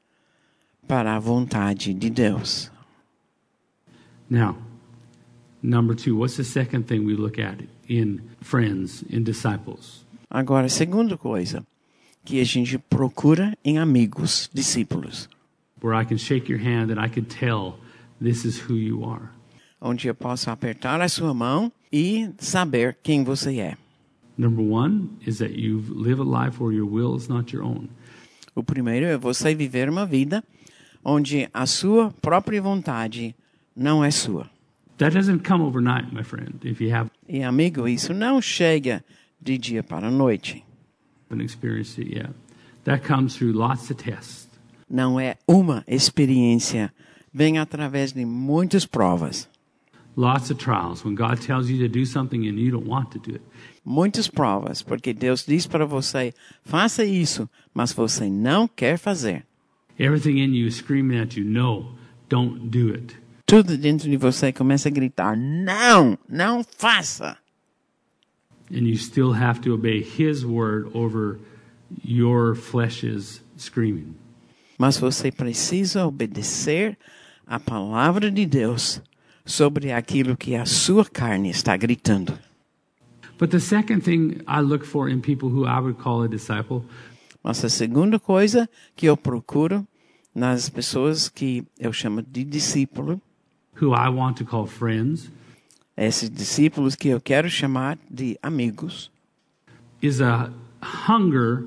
[0.87, 2.71] para a vontade de Deus.
[4.29, 4.57] Now,
[5.63, 10.05] number two, what's the second thing we look at in friends, in disciples?
[10.31, 11.67] Agora, segunda coisa
[12.25, 15.29] que a gente procura em amigos, discípulos.
[15.83, 17.79] Where I can shake your hand and I can tell
[18.21, 19.31] this is who you are.
[19.81, 23.77] onde eu posso apertar a sua mão e saber quem você é.
[24.39, 27.89] Number one is that you live a life where your will is not your own.
[28.55, 30.43] O primeiro é você viver uma vida
[31.05, 33.35] onde a sua própria vontade
[33.77, 34.49] não é sua.
[34.99, 39.03] That doesn't come overnight, my friend, if you haven't E amigo, isso não chega
[39.41, 40.65] de dia para a noite.
[41.31, 42.31] experienced it yet.
[42.85, 44.49] That comes through lots of tests.
[44.89, 46.93] Não é uma experiência,
[47.33, 49.49] vem através de muitas provas.
[50.17, 51.05] Lots of trials.
[51.05, 53.43] When God tells you to do something and you don't want to do it.
[53.85, 56.35] Muitas provas, porque Deus diz para você:
[56.65, 59.47] faça isso, mas você não quer fazer.
[59.99, 61.95] Everything in you is screaming at you, no,
[62.29, 63.17] don't do it.
[63.47, 67.37] Tudo dentro de você começa a gritar: não, não faça.
[68.71, 71.39] And you still have to obey His word over
[72.05, 74.15] your flesh's screaming.
[74.79, 76.97] Mas você precisa obedecer
[77.47, 79.03] a palavra de Deus
[79.45, 82.39] sobre aquilo que a sua carne está gritando.
[83.39, 86.85] But the second thing I look for in people who I would call a disciple
[87.43, 89.87] Mas a segunda coisa que eu procuro
[90.35, 93.21] nas pessoas que eu chamo de discípulo,
[93.81, 95.31] who I want to call friends,
[95.97, 99.11] esses discípulos que eu quero chamar de amigos,
[100.03, 100.53] is a
[101.09, 101.65] hunger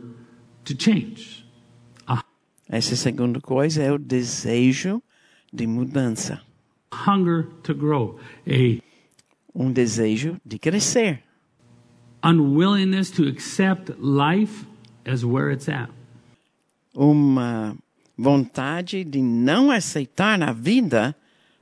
[0.63, 1.43] to change.
[2.07, 2.23] A
[2.69, 5.01] essa segunda coisa é o desejo
[5.51, 6.39] de mudança,
[7.05, 8.19] hunger to grow.
[8.47, 8.81] A
[9.55, 11.19] um desejo de crescer,
[12.23, 14.65] unwillingness to accept life
[15.05, 15.89] as where it's at.
[16.95, 17.75] uma
[18.17, 21.15] vontade de não aceitar a vida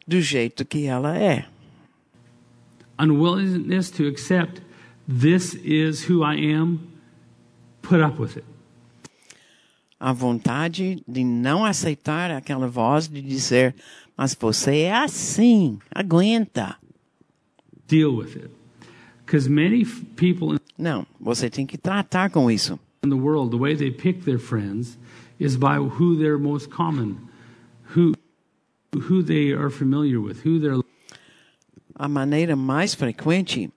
[0.07, 1.45] do jeito que ela é,
[2.99, 4.61] Unwillingness to accept
[5.07, 6.79] this is who I am,
[7.81, 8.45] put up with it.
[9.99, 13.75] a vontade de não aceitar aquela voz de dizer,
[14.21, 16.77] mas você é assim, aguenta.
[17.87, 18.51] Deal with it.
[19.25, 19.83] Because many
[20.15, 22.79] people Não, você tem que tratar com isso.
[23.03, 24.99] in the world, the way they pick their friends
[25.39, 27.15] is by who they're most common,
[27.95, 28.13] who
[29.09, 30.83] who they are familiar with, who they're
[31.95, 33.71] A maneira mais frequente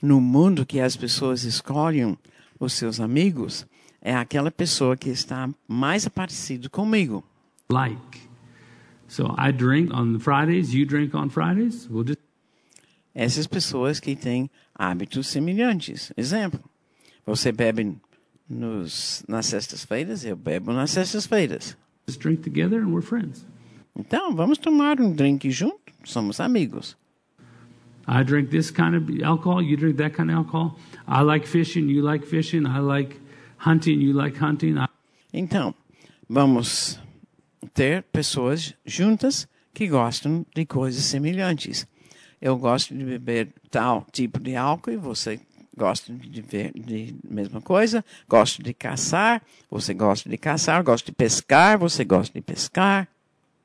[0.00, 2.16] no mundo que as pessoas escolhem
[2.58, 3.66] os seus amigos
[4.00, 7.22] é aquela pessoa que está mais parecido comigo.
[7.68, 8.09] like.
[9.10, 11.88] So I drink on Fridays, you drink on Fridays.
[11.90, 12.20] We'll just
[13.12, 16.12] Essas pessoas que têm hábitos semelhantes.
[16.16, 16.60] Exemplo,
[17.26, 17.96] você bebe
[18.48, 21.76] nos, nas sextas-feiras, eu bebo nas sextas-feiras.
[22.06, 23.44] just drink together and we're friends.
[23.96, 26.96] Então, vamos tomar um drink junto, somos amigos.
[28.06, 30.78] I drink this kind of alcohol, you drink that kind of alcohol.
[31.08, 32.64] I like fishing, you like fishing.
[32.64, 33.20] I like
[33.58, 34.78] hunting, you like hunting.
[34.78, 34.86] I,
[35.32, 35.74] Então,
[36.28, 36.96] vamos
[37.74, 41.86] ter pessoas juntas que gostam de coisas semelhantes.
[42.40, 45.40] Eu gosto de beber tal tipo de álcool e você
[45.76, 48.04] gosta de ver de mesma coisa.
[48.28, 50.82] Gosto de caçar, você gosta de caçar.
[50.82, 53.08] Gosto de pescar, você gosta de pescar.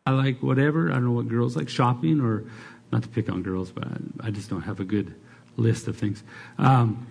[0.07, 0.89] I like whatever.
[0.89, 2.43] I don't know what girls like shopping or
[2.91, 3.85] not to pick on girls, but
[4.19, 5.15] I, just don't have a good
[5.57, 6.23] list of things.
[6.59, 7.07] Um,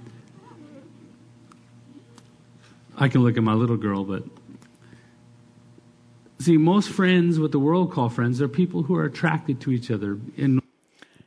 [2.96, 4.22] I can look at my little girl, but
[6.44, 9.90] see, most friends, what the world call friends, are people who are attracted to each
[9.90, 10.18] other.
[10.36, 10.60] In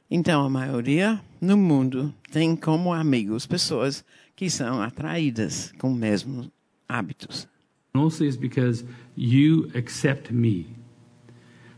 [0.09, 4.05] Então, a maioria no mundo tem como amigos pessoas
[4.37, 6.49] que são atraídas com os mesmos
[6.87, 7.47] hábitos.
[7.93, 8.83] mostly is because
[9.15, 10.67] you accept me.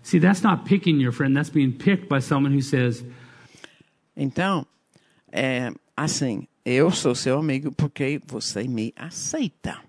[0.03, 1.35] See, that's not picking your friend.
[1.35, 3.03] That's being picked by someone who says,
[4.15, 4.65] Então,
[5.31, 9.88] é assim, eu sou seu amigo porque você me aceita.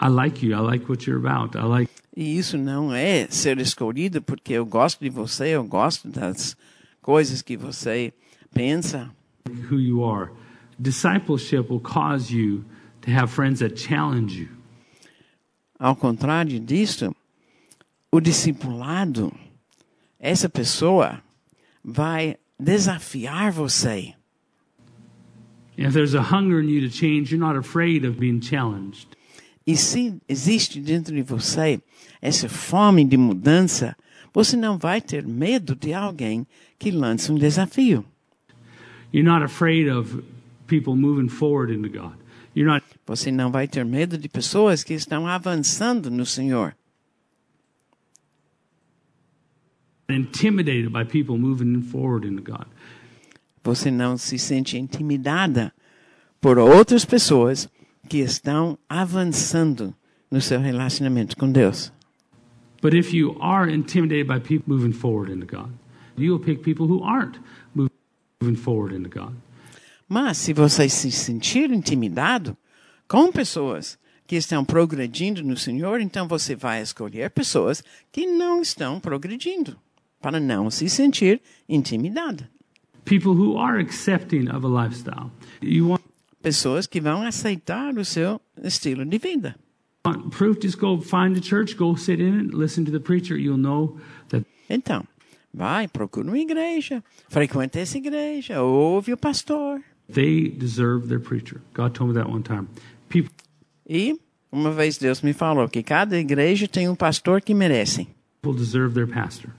[0.00, 0.54] "I like you.
[0.54, 1.56] I like what you're about.
[1.56, 6.08] I like." E isso não é ser escolhido porque eu gosto de você, eu gosto
[6.08, 6.56] das
[7.00, 8.12] coisas que você
[8.52, 9.10] pensa.
[9.70, 10.30] who you are.
[10.80, 12.64] Discipleship will cause you
[13.02, 14.48] to have friends that challenge you.
[15.78, 17.14] Ao contrário disso,
[18.12, 19.32] o discipulado,
[20.18, 21.22] essa pessoa
[21.82, 24.14] vai desafiar você.
[25.76, 29.16] If there's a hunger in you to change, you're not afraid of being challenged.
[29.66, 31.80] E se existe dentro de você
[32.20, 33.96] essa fome de mudança,
[34.32, 36.46] você não vai ter medo de alguém
[36.78, 38.04] que lança um desafio.
[39.12, 40.22] You're not afraid of
[40.66, 42.14] people moving forward into God.
[42.54, 46.74] You're not Você não vai ter medo de pessoas que estão avançando no Senhor.
[50.10, 52.66] intimidated by people moving forward into God.
[53.62, 55.72] Você não se sente intimidada
[56.40, 57.68] por outras pessoas
[58.08, 59.94] que estão avançando
[60.30, 61.92] no seu relacionamento com Deus.
[62.82, 65.70] But if you are intimidated by people moving forward into God,
[66.20, 67.38] You will pick people who aren't
[67.74, 69.34] moving forward into God.
[70.06, 72.56] Mas se você se sentir intimidado
[73.08, 77.82] com pessoas que estão progredindo no Senhor, então você vai escolher pessoas
[78.12, 79.78] que não estão progredindo,
[80.20, 82.44] para não se sentir intimidado.
[83.06, 85.30] People who are accepting of a lifestyle.
[85.62, 86.02] You want,
[86.42, 89.56] Pessoas que vão aceitar o seu estilo de vida.
[90.30, 90.58] proof?
[90.62, 93.36] Just go find a church, go sit in it, listen to the preacher.
[93.36, 93.98] You'll know
[94.30, 95.04] that Então,
[95.52, 99.82] vai, procura uma igreja, frequenta essa igreja, ouve o pastor.
[100.12, 101.60] they deserve their preacher.
[101.74, 102.68] God told me that one time.
[103.08, 103.32] People
[103.86, 104.18] E
[104.50, 108.08] uma vez Deus me falou que cada igreja tem um pastor que merece.
[108.42, 109.50] deserve their pastor.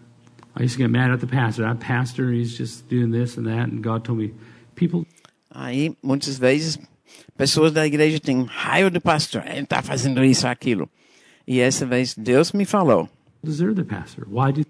[0.57, 1.63] I used to get mad at the pastor.
[1.63, 3.69] That pastor, he's just doing this and that.
[3.71, 4.33] And God told me,
[4.75, 5.05] people
[5.53, 6.79] Aí, muitas vezes,
[7.37, 9.43] pessoas da igreja têm raiva do pastor.
[9.45, 10.89] Ele está fazendo isso, aquilo.
[11.45, 13.09] E essa vez, Deus me falou:
[13.43, 14.25] deserve the pastor.
[14.29, 14.65] Why do you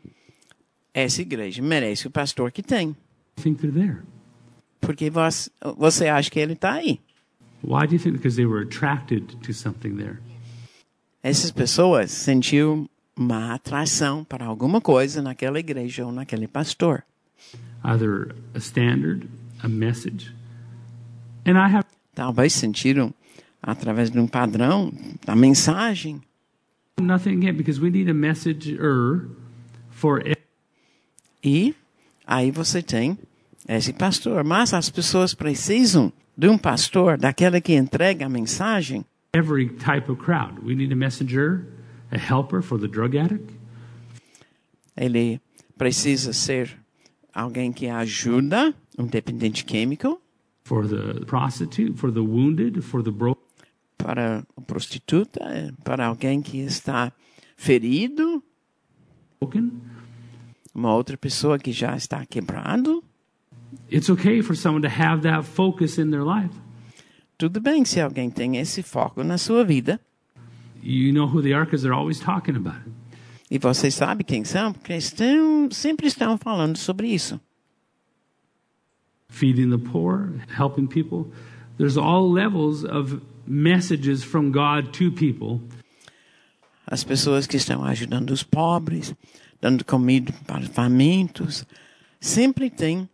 [0.93, 2.95] essa igreja merece o pastor que tem.
[3.37, 4.03] think they're there?
[4.79, 6.99] Porque você, acha que ele está aí.
[7.63, 8.17] Why do you think?
[8.17, 10.17] Because they were attracted to something there.
[11.23, 17.03] Essas pessoas sentiram uma atração para alguma coisa naquela igreja ou naquele pastor.
[17.83, 19.27] Either a standard,
[19.61, 20.33] a message.
[21.45, 23.13] And I have Talvez sentiram
[23.61, 24.91] através de um padrão,
[25.25, 26.21] da mensagem.
[26.99, 29.27] nothing again because we need a messenger
[29.89, 30.21] for
[31.43, 31.73] e-
[32.27, 33.17] aí você tem
[33.67, 34.43] esse pastor.
[34.43, 40.21] Mas as pessoas precisam de um pastor, daquele que entrega a mensagem, every type of
[40.21, 40.59] crowd.
[40.63, 41.65] We need a messenger,
[42.11, 43.53] a helper for the drug addict,
[44.95, 45.39] ele
[45.77, 46.77] precisa ser
[47.33, 50.21] alguém que ajuda um dependente químico,
[50.71, 53.43] for the prostitute, for the wounded, for the broken.
[53.97, 57.11] para o prostituta, para alguém que está
[57.57, 58.41] ferido,
[60.73, 63.03] uma outra pessoa que já está quebrado.
[63.91, 66.55] It's okay for someone to have that focus in their life.
[67.37, 69.99] Tudo bem se alguém tem esse foco na sua vida.
[70.81, 72.91] You know who they are because they're always talking about it.
[73.51, 77.39] E você sabe quem são, porque estão, sempre estão falando sobre isso.
[79.31, 81.31] Feeding the poor, helping people.
[81.77, 85.61] There's all levels of messages from God to people.
[86.85, 89.15] As pessoas que estão ajudando os pobres,
[89.59, 91.65] dando comida para famintos.
[92.19, 93.09] Sempre tem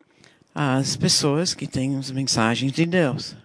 [0.53, 3.35] as pessoas que têm as mensagens de Deus.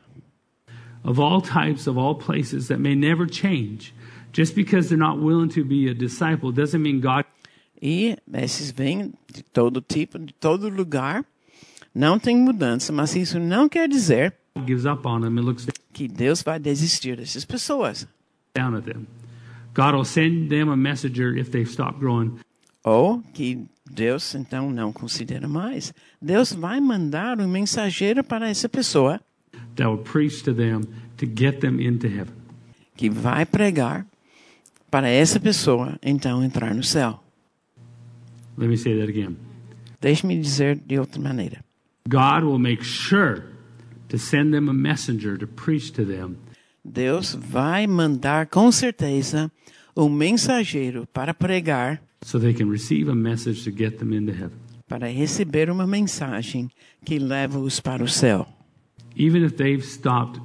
[1.05, 3.95] of all types, of all places that may never change.
[4.33, 7.25] Just because they're not willing to be a disciple doesn't mean God
[7.85, 11.25] E esses vêm de todo tipo, de todo lugar.
[11.95, 14.35] Não tem mudança, mas isso não quer dizer
[14.67, 18.07] gives up on them and looks que Deus vai desistir dessas pessoas.
[18.55, 19.07] down at them.
[19.75, 22.33] God will send them a messenger if they stop growing.
[22.85, 25.93] Ou que Deus então não considera mais.
[26.21, 29.21] Deus vai mandar um mensageiro para essa pessoa
[29.77, 30.83] That will preach to them
[31.17, 32.35] to get them into heaven.
[32.97, 34.07] que vai pregar
[34.91, 37.23] para essa pessoa então entrar no céu.
[38.59, 39.37] Let me say that again.
[40.01, 41.65] Deixe-me dizer de outra maneira.
[42.09, 43.45] God will make sure
[44.09, 46.37] to send them a messenger to preach to them
[46.85, 49.51] Deus vai mandar com certeza
[49.97, 54.59] um mensageiro para pregar, so they can receive a message to get them into heaven.
[54.89, 56.69] para receber uma mensagem
[57.05, 58.49] que leva-os para o céu,
[59.17, 60.41] Even if they've stopped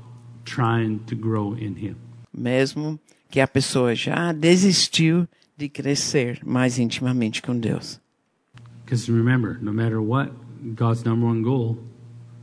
[0.45, 1.95] trying to grow in Him.
[2.31, 2.99] mesmo
[3.31, 5.27] que a pessoa já desistiu
[5.57, 7.99] de crescer mais intimamente com Deus.
[8.85, 10.31] Because remember, no matter what,
[10.75, 11.77] God's number one goal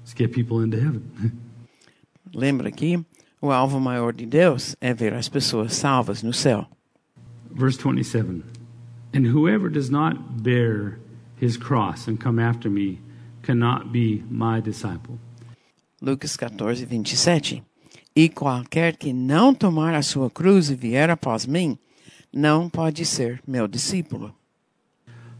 [0.04, 1.10] is to get people into heaven.
[2.34, 3.04] Lembra que
[3.40, 6.66] o alvo maior de Deus é ver as pessoas salvas no céu.
[7.50, 8.42] Verse 27
[9.14, 10.98] And whoever does not bear
[11.40, 12.98] his cross and come after me
[13.42, 15.18] cannot be my disciple.
[16.00, 17.62] Lucas 14, 27.
[18.16, 21.78] E qualquer que não tomar a sua cruz e vier após mim,
[22.32, 24.34] não pode ser meu discípulo.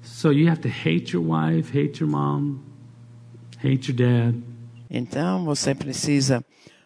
[0.04, 2.60] So you have to hate your wife, hate your mom,
[3.62, 4.34] hate your dad,
[4.90, 6.44] Então você precisa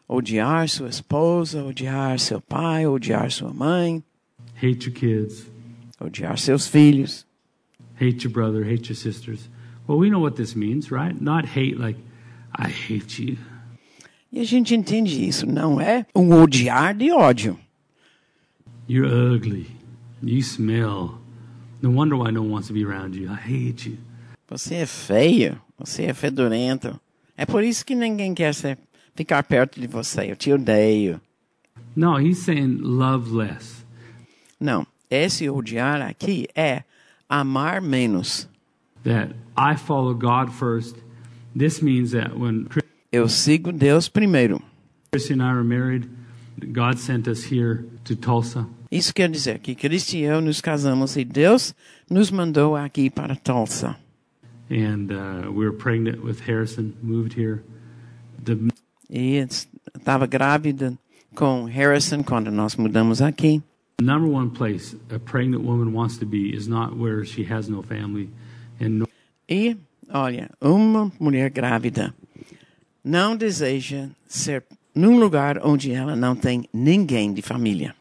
[0.09, 4.03] odiar sua esposa, odiar seu pai, odiar sua mãe,
[4.63, 5.47] hate your kids,
[6.01, 7.27] odiar seus filhos.
[8.01, 9.49] hate your brother, hate your sisters.
[9.87, 11.21] Well, we know what this means, right?
[11.21, 11.99] Not hate like,
[12.55, 13.37] I hate you.
[14.33, 17.59] E a gente entende isso, não é um odiar de ódio.
[18.89, 19.67] You're ugly.
[20.23, 21.18] You smell.
[21.81, 23.31] No wonder why no one wants to be around you.
[23.31, 23.99] I hate you.
[24.49, 26.99] Você é feio, você é fedorento.
[27.37, 28.79] É por isso que ninguém quer ser,
[29.15, 30.31] ficar perto de você.
[30.31, 31.21] Eu te odeio.
[31.95, 33.85] No, he's saying love less.
[34.59, 36.83] Não, esse odiar aqui é
[37.29, 38.49] amar menos.
[39.05, 40.97] that I follow God first.
[41.55, 42.69] This means that when
[43.13, 44.61] Eu sigo Deus primeiro.
[45.13, 46.09] Christy and I were married,
[46.73, 48.67] God sent us here to Tulsa.
[48.91, 51.75] Isso quer dizer que Cristo e eu nos casamos e Deus
[52.11, 53.97] nos mandou aqui para Tulsa.
[54.71, 57.63] And uh, we were pregnant with Harrison, moved here.
[58.45, 58.57] The
[59.11, 60.93] E estava grávida
[61.35, 63.63] com Harrison quando nós mudamos aqui.
[64.01, 67.83] number one place a pregnant woman wants to be is not where she has no
[67.83, 68.29] family
[68.81, 69.09] and no,
[69.49, 69.77] E,
[70.11, 72.15] olha, uma mulher grávida
[73.03, 77.95] não deseja ser num lugar onde ela não tem ninguém de família,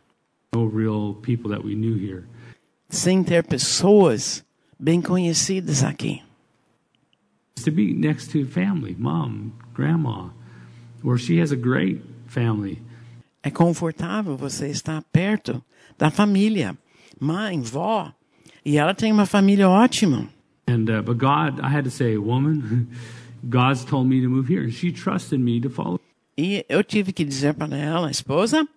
[2.90, 4.44] sem ter pessoas
[4.80, 6.22] bem conhecidas aqui.
[7.64, 10.30] To be next to family, mom, grandma,
[11.04, 12.82] where she has a great family.
[13.44, 15.64] É confortável você estar perto
[15.98, 16.78] da família,
[17.20, 18.14] mãe, vó,
[18.64, 20.30] e ela tem uma família ótima.
[20.68, 22.88] And uh, but God, I had to say, woman,
[23.50, 26.00] God's told me to move here, and she trusted me to follow
[26.38, 28.68] E eu tive que dizer para ela, esposa,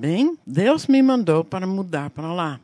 [0.00, 2.58] bem, Deus me mandou para mudar para lá.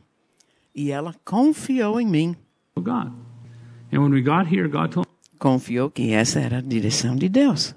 [0.73, 2.35] E ela confiou em mim.
[2.75, 3.11] God.
[3.91, 5.07] And when we got here, God told
[5.39, 7.75] Confiou que essa era a direção de Deus.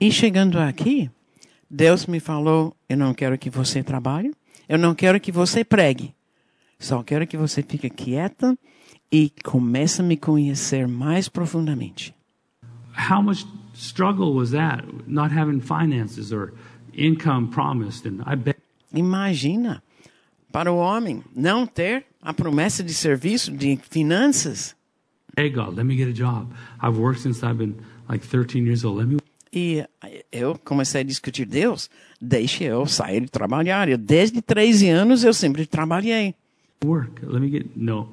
[0.00, 1.10] E chegando aqui,
[1.68, 4.32] Deus me falou: Eu não quero que você trabalhe,
[4.68, 6.14] eu não quero que você pregue,
[6.78, 8.56] só quero que você fique quieta
[9.10, 12.14] e comece a me conhecer mais profundamente.
[13.10, 13.44] How much
[13.82, 14.84] struggle was that?
[15.06, 16.52] Not having finances or
[16.94, 18.56] income promised, and I bet
[18.94, 19.82] Imagina,
[20.52, 24.76] para o homem não ter a promessa de serviço, de finanças,
[25.34, 26.52] Hey God, let me get a job.
[26.78, 27.74] I've worked since I've been
[28.06, 28.98] like 13 years old.
[28.98, 29.16] Let me
[29.54, 29.84] E
[30.30, 31.90] eu comecei a discutir, Deus,
[32.20, 33.88] deixe eu sair de trabalhar.
[33.88, 36.34] Eu, desde 13 anos eu sempre trabalhei.
[36.84, 37.24] work.
[37.24, 38.08] Let me get no.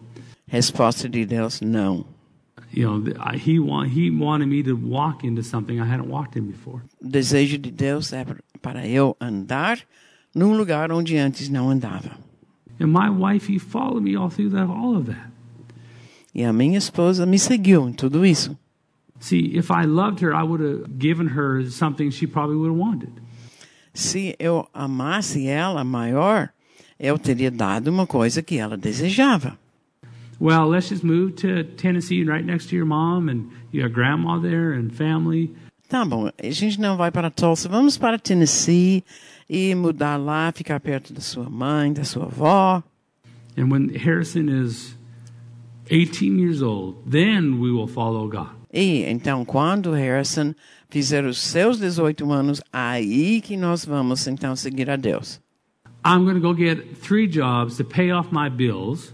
[0.47, 2.05] Resposta de Deus, não.
[2.71, 6.09] You know, th- I, he want he wanted me to walk into something I hadn't
[6.09, 6.81] walked in before.
[7.01, 8.25] O desejo de Deus é
[8.61, 9.79] para eu andar
[10.35, 12.17] num lugar onde antes não andava.
[12.79, 15.29] And my wife, he followed me all through that, all of that.
[16.33, 18.57] E a minha esposa me seguiu em tudo isso.
[19.19, 22.79] See, if I loved her, I would have given her something she probably would have
[22.79, 23.11] wanted.
[23.93, 26.49] Se eu amasse ela maior,
[26.97, 29.57] eu teria dado uma coisa que ela desejava.
[30.39, 34.71] Well, let's just move to Tennessee, right next to your mom, and you grandma there
[34.71, 35.53] and family.
[35.89, 39.03] Tá bom, a gente não vai para Tulsa, vamos para Tennessee
[39.49, 42.83] e mudar lá, ficar perto da sua mãe, da sua avó.
[43.57, 44.95] And when Harrison is
[45.89, 48.55] 18 years old, then we will follow God.
[48.71, 50.53] E então, quando Harrison
[50.89, 55.41] fizer os seus 18 anos, aí que nós vamos então seguir a Deus.
[56.05, 59.13] I'm going to go get three jobs to pay off my bills.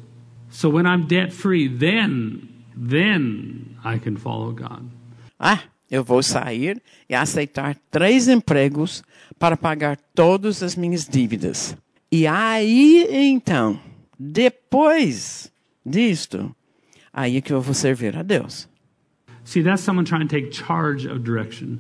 [0.55, 4.89] So when I'm debt free, then, then I can follow God.
[5.37, 5.59] Ah,
[5.91, 9.03] eu vou sair e aceitar três empregos
[9.37, 11.75] para pagar todas as minhas dívidas.
[12.09, 13.77] E aí, então,
[14.17, 15.51] depois
[15.85, 16.55] disto,
[17.11, 18.69] aí é que eu vou servir a Deus.
[19.43, 21.79] See, that's someone trying to take charge of direction.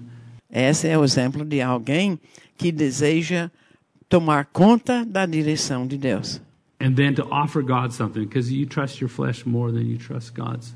[0.51, 2.19] Esse é o exemplo de alguém
[2.57, 3.49] que deseja
[4.09, 6.41] tomar conta da direção de Deus.
[6.85, 10.35] And then to offer God something because you trust your flesh more than you trust
[10.35, 10.75] God's.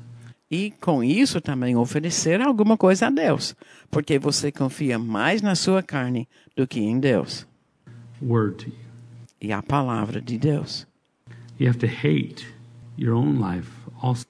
[0.50, 3.54] E com isso também oferecer alguma coisa a Deus,
[3.88, 6.26] porque você confia mais na sua carne
[6.56, 7.46] do que em Deus
[8.20, 8.76] word to you.
[9.40, 10.86] e a palavra de Deus.
[11.58, 12.46] You have to hate
[12.96, 13.70] your own life
[14.02, 14.26] also.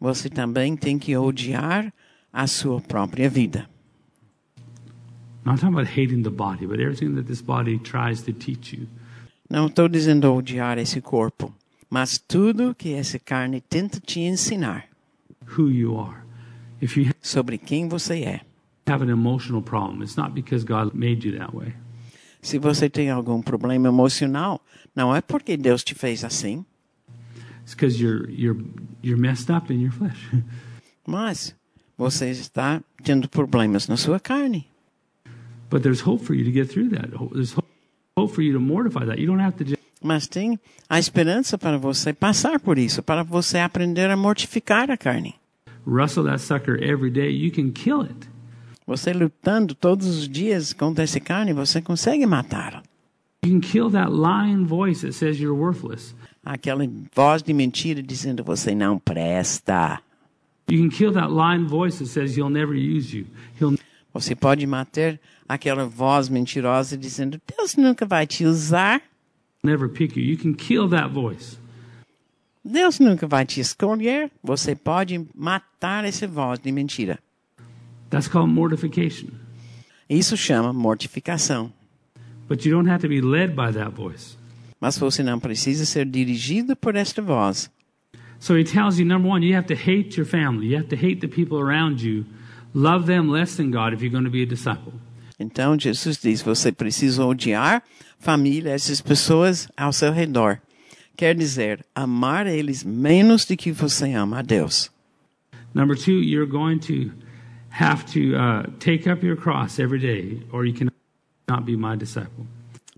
[0.00, 1.92] Você também tem que odiar
[2.32, 3.68] a sua própria vida.
[5.44, 8.86] Not talking about hating the body, but everything that this body tries to teach you.
[9.48, 11.54] Não estou dizendo odiar esse corpo,
[11.88, 14.84] mas tudo que essa carne tenta te ensinar
[15.56, 16.18] Who you are.
[16.82, 18.40] If you sobre quem você é.
[18.86, 21.74] have an emotional problem, it's not because God made you that way.
[22.42, 24.60] Se você tem algum problema emocional,
[24.94, 26.64] não é porque Deus te fez assim,
[27.62, 28.62] It's because you're you're
[29.02, 30.30] you're messed up in your flesh.
[31.06, 31.54] mas
[31.96, 34.66] você está tendo problemas na sua carne.
[35.70, 37.10] but there's hope for you to get through that.
[37.32, 37.67] There's hope
[40.02, 40.58] Mas tem
[40.88, 45.34] a esperança para você passar por isso, para você aprender a mortificar a carne.
[45.88, 47.30] wrestle that sucker every day.
[47.30, 48.28] You can kill it.
[48.86, 52.82] Você lutando todos os dias contra essa carne, você consegue matá-la.
[53.44, 56.14] You can kill that lying voice that says you're worthless.
[56.44, 56.84] Aquela
[57.14, 60.00] voz de mentira dizendo você não presta.
[60.70, 63.26] You can kill that lying voice that says he'll never use you.
[63.60, 63.78] He'll
[64.12, 65.18] Você pode matar
[65.48, 69.00] aquela voz mentirosa dizendo Deus nunca vai te usar.
[69.62, 70.22] never pick you.
[70.22, 71.58] You can kill that voice.
[72.64, 74.30] Deus nunca vai te escolher.
[74.42, 77.18] Você pode matar essa voz de mentira.
[78.10, 79.30] That's called mortification.
[80.08, 81.72] Isso chama mortificação.
[82.48, 84.36] But you don't have to be led by that voice.
[84.80, 87.70] Mas você não precisa ser dirigido por esta voz.
[88.38, 90.68] So he tells you number one, you have to hate your family.
[90.68, 92.24] You have to hate the people around you.
[92.74, 94.92] Love them less than God if you're going to be a disciple.
[95.38, 97.82] Então Jesus diz: você precisa odiar
[98.18, 100.60] família, essas pessoas ao seu redor.
[101.16, 104.90] Quer dizer, amar eles menos do que você ama a Deus.
[105.74, 107.12] Number two, you're going to
[107.70, 112.46] have to uh, take up your cross every day, or you cannot be my disciple.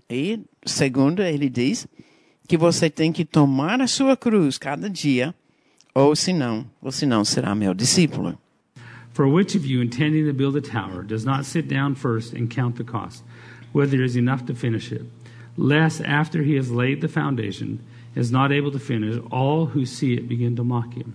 [0.09, 1.87] E segundo, ele diz
[2.47, 5.33] que você tem que tomar a sua cruz cada dia,
[5.93, 8.37] ou senão, você não será meu discípulo.
[9.13, 12.49] For which of you, intending to build a tower, does not sit down first and
[12.49, 13.23] count the cost,
[13.73, 15.03] whether there is enough to finish it,
[15.57, 17.79] lest after he has laid the foundation,
[18.15, 21.13] is not able to finish, all who see it begin to mock him.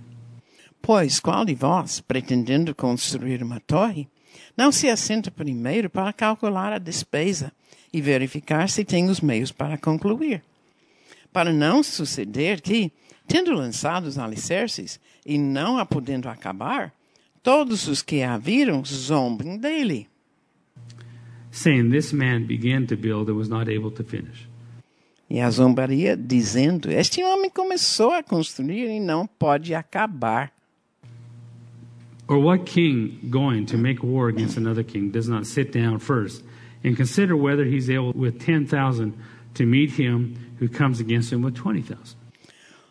[0.83, 4.09] Pois qual de vós, pretendendo construir uma torre,
[4.57, 7.53] não se assenta primeiro para calcular a despesa
[7.93, 10.43] e verificar se tem os meios para concluir?
[11.33, 12.93] Para não suceder que,
[13.27, 16.93] tendo lançado os alicerces e não a podendo acabar,
[17.47, 20.09] todos os que a viram zombem dele.
[21.53, 24.49] Saying, This man began to build and was not able to finish.
[25.31, 30.51] E a zombaria dizendo: Este homem começou a construir e não pode acabar.
[32.27, 36.43] Or what king going to make war against another king does not sit down first
[36.85, 39.15] and consider whether he's able with 10,000
[39.55, 42.17] to meet him who comes against him with 20,000?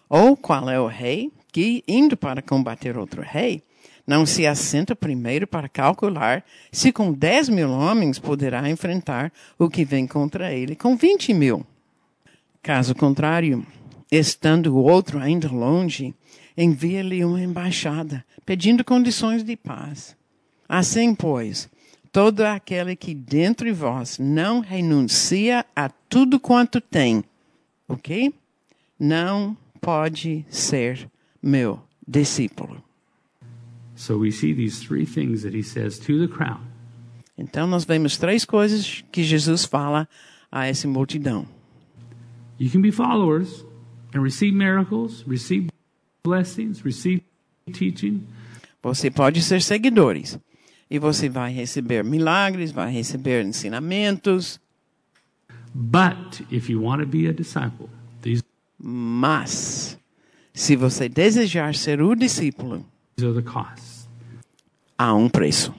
[0.09, 3.61] Ou qual é o rei que, indo para combater outro rei,
[4.05, 9.83] não se assenta primeiro para calcular se com 10 mil homens poderá enfrentar o que
[9.83, 11.65] vem contra ele com 20 mil?
[12.61, 13.65] Caso contrário,
[14.11, 16.13] estando o outro ainda longe,
[16.57, 20.15] envia-lhe uma embaixada, pedindo condições de paz.
[20.67, 21.69] Assim, pois,
[22.11, 27.23] todo aquele que dentre vós não renuncia a tudo quanto tem,
[27.87, 28.33] ok?
[28.99, 31.09] Não pode ser
[31.41, 32.84] meu discípulo.
[33.95, 36.59] So we see these three things that he says to the crowd.
[37.37, 40.07] Então, nós vemos três coisas que Jesus fala
[40.51, 41.45] a essa multidão.
[42.57, 43.65] You can be followers
[44.13, 45.69] and receive miracles, receive
[46.23, 47.21] blessings, receive
[47.73, 48.25] teaching,
[48.85, 50.37] Você pode ser seguidores
[50.89, 54.59] e você vai receber milagres, vai receber ensinamentos,
[55.73, 57.89] but if you want to be a disciple,
[58.21, 58.43] these
[58.77, 59.97] mas
[60.53, 62.85] se você desejar ser o discípulo.
[64.97, 65.73] Há um preço.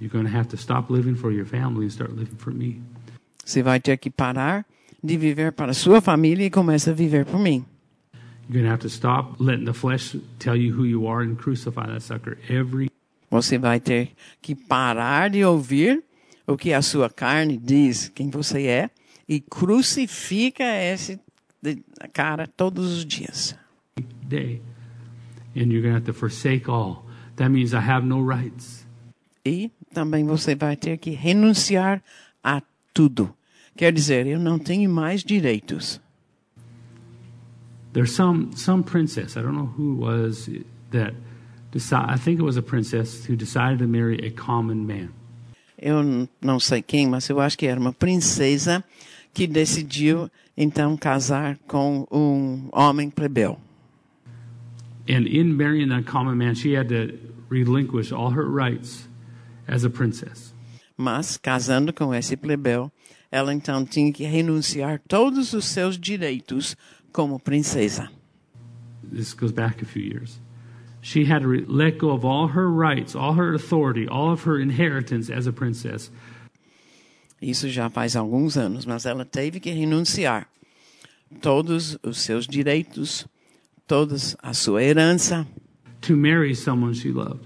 [0.00, 2.80] You're going to have to stop living for your family and start living for me.
[3.44, 4.64] Você vai ter que parar
[5.02, 7.64] de viver para a sua família e começar a viver por mim.
[8.48, 11.36] You're going to have to stop letting the flesh tell you who you are and
[11.36, 12.90] crucify that sucker every
[13.30, 16.02] Você vai ter que parar de ouvir
[16.46, 18.90] o que a sua carne diz quem você é
[19.28, 21.20] e crucifica esse
[22.14, 23.54] cara todos os dias.
[24.28, 24.62] day.
[25.54, 27.04] And you're going to have to forsake all.
[27.36, 28.86] That means I have no rights.
[29.44, 32.02] E também você vai ter que renunciar
[32.42, 32.62] a
[32.92, 33.34] tudo.
[33.76, 36.00] Quer dizer, eu não tenho mais direitos.
[37.92, 40.50] There's some some princess, I don't know who it was
[40.90, 41.14] that
[41.70, 45.08] decide, I think it was a princess who decided to marry a common man.
[45.80, 48.84] Eu não sei quem, mas eu acho que era uma princesa
[49.32, 53.58] que decidiu então casar com um homem plebeu.
[55.08, 57.18] And in marrying that common man, she had to
[57.48, 59.08] relinquish all her rights
[59.66, 60.52] as a princess.
[60.96, 62.90] Mas, casando com esse plebeu,
[63.30, 66.76] ela então tinha que renunciar todos os seus direitos
[67.12, 68.10] como princesa.
[69.02, 70.40] This goes back a few years.
[71.00, 74.60] She had to let go of all her rights, all her authority, all of her
[74.60, 76.10] inheritance as a princess
[77.40, 80.48] Isso já faz alguns anos, mas ela teve que renunciar
[81.40, 83.26] todos os seus direitos,
[83.88, 85.44] toda a sua herança,
[86.02, 87.44] to marry someone she loved.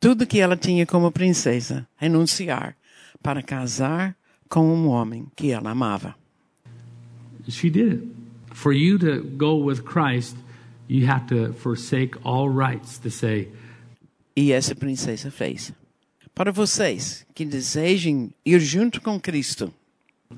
[0.00, 2.76] tudo que ela tinha como princesa, renunciar
[3.22, 4.14] para casar
[4.50, 6.14] com um homem que ela amava.
[7.48, 8.02] She did it.
[8.52, 10.36] For you to go with Christ,
[10.88, 13.48] you have to forsake all rights to say,
[14.36, 15.72] E essa princesa fez.
[16.34, 19.72] Para vocês que desejem ir junto com Cristo,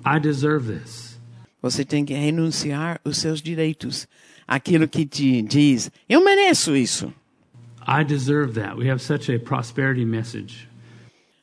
[0.04, 1.18] I deserve this.
[1.62, 4.06] você tem que renunciar os seus direitos.
[4.46, 7.12] Aquilo que te diz, eu mereço isso.
[7.86, 8.76] I deserve that.
[8.76, 10.68] We have such a prosperity message.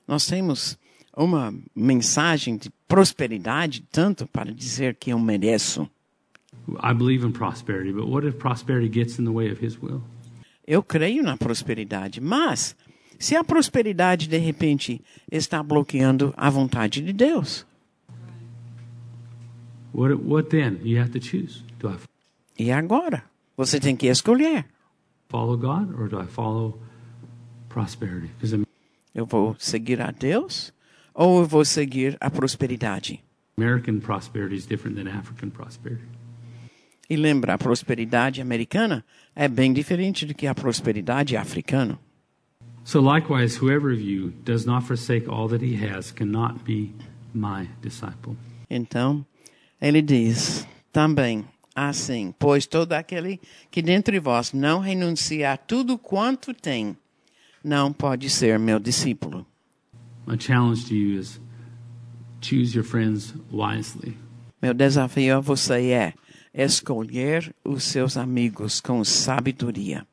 [0.07, 0.77] Nós temos
[1.15, 5.89] uma mensagem de prosperidade tanto para dizer que eu mereço.
[6.81, 10.01] I believe in prosperity, but what if prosperity gets in the way of His will?
[10.65, 12.75] Eu creio na prosperidade, mas
[13.19, 17.65] se a prosperidade de repente está bloqueando a vontade de Deus,
[19.93, 20.79] What, what then?
[20.83, 21.63] You have to choose.
[21.79, 21.97] Do I
[22.57, 23.23] e agora?
[23.55, 24.65] Você tem que escolher.
[25.33, 26.79] follow God or do I follow
[27.67, 28.29] prosperity?
[29.15, 30.71] Eu vou seguir a Deus
[31.13, 33.23] ou eu vou seguir a prosperidade?
[33.57, 36.03] American prosperity is different than African prosperity.
[37.09, 39.03] E lembra, a prosperidade americana
[39.35, 41.99] é bem diferente do que a prosperidade africana.
[42.83, 46.93] So likewise, whoever of you does not forsake all that he has cannot be
[47.33, 48.35] my disciple.
[48.69, 49.25] Então,
[49.81, 51.45] ele diz também
[51.75, 53.39] assim: Pois todo aquele
[53.69, 56.95] que dentre vós não renuncia a tudo quanto tem,
[57.63, 59.45] não pode ser meu discípulo.
[60.25, 61.39] My challenge to you is
[62.41, 64.17] choose your friends wisely.
[64.61, 66.13] Meu desafio a você é
[66.53, 70.05] escolher os seus amigos com sabedoria.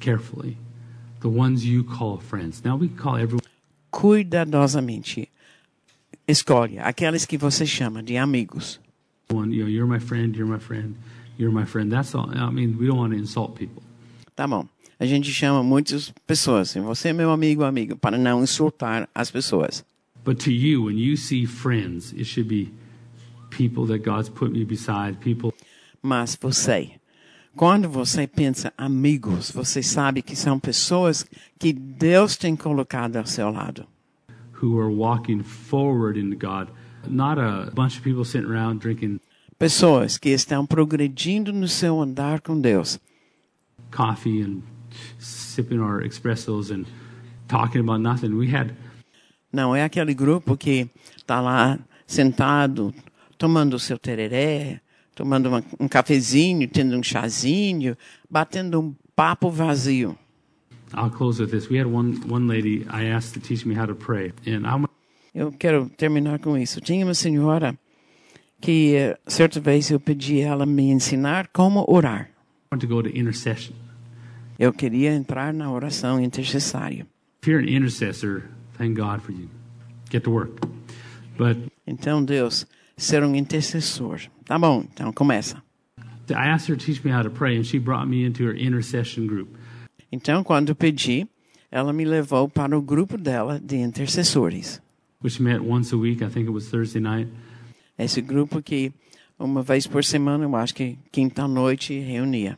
[0.00, 0.56] carefully.
[1.20, 2.64] The ones you call friends.
[2.64, 3.42] Now we call everyone
[3.90, 5.28] Cuidadosamente.
[6.26, 8.78] Escolha aqueles que você chama de amigos.
[9.30, 10.96] You know, you're my friend, you're my friend,
[11.36, 11.92] you're my friend.
[11.92, 12.30] That's all.
[12.30, 13.82] I mean, we don't want to insult people.
[14.34, 14.66] Tá bom.
[14.98, 16.70] A gente chama muitas pessoas.
[16.70, 19.84] assim, Você é meu amigo, amigo, para não insultar as pessoas.
[20.24, 22.72] But to you, when you see friends, it should be
[23.50, 25.52] people that God's put me beside, people
[26.02, 26.92] Mas você,
[27.56, 31.24] quando você pensa amigos, você sabe que são pessoas
[31.58, 33.86] que Deus tem colocado ao seu lado.
[34.60, 36.68] who are walking forward into God,
[37.06, 39.20] not a bunch of people sitting around drinking
[39.58, 42.98] Pessoas que estão progredindo no seu andar com Deus.
[43.90, 44.62] coffee and
[45.18, 46.84] sipping our espressos and
[47.48, 48.36] talking about nothing.
[48.36, 48.72] We had
[49.52, 52.94] Não é aquele grupo que está lá sentado,
[53.38, 54.80] tomando o seu tereré,
[55.14, 57.96] tomando uma, um cafezinho, tendo um chazinho,
[58.30, 60.16] batendo um papo vazio.
[60.94, 61.68] I'll close with this.
[61.68, 64.74] We had one one lady I asked to teach me how to pray, and I
[64.76, 64.90] went
[65.38, 66.80] Eu quero terminar com isso.
[66.80, 67.78] Tinha uma senhora
[68.60, 72.28] que, eh, certa vez, eu pedi ela me ensinar como orar.
[72.76, 73.72] to go to intercession.
[74.58, 77.06] Eu queria entrar na oração intercessária.
[77.40, 78.42] If you're an intercessor,
[78.76, 79.48] thank God for you.
[80.10, 80.60] Get to work.
[81.38, 81.56] But
[81.86, 82.66] Então, Deus,
[82.96, 84.22] ser um intercessor.
[84.44, 85.62] Tá bom, então começa.
[86.30, 88.56] I asked her to teach me how to pray, and she brought me into her
[88.56, 89.56] intercession group.
[90.10, 91.28] Então, quando pedi,
[91.70, 94.82] ela me levou para o grupo dela de intercessores.
[95.20, 96.22] Which met once a week.
[96.22, 97.28] I think it was Thursday night.
[97.98, 98.92] Esse grupo que
[99.38, 102.56] uma vez por semana, eu acho que quinta-noite, reunia.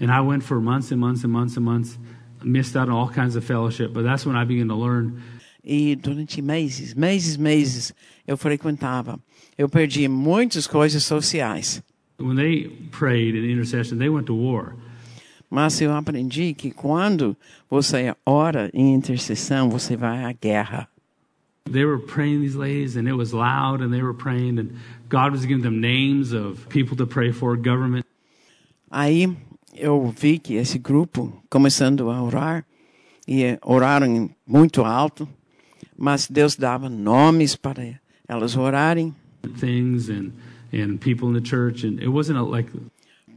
[0.00, 1.98] And I went for months and months and months and months,
[2.42, 3.92] missed out on all kinds of fellowship.
[3.92, 5.20] But that's when I began to learn
[5.66, 7.94] E durante meses, meses, meses,
[8.26, 9.18] eu frequentava.
[9.56, 11.82] Eu perdi muitas coisas sociais.
[12.18, 14.76] when they prayed in intercession, they went to war.
[15.50, 17.36] Mas eu aprendi que quando
[17.70, 20.88] você ora em intercessão, você vai à guerra.
[21.70, 24.78] They were praying these ladies, and it was loud, and they were praying, and
[25.08, 28.04] God was giving them names of people to pray for, government.
[28.90, 29.34] Aí
[29.74, 32.64] eu vi que esse grupo, começando a orar,
[33.26, 35.28] e oraram muito alto,
[35.96, 39.14] mas Deus dava nomes para elas orarem,
[39.58, 40.32] things and
[40.72, 42.70] and people in the church and it wasn't like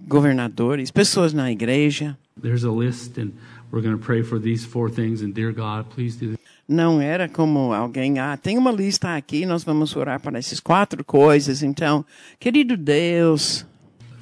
[0.07, 2.17] governadores, pessoas na igreja.
[2.35, 3.33] there's a list and
[3.71, 6.37] we're going to pray for these four things and dear god please do this.
[6.67, 11.03] Não era como alguém, ah, tem uma lista aqui, nós vamos orar para essas quatro
[11.05, 11.63] coisas.
[11.63, 12.03] Então,
[12.39, 13.65] querido Deus,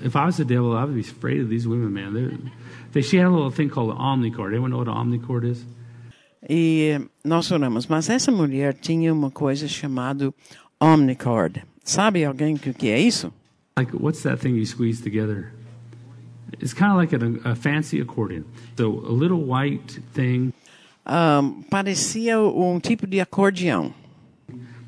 [0.04, 2.38] if i was the devil i would be afraid of these women man They're,
[2.92, 5.66] they she had a little thing called an omnicord anyone know what an omnicord is
[6.48, 7.88] e nós oramos.
[7.88, 10.32] Mas essa mulher tinha uma coisa chamada
[10.80, 11.64] Omnicord.
[11.84, 13.34] Sabe alguém o que é isso?
[13.78, 15.52] like what's that thing you squeeze together
[16.62, 18.46] it's kind of like a, a fancy accordion
[18.78, 20.54] so a little white thing
[21.07, 23.94] Um, parecia um tipo de acordeão.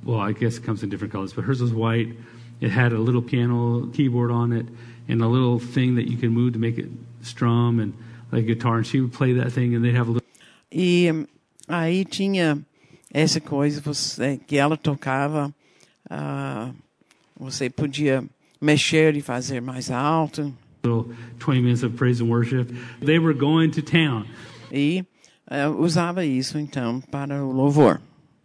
[0.04, 2.16] well i guess it comes in different colors but hers was white
[2.60, 4.66] it had a little piano keyboard on it
[5.08, 6.90] and a little thing that you can move to make it
[7.22, 7.94] strum and
[8.32, 10.28] like guitar and she would play that thing and they'd have a little
[10.72, 11.28] E hum,
[11.68, 12.58] aí tinha
[13.14, 15.54] essa coisa você, que ela tocava.
[16.10, 16.72] ah,
[17.40, 18.24] você podia
[18.60, 20.52] mexer e fazer mais alto.
[20.84, 22.70] little 20 minutes of praise and worship
[23.02, 24.26] they were going to town
[24.72, 25.04] E
[25.50, 28.00] ah, usava isso, então, para o louvor.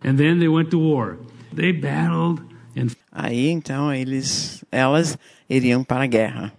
[0.05, 1.17] and then they went to war
[1.55, 2.43] they battled
[2.77, 5.19] and Aí, então, eles, elas
[5.49, 6.53] iriam para a guerra.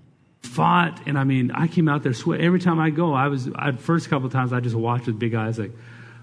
[0.43, 3.71] fought and i mean i came out there every time i go i was i
[3.71, 5.73] first couple of times i just watched with big eyes like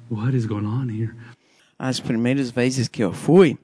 [0.08, 1.14] what is going on here
[1.78, 3.56] As primeiras vezes que eu fui,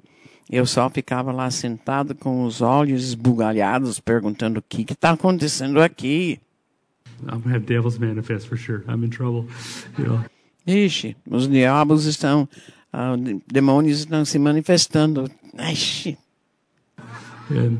[0.50, 6.40] eu só ficava lá sentado com os olhos esbugalhados, perguntando o que está acontecendo aqui.
[7.30, 8.82] I'm gonna have devils manifest for sure.
[8.88, 9.46] I'm in trouble.
[9.98, 10.24] You know.
[10.66, 12.48] Ixi, os diabos estão,
[12.92, 15.30] ah, de- demônios estão se manifestando.
[15.58, 16.18] Ixi.
[17.50, 17.78] And,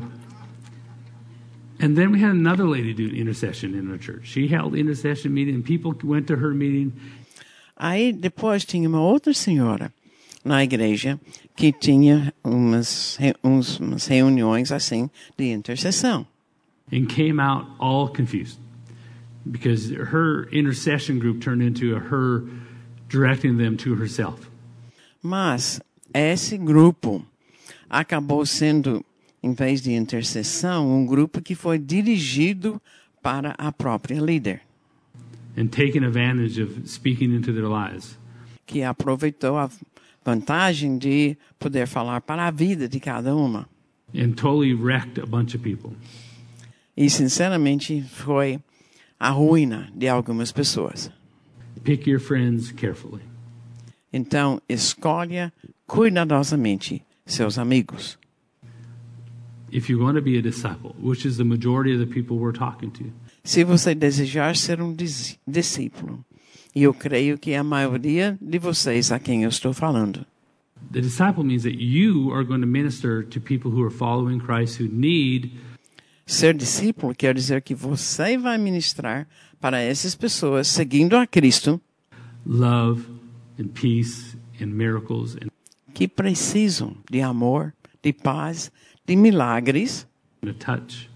[1.79, 4.27] and then we had another lady do intercession in our church.
[4.27, 6.93] She held intercession meeting, and people went to her meeting.
[7.75, 9.91] Aí depois tinha uma outra senhora
[10.43, 11.19] na igreja
[11.55, 16.25] que tinha umas, uns- umas reuniões assim de intercessão.
[16.89, 18.57] and came out all confused
[19.51, 22.45] because her intercession group turned into a her
[23.09, 24.49] directing them to herself.
[25.21, 25.79] Mas
[26.13, 27.25] esse grupo
[27.89, 29.03] acabou sendo,
[29.41, 32.81] em vez de intercessão, um grupo que foi dirigido
[33.21, 34.61] para a própria líder,
[35.57, 38.17] and taking advantage of speaking into their lives.
[38.65, 39.69] que aproveitou a
[40.23, 43.67] vantagem de poder falar para a vida de cada uma.
[44.13, 45.91] and totally wrecked a bunch of people.
[46.95, 48.59] E, sinceramente, foi
[49.19, 51.11] a ruína de algumas pessoas.
[51.83, 53.21] Pick your friends carefully.
[54.11, 55.51] Então, escolha
[55.85, 58.17] cuidadosamente seus amigos.
[59.69, 62.57] If you're going to be a disciple, which is the majority of the people we're
[62.57, 63.11] talking to,
[63.43, 66.23] Se você desejar ser um dis- discípulo,
[66.73, 70.25] e eu creio que a maioria de vocês a quem eu estou falando,
[70.91, 74.79] the disciple means that you are going to minister to people who are following Christ
[74.79, 75.51] who need
[76.27, 79.27] ser discípulo quer dizer que você vai ministrar
[79.59, 81.81] para essas pessoas seguindo a Cristo
[82.45, 83.05] love
[83.59, 85.47] and peace and miracles and
[85.93, 87.73] que precisam de amor,
[88.03, 88.71] de paz,
[89.07, 90.05] de milagres,
[90.43, 91.09] a touch.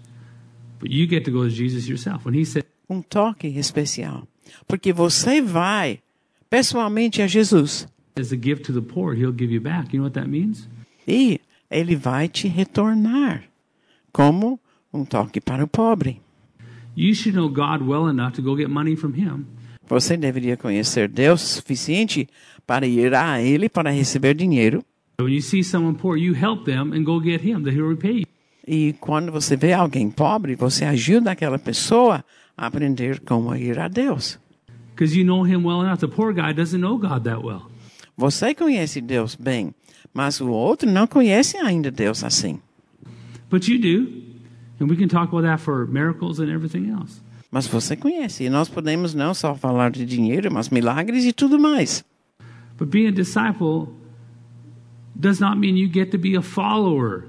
[0.80, 2.26] But you get to go to Jesus yourself.
[2.26, 4.26] When he said, um toque especial,
[4.66, 6.00] porque você vai
[6.50, 7.86] pessoalmente a Jesus
[8.16, 9.94] as a gift to the poor, he'll give you back.
[9.94, 10.68] You know what that means?
[11.06, 11.40] e
[11.70, 13.44] ele vai te retornar
[14.12, 14.60] como
[14.92, 16.20] um toque para o pobre.
[16.94, 19.46] You should know God well enough to go get money from him.
[19.88, 22.28] Você deveria conhecer Deus suficiente
[22.66, 24.84] para ir a Ele para receber dinheiro.
[28.66, 32.24] E quando você vê alguém pobre, você ajuda aquela pessoa
[32.56, 34.38] a aprender como ir a Deus.
[38.16, 39.74] Você conhece Deus bem,
[40.14, 42.60] mas o outro não conhece ainda Deus assim.
[43.50, 44.31] But you do.
[44.82, 47.20] And we can talk about that for miracles and everything else.
[47.52, 48.42] Mas você conhece.
[48.42, 52.04] E nós podemos não só falar de dinheiro, mas milagres e tudo mais.
[52.76, 53.94] But being a disciple
[55.14, 57.28] does not mean you get to be a follower.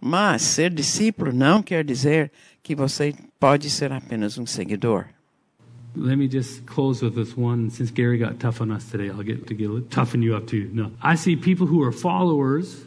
[0.00, 2.32] Mas ser discípulo não quer dizer
[2.62, 5.08] que você pode ser apenas um seguidor.
[5.94, 7.68] Let me just close with this one.
[7.68, 10.70] Since Gary got tough on us today, I'll get to get toughen you up too.
[10.72, 12.86] No, I see people who are followers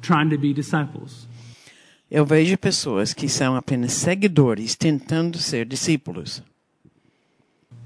[0.00, 1.26] trying to be disciples.
[2.10, 6.42] Eu vejo pessoas que são apenas seguidores tentando ser discípulos.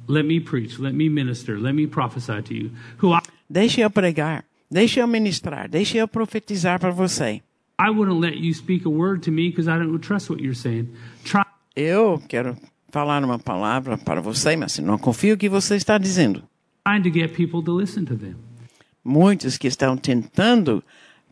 [0.08, 0.80] Let me preach.
[0.80, 1.58] Let me minister.
[1.58, 2.70] Let me prophesy to you.
[3.02, 7.42] Who I, Deixe eu pregar, deixe eu ministrar, deixe eu profetizar para você.
[7.78, 10.56] I wouldn't let you speak a word to me because I don't trust what you're
[10.56, 10.88] saying.
[11.24, 11.42] Try
[11.76, 12.56] Eu quero
[12.90, 16.42] falar uma palavra para você, mas não confio o que você está dizendo.
[16.86, 18.36] trying to get people to listen to them.
[19.02, 20.82] Muitos que estão tentando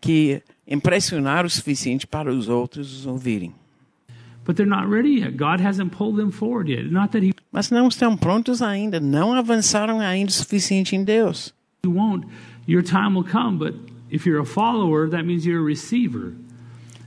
[0.01, 0.43] que
[0.73, 3.55] impressionar o suficiente para os outros os ouvirem.
[4.49, 4.55] He
[7.53, 11.55] Mas não estão prontos ainda, não avançaram ainda o suficiente em Deus.
[11.85, 12.27] won't.
[12.66, 13.74] Your time will come, but
[14.11, 16.32] if you're a follower, that means you're a receiver.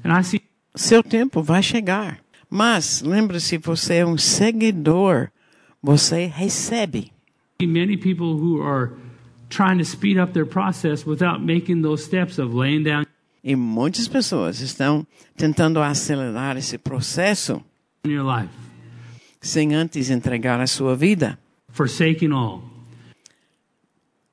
[0.03, 0.41] And I see
[0.75, 2.19] Seu tempo vai chegar.
[2.49, 5.29] Mas lembre-se, você é um seguidor.
[5.81, 7.11] Você recebe.
[7.61, 8.91] many people who are
[9.49, 13.05] trying to speed up their process without making those steps of laying down
[13.47, 15.05] E muitas pessoas estão
[15.37, 17.63] tentando acelerar esse processo
[19.39, 21.37] sem antes entregar a sua vida,
[21.69, 22.63] forsaking all,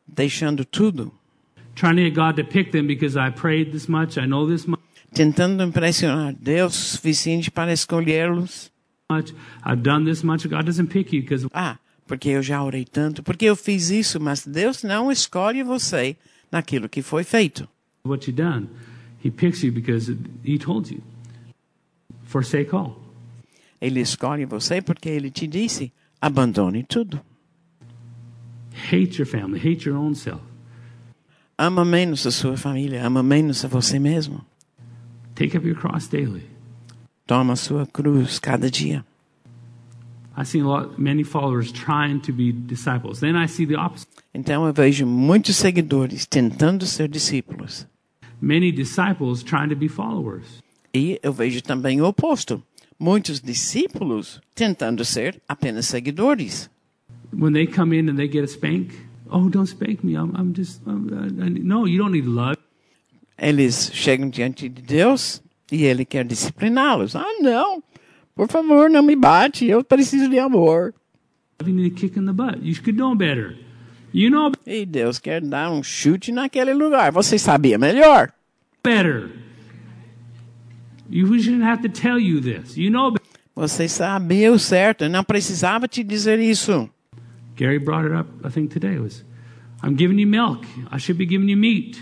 [0.07, 1.13] deixando tudo,
[1.75, 4.67] trying to get God to pick them because I prayed this much, I know this
[4.67, 4.77] mu-
[5.13, 8.71] tentando impressionar Deus suficiente para escolhê-los.
[9.11, 9.35] much,
[9.65, 10.49] I've done this much.
[10.49, 14.19] God doesn't pick you because Ah, porque eu já orei tanto, porque eu fiz isso,
[14.19, 16.17] mas Deus não escolhe você
[16.51, 17.69] naquilo que foi feito.
[18.05, 18.69] what you've done.
[19.23, 20.13] He picks you because
[20.45, 21.03] He told you.
[22.25, 23.01] Forsake all.
[23.81, 27.21] Ele escolhe você porque ele te disse: abandone tudo.
[28.91, 30.41] Hate your family, hate your own self.
[31.59, 34.45] Ama menos a sua família, ama menos a você mesmo.
[35.35, 36.45] Take up your cross daily.
[37.27, 39.05] Toma a sua cruz cada dia.
[40.37, 43.21] I see a lot, many followers trying to be disciples.
[43.21, 44.09] Then I see the opposite.
[44.33, 47.87] Então eu vejo muitos seguidores tentando ser discípulos.
[48.43, 50.61] Many disciples trying to be followers.
[50.93, 52.61] E eu vejo também o oposto.
[52.99, 56.69] Muitos discípulos tentando ser apenas seguidores.
[57.33, 58.93] When they come in and they get a spank,
[59.31, 60.15] oh, don't spank me.
[60.15, 62.59] I'm, I'm just, I'm, I, I, no, you don't need love.
[63.39, 65.41] Eles chegam diante de Deus
[65.71, 67.15] e ele quer discipliná-los.
[67.15, 67.81] Ah, não.
[68.35, 69.67] Por favor, não me bate.
[69.67, 70.93] Eu preciso de amor.
[71.65, 72.59] You need a kick in the butt.
[72.61, 73.57] You could know better.
[74.13, 77.11] You know E Deus quer dar um chute naquele lugar.
[77.13, 78.33] Você sabia melhor.
[78.83, 79.31] better.
[81.09, 82.77] You, we shouldn't have to tell you this.
[82.77, 83.27] You know better.
[83.55, 85.05] Você sabia o certo.
[85.05, 86.89] Eu não precisava te dizer isso.
[87.57, 89.25] Gary brought it up, I think today was,
[89.83, 90.67] I'm giving you milk.
[90.91, 91.99] I should be giving you meat.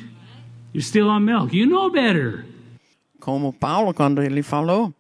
[0.73, 1.53] You're still on milk.
[1.53, 2.45] You know better.
[3.19, 4.95] Como Paulo, quando ele falou,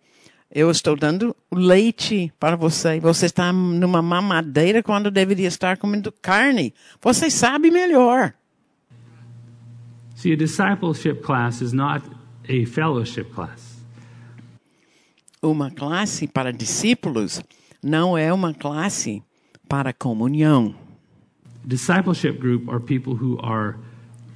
[0.53, 2.99] eu estou dando leite para você.
[2.99, 6.75] Você está numa mamadeira quando deveria estar comendo carne.
[7.01, 8.35] Você sabe melhor.
[10.17, 12.05] See, a discipleship class is not
[12.49, 13.81] a fellowship class.
[15.43, 17.41] Uma classe para discípulos
[17.83, 19.23] não é uma classe
[19.69, 20.75] para comunhão.
[21.65, 23.79] Discipleship group are people who are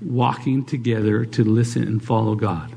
[0.00, 2.74] walking together to listen and follow God.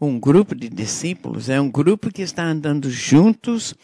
[0.00, 3.74] Um grupo de discípulos é um grupo que está andando juntos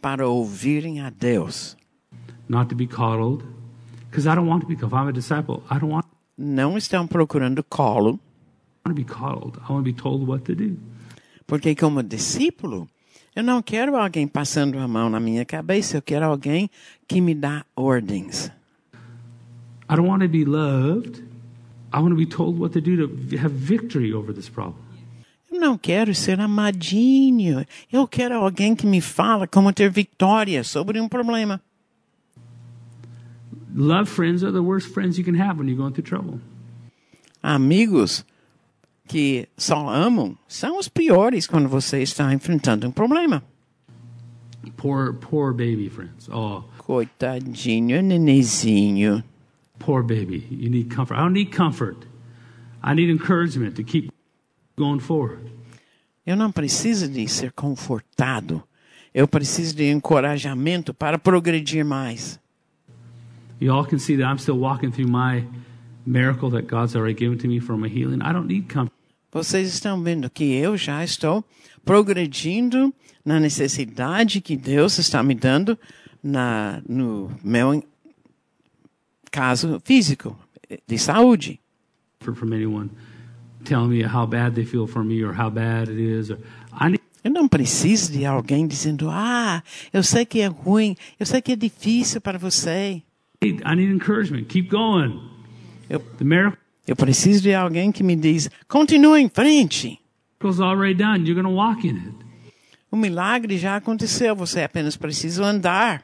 [0.00, 1.76] para ouvirem a Deus.
[2.48, 3.44] not to be coddled.
[4.10, 4.92] Because I don't want to be coddled.
[4.92, 8.18] If I'm a disciple, I don't want Não estão procurando colo,
[8.86, 9.58] to be coddled.
[9.58, 10.76] I want to be told what to do.
[11.46, 12.88] porque como discípulo,
[13.36, 16.70] eu não quero alguém passando a mão na minha cabeça, eu quero alguém
[17.06, 18.50] que me dá ordens.
[19.90, 21.22] I don't want to be loved.
[21.92, 24.76] I want to be told what to do to have victory over this problem.
[25.50, 27.64] Eu não quero ser amadinho.
[27.92, 31.60] Eu quero alguém que me fala como ter vitória sobre um problema.
[33.74, 36.40] Love friends are the worst friends you can have when you're going through trouble.
[37.42, 38.24] Amigos
[39.06, 43.42] que só amam são os piores quando você está enfrentando um problema.
[44.76, 46.28] Poor, poor baby friends.
[46.28, 49.22] Oh, Coitadinho, nenezinho.
[49.78, 50.46] poor baby.
[50.50, 51.14] You need comfort.
[51.16, 52.06] I don't need comfort.
[52.82, 54.10] I need encouragement to keep.
[56.26, 58.62] Eu não preciso de ser confortado.
[59.14, 62.38] Eu preciso de encorajamento para progredir mais.
[63.60, 65.44] You all can see that I'm still walking through my
[66.06, 68.20] miracle that God's already given to me for my healing.
[68.22, 68.92] I don't need comfort.
[69.32, 71.44] Vocês estão vendo que eu já estou
[71.84, 72.94] progredindo
[73.24, 75.78] na necessidade que Deus está me dando
[76.22, 77.82] na, no meu
[79.30, 80.38] caso físico,
[80.86, 81.60] de saúde.
[82.20, 82.90] for from anyone
[83.68, 86.30] telling me how bad they feel for me or how bad it is.
[86.30, 86.38] Or
[86.72, 89.62] I need, Eu não preciso de alguém dizendo: Ah,
[89.92, 93.02] eu sei que é ruim, eu sei que é difícil para você.
[93.42, 94.44] I need encouragement.
[94.44, 95.20] Keep going.
[95.88, 100.00] Eu, The miracle's eu preciso de alguém que me diz: Continue em frente.
[100.42, 101.26] already done.
[101.28, 102.14] You're going to walk in it.
[102.90, 106.02] O milagre já aconteceu, você apenas precisa andar.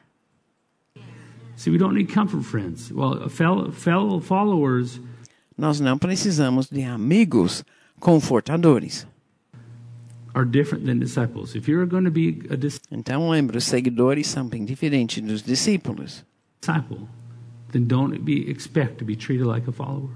[1.55, 2.91] See, we don't need comfort, friends.
[2.91, 4.99] Well, fellow, fellow followers
[5.57, 7.63] Nós não precisamos de amigos
[7.99, 9.07] confortadores.
[10.35, 11.55] are different than disciples.
[11.55, 12.57] If you're going to be a
[12.91, 16.25] Então, lembra, os seguidores são bem diferentes dos discípulos.
[16.61, 17.07] disciple,
[17.71, 20.11] then don't be expect to be treated like a follower.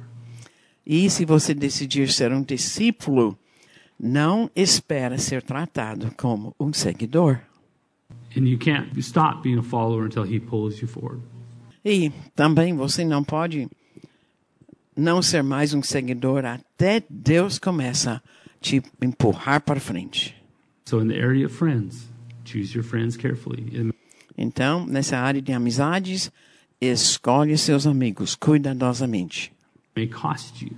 [0.86, 3.38] E se você decidir ser um discípulo,
[4.00, 7.40] não espera ser tratado como um seguidor.
[8.36, 11.22] And you can't stop being a follower until he pulls you forward.
[11.86, 13.70] E também você não pode
[15.00, 18.22] não ser mais um seguidor até Deus começa a
[18.60, 20.36] te empurrar para frente.
[20.88, 22.10] So in the area of friends,
[22.46, 23.64] choose your friends carefully.
[23.76, 23.96] It
[24.38, 26.32] Então, nessa área de amizades,
[26.80, 29.52] escolhe seus amigos cuidadosamente.
[29.96, 30.72] may cost you.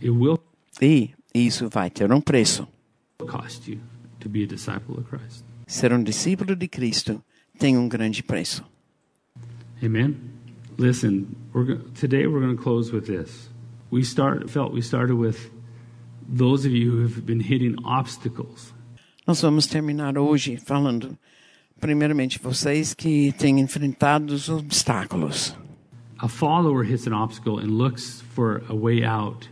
[0.00, 0.38] It will
[0.80, 2.68] E isso vai ter um preço.
[3.18, 3.78] cost you
[4.20, 5.44] to be a disciple of Christ.
[5.66, 7.22] Ser um discípulo de Cristo
[7.58, 8.64] tem um grande preço.
[9.82, 10.14] Amen.
[10.76, 13.48] Listen, we're today we're going to close with this.
[13.90, 15.50] We start felt we started with
[16.28, 18.72] those of you who have been hitting obstacles.
[19.26, 21.16] Nós vamos terminar hoje falando,
[21.80, 25.54] primeiramente, vocês que têm enfrentado os obstáculos.
[26.18, 29.48] A follower hits an obstacle and looks for a way out.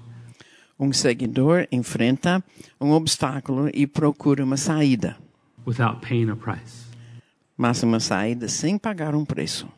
[0.78, 2.42] Um seguidor enfrenta
[2.80, 5.16] um obstáculo e procura uma saída,
[5.64, 6.86] without paying a price.
[7.56, 9.68] mas uma saída sem pagar um preço.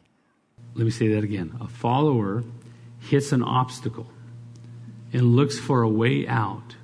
[0.75, 1.57] Let me say that again.
[1.61, 2.45] A follower
[2.99, 4.07] hits an obstacle
[5.13, 6.77] and looks for a way out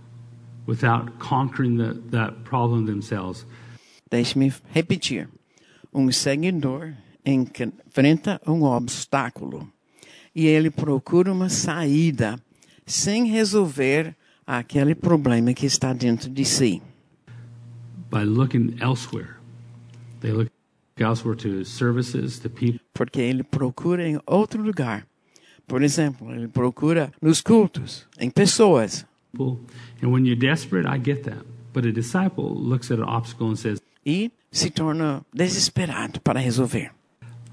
[0.67, 3.45] without conquering the, that problem themselves.
[4.11, 5.29] Deixe-me repetir.
[5.93, 6.95] um seguidor
[7.25, 9.69] enfrenta um obstáculo
[10.35, 12.41] e ele procura uma saída
[12.87, 14.15] sem resolver
[14.47, 16.83] aquele problema que está dentro de si.
[18.11, 19.37] by looking elsewhere.
[20.21, 20.49] They look
[22.93, 25.07] Porque ele procura em outro lugar.
[25.67, 29.07] Por exemplo, ele procura nos cultos, em pessoas.
[30.03, 31.45] and when you're desperate, I get that.
[31.73, 36.91] But a disciple looks at an obstacle and says, E se torna desesperado para resolver.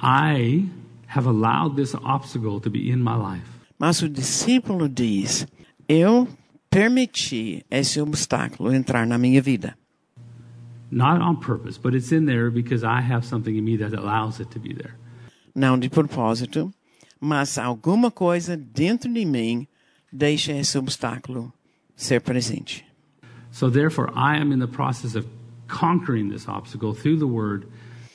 [0.01, 0.67] I
[1.07, 3.45] have allowed this obstacle to be in my life.
[3.77, 5.47] Mas o discípulo diz:
[5.87, 6.27] Eu
[6.69, 9.77] permiti esse obstáculo entrar na minha vida.
[10.89, 14.39] Not on purpose, but it's in there because I have something in me that allows
[14.39, 14.95] it to be there.
[15.53, 16.71] Não de propósito,
[17.19, 19.67] mas alguma coisa dentro de mim
[20.11, 21.51] deixa esse obstáculo
[21.95, 22.85] ser presente.
[23.51, 25.27] So therefore, I am in the process of
[25.67, 27.67] conquering this obstacle through the word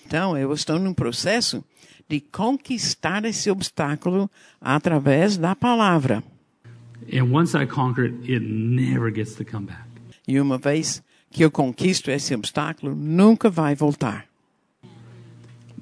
[0.07, 1.65] Então, eu estou num processo
[2.07, 4.31] de conquistar esse obstáculo
[4.61, 6.23] através da palavra.
[7.11, 9.89] And once I conquer it, it never gets to come back.
[10.29, 11.03] E uma vez
[11.33, 14.27] que eu conquisto esse obstáculo, nunca vai voltar.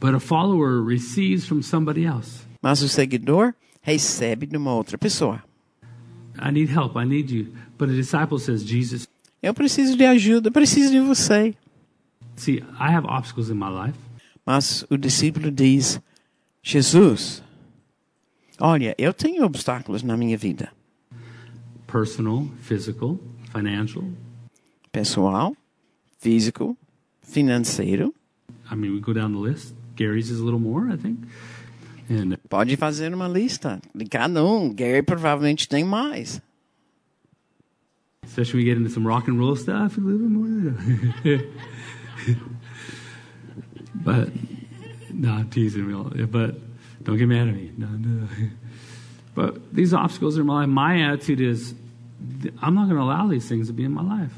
[0.01, 2.47] But a follower receives from somebody else.
[2.63, 3.53] Mas o seguidor
[3.83, 5.43] recebe de uma outra pessoa.
[6.41, 6.97] I need help.
[6.97, 7.53] I need you.
[7.77, 9.07] But a disciple says, Jesus,
[9.43, 11.55] Eu preciso de ajuda, preciso de você.
[12.37, 13.99] see, I have obstacles in my life.
[14.47, 16.01] Mas o discípulo diz:
[16.63, 17.43] Jesus,
[18.59, 20.73] olha, eu tenho obstáculos na minha vida.
[21.87, 23.19] Personal, physical,
[23.53, 24.05] financial.
[24.93, 25.57] Pessoal,
[26.21, 26.77] físico,
[27.23, 28.12] financeiro.
[28.71, 29.75] I mean, we go down the list.
[29.97, 31.19] Gary's is a little more, I think.
[32.09, 34.73] And Pode fazer uma lista de cada um.
[34.73, 36.41] Gary provavelmente tem mais.
[38.31, 40.77] especially when we get into some rock and roll stuff, a little more.
[43.97, 44.29] but,
[45.12, 46.05] no, I'm teasing real.
[46.29, 46.55] But
[47.03, 47.73] don't get mad at me.
[47.77, 48.29] No, no.
[49.35, 50.69] But these obstacles are my life.
[50.69, 51.75] My attitude is,
[52.62, 54.33] I'm not going to allow these things to be in my life.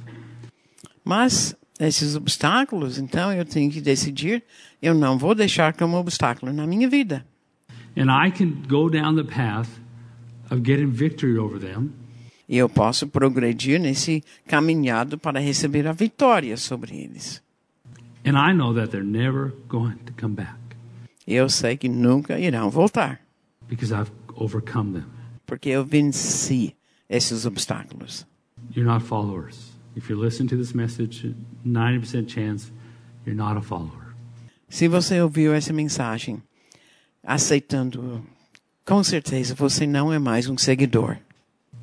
[1.05, 4.43] Mas esses obstáculos, então eu tenho que decidir,
[4.81, 7.25] eu não vou deixar como obstáculo na minha vida.
[7.97, 9.69] And I can go down the path
[10.51, 11.91] of getting victory over them
[12.49, 17.43] E eu posso progredir nesse caminhado para receber a vitória sobre eles.
[18.25, 20.57] And I know that they're never going to come back
[21.27, 23.21] E eu sei que nunca irão voltar,
[23.69, 25.05] because I've overcome them.
[25.47, 26.75] porque eu venci
[27.09, 28.27] esses obstáculos.
[28.75, 29.72] You're not followers.
[29.95, 31.35] If you're listening to this message,
[31.67, 32.71] 90% chance
[33.27, 34.15] you're not a follower.
[34.69, 36.43] Se você ouviu essa mensagem
[37.23, 38.25] aceitando,
[38.87, 41.19] com certeza você não é mais um seguidor.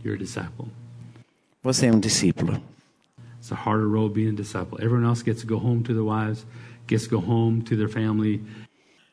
[0.04, 0.68] You're a disciple.
[1.62, 2.60] Você é um discípulo.
[3.38, 4.80] It's a harder road being a disciple.
[4.84, 6.46] Everyone else gets to go home to their wives,
[6.88, 8.42] gets to go home to their family.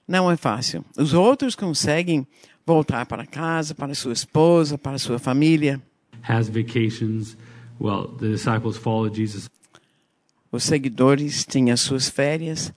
[0.08, 0.84] Não é fácil.
[0.96, 2.26] Os outros conseguem
[2.64, 5.80] voltar para casa, para sua esposa, para sua família.
[6.26, 7.36] has vacations.
[7.78, 9.48] Well, the disciples followed Jesus.
[10.50, 12.72] Os seguidores tinham as suas férias,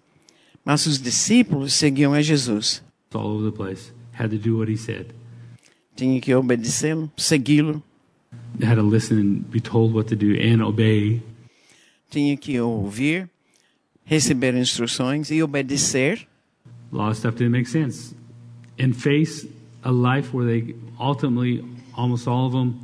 [0.66, 2.84] mas os discípulos seguiam a Jesus.
[3.14, 5.14] all over the place, had to do what he said.
[5.96, 7.82] Tinha que obedecê-lo, segui-lo,
[8.58, 11.22] They had to listen and be told what to do and obey.
[12.12, 13.30] tinha que ouvir,
[14.06, 16.28] receber instruções e obedecer.
[16.92, 18.16] A lot of stuff didn't make sense.
[18.80, 19.48] And face
[19.84, 21.64] a life where they ultimately,
[21.96, 22.76] almost all of them,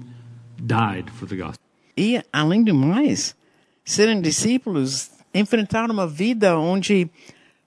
[0.65, 1.64] died for the gospel.
[1.97, 3.35] E, além do mais,
[3.83, 7.09] serem discípulos, enfrentaram uma vida onde,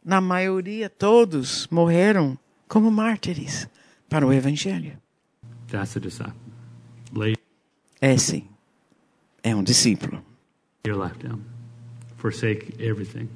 [0.04, 2.38] na maioria, todos morreram
[2.68, 3.68] como mártires
[4.08, 4.98] para o Evangelho.
[5.70, 6.34] That's a disciple.
[7.14, 7.34] Lay
[8.00, 8.44] Esse
[9.42, 10.22] é um discípulo.
[10.86, 11.40] your life down.
[12.16, 13.28] Forsake everything.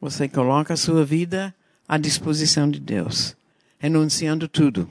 [0.00, 1.54] Você coloca a sua vida
[1.88, 3.36] à disposição de Deus,
[3.78, 4.88] renunciando tudo.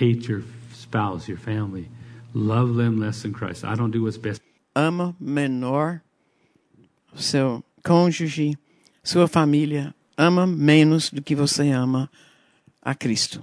[0.00, 0.42] Hate your
[0.72, 1.88] spouse, your family.
[2.34, 3.64] Love them less than Christ.
[3.64, 4.42] I don't do what's best
[4.74, 6.00] Ama menor
[7.14, 8.58] seu cônjuge,
[9.02, 9.94] sua família.
[10.16, 12.10] Ama menos do que você ama
[12.82, 13.42] a Cristo.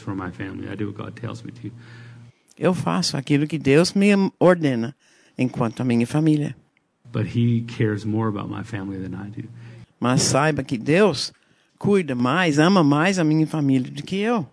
[0.00, 0.68] for my family.
[0.68, 1.70] I do what God tells me to.
[2.58, 4.94] Eu faço aquilo que Deus me ordena
[5.36, 6.54] enquanto a minha família.
[7.12, 9.48] But He cares more about my family than I do.
[10.00, 11.32] Mas saiba que Deus
[11.78, 14.46] cuida mais, ama mais a minha família do que eu.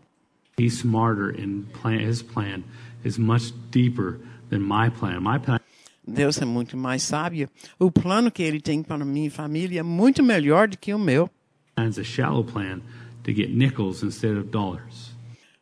[0.59, 2.63] He's smarter and plan, His plan
[3.03, 4.19] is much deeper
[4.49, 5.19] than my plan.
[5.21, 5.60] My plan
[6.07, 7.49] Deus é muito mais sábio.
[7.77, 11.29] O plano que Ele tem para minha família é muito melhor do que o meu.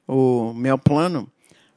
[0.07, 1.29] O meu plano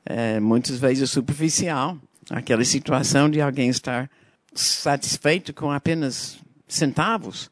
[0.04, 1.98] é muitas vezes superficial.
[2.30, 4.08] Aquela situação de alguém estar
[4.54, 7.50] satisfeito com apenas centavos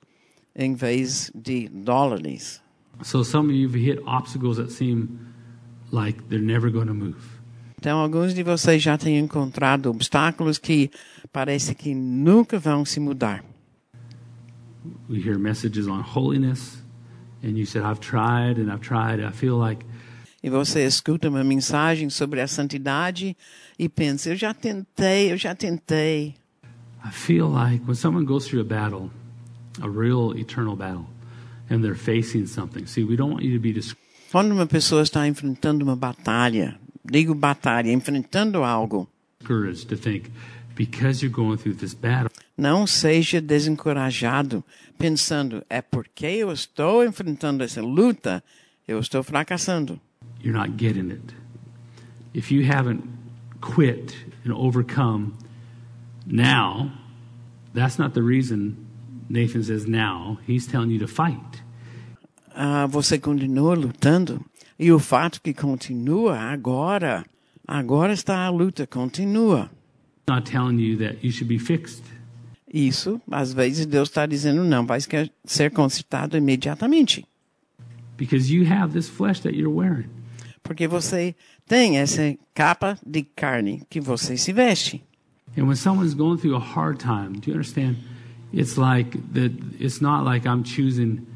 [0.54, 2.62] em vez de dólares.
[3.02, 5.08] So some of you have hit obstacles that seem
[5.90, 7.39] like they're never going to move.
[7.80, 10.90] Então, alguns de vocês já têm encontrado obstáculos que
[11.32, 13.42] parece que nunca vão se mudar.
[15.08, 16.82] We hear messages on holiness,
[17.42, 19.26] and you said, I've tried and I've tried.
[19.26, 19.86] I feel like
[20.42, 23.34] E você escuta uma mensagem sobre a santidade
[23.78, 26.34] e pensa: eu já tentei, eu já tentei.
[27.02, 29.10] I feel like when someone goes through a battle,
[29.80, 31.06] a real eternal battle,
[31.70, 32.86] and they're facing something.
[32.86, 33.72] See, we don't want you to be
[34.30, 36.78] Quando uma pessoa está enfrentando uma batalha,
[37.10, 39.08] digo batalha, enfrentando algo,
[42.56, 44.64] não seja desencorajado
[44.96, 48.42] pensando: é porque eu estou enfrentando essa luta,
[48.86, 50.00] eu estou fracassando.
[50.42, 51.34] you're not getting it.
[52.32, 53.02] If you haven't
[53.60, 55.36] quit and overcome
[56.26, 56.92] now,
[57.74, 58.86] that's not the reason
[59.28, 60.38] Nathan says now.
[60.46, 61.62] He's telling you to fight.
[62.54, 64.44] Ah, você continua lutando
[64.80, 67.26] e o fato que continua agora,
[67.68, 69.70] agora está a luta, continua.
[70.26, 72.02] not telling you that you should be fixed.
[72.72, 75.00] Isso, às vezes Deus está dizendo não, vai
[75.44, 77.26] ser consertado imediatamente.
[78.16, 80.08] Because you have this flesh that you're wearing.
[80.62, 81.34] Porque você
[81.66, 85.02] tem essa capa de carne que você se veste.
[85.58, 87.96] And when someone's going through a hard time, do you understand?
[88.52, 91.26] It's like that it's not like I'm choosing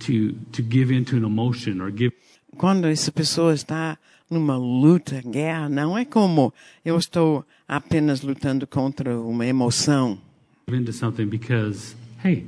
[0.00, 2.12] to to give into an emotion or give
[2.60, 3.96] Quando essa pessoa está
[4.30, 6.52] numa luta, guerra, não é como
[6.84, 10.18] eu estou apenas lutando contra uma emoção.
[10.68, 12.44] into something because hey,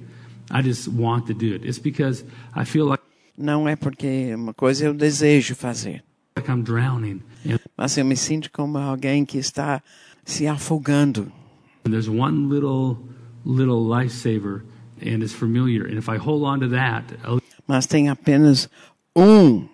[0.51, 1.67] I just want to do it.
[1.67, 3.03] It's because I feel like
[3.39, 6.05] Não é porque uma coisa eu desejo fazer.
[6.37, 9.83] like I'm drowning and Mas eu me sinto como alguém que está
[10.27, 11.33] se afogando.
[11.85, 12.99] there's one little
[13.47, 14.63] little lifesaver
[15.01, 15.87] and it's familiar.
[15.87, 18.69] And if I hold on to that, at Mas tem apenas
[19.17, 19.72] um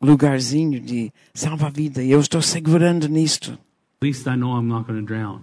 [0.00, 3.58] lugarzinho de salva-vida e eu estou segurando nisto.
[4.02, 5.40] least I know I'm not going to drown.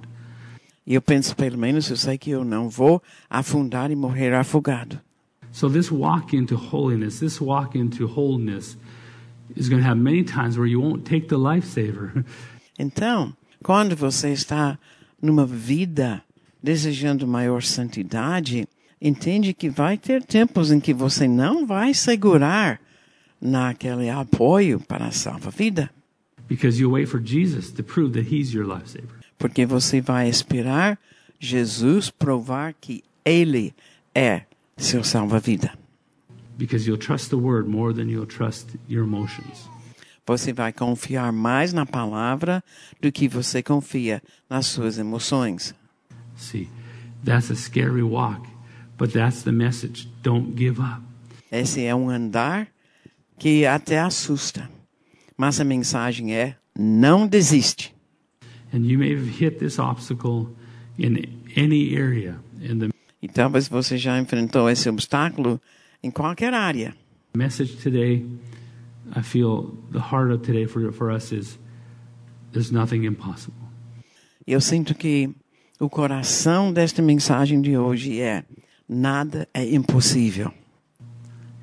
[0.85, 4.99] E eu penso, pelo menos eu sei que eu não vou afundar e morrer afogado.
[5.51, 8.77] So this walk into holiness, this walk into wholeness
[9.55, 12.23] is going to have many times where you won't take the lifesaver.
[12.80, 14.80] Então, quando você está
[15.22, 16.23] numa vida
[16.61, 18.67] desejando maior santidade,
[18.99, 22.82] entende que vai ter tempos em que você não vai segurar
[23.43, 25.89] naquele apoio para a salva-vida,
[26.47, 29.19] Because you wait for Jesus to prove that he's your lifesaver.
[29.38, 30.97] porque você vai esperar
[31.39, 33.73] Jesus provar que ele
[34.15, 34.43] é
[34.77, 35.77] seu salva-vida.
[36.57, 39.67] Because you'll trust the word more than you'll trust your emotions.
[40.25, 42.63] Você vai confiar mais na palavra
[43.01, 45.73] do que você confia nas suas emoções.
[46.38, 46.69] See,
[47.25, 48.47] that's a scary walk,
[48.97, 50.07] but that's the message.
[50.22, 51.01] Don't give up.
[51.51, 52.67] Esse é um andar
[53.43, 54.69] que até assusta.
[55.35, 57.93] Mas a mensagem é: não desiste.
[58.73, 60.47] And you may have hit this obstacle
[60.97, 61.17] in
[61.57, 62.39] any area.
[62.61, 65.61] And the E talvez você já enfrentou esse obstáculo
[66.01, 66.95] em qualquer área.
[67.35, 68.25] message today,
[69.13, 71.59] I feel the heart of today for, for us is
[72.53, 73.61] there's nothing impossible.
[74.47, 75.30] Eu sinto que
[75.80, 78.45] o coração desta mensagem de hoje é:
[78.88, 80.53] nada é impossível.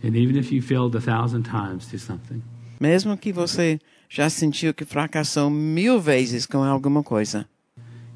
[0.02, 2.42] And even if you failed a thousand times to something,
[2.80, 7.46] Mesmo que você já sentiu que fracassou mil vezes com alguma coisa.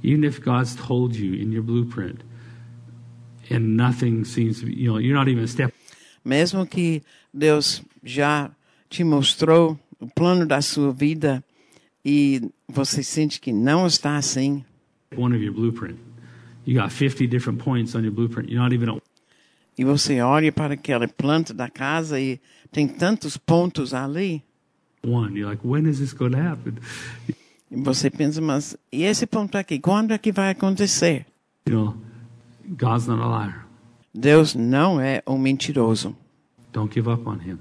[0.03, 2.21] even if God's told you in your blueprint
[3.51, 5.73] and nothing seems to be, you know, you're not even a step
[6.25, 8.51] Mesmo que Deus já
[8.89, 11.45] te mostrou o plano da sua vida
[12.05, 14.65] e você sente que não está assim,
[15.17, 15.99] one of your blueprint.
[16.67, 18.51] You got 50 different points on your blueprint.
[18.51, 19.03] You're not even at
[19.77, 24.43] e você olha para aquela planta da casa e tem tantos pontos ali,
[25.05, 25.39] one.
[25.39, 26.75] You're like, when is this going to happen?
[27.71, 31.27] e você pensa, mas e esse ponto aqui, quando é que vai acontecer?
[31.67, 31.97] You know,
[32.67, 33.67] God's not a liar.
[34.15, 36.17] Deus não é um mentiroso.
[36.73, 37.59] Don't give up on Him.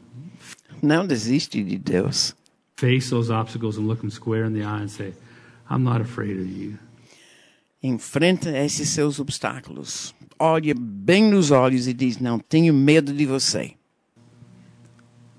[0.82, 2.35] Não desiste de Deus.
[2.77, 5.14] Face those obstacles and look them square in the eye and say,
[5.69, 6.77] I'm not afraid of you.
[7.82, 10.14] Enfrenta esses seus obstáculos.
[10.45, 13.75] Olha bem nos olhos e diz: Não tenho medo de você.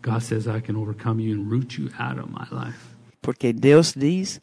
[0.02, 2.78] God says, I can overcome you and root you out of my life.
[3.20, 4.40] Porque Deus diz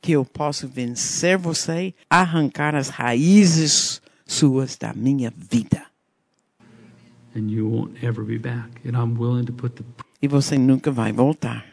[0.00, 5.86] que eu posso vencer você, arrancar as raízes suas da minha vida.
[7.36, 8.68] And you won't ever be back.
[8.84, 9.84] And I'm willing to put the
[10.20, 11.66] E você nunca vai voltar.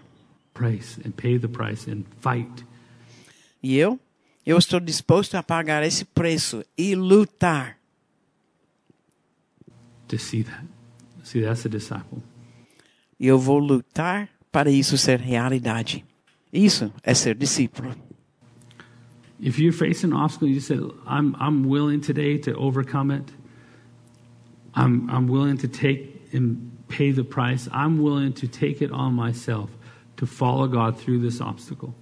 [0.54, 2.64] price and pay the price and fight
[3.64, 4.00] E eu?
[4.46, 7.77] Eu estou disposto a pagar esse preço e lutar.
[10.08, 10.64] To see that.
[11.24, 12.22] See, that's a disciple.
[13.20, 16.06] E eu vou lutar para isso ser realidade.
[16.54, 17.96] Isso é ser discípulo.
[19.40, 23.24] If you face an obstacle, you say, I'm, I'm willing today to overcome it.
[24.74, 27.70] I'm, I'm willing to take and pay the price.
[27.72, 29.70] I'm willing to take it on myself
[30.18, 31.94] to follow God through this obstacle.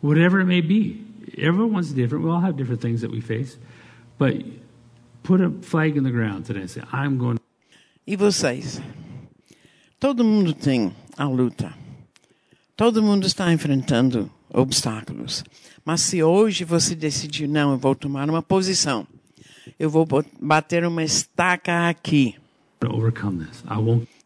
[0.00, 1.04] Whatever it may be.
[1.38, 2.24] Everyone's different.
[2.24, 3.56] We all have different things that we face.
[4.18, 4.42] But
[5.22, 7.38] put a flag in the ground today and say, I'm going
[8.04, 8.80] E vocês?
[10.00, 11.72] Todo mundo tem a luta.
[12.76, 15.44] Todo mundo está enfrentando obstáculos.
[15.84, 19.06] Mas se hoje você decidir, não, eu vou tomar uma posição,
[19.78, 20.06] eu vou
[20.40, 22.34] bater uma estaca aqui,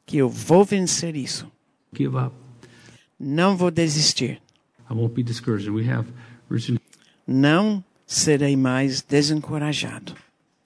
[0.07, 1.51] que eu vou vencer isso,
[3.19, 4.41] não vou desistir,
[4.89, 6.07] have
[7.27, 10.15] não serei mais desencorajado.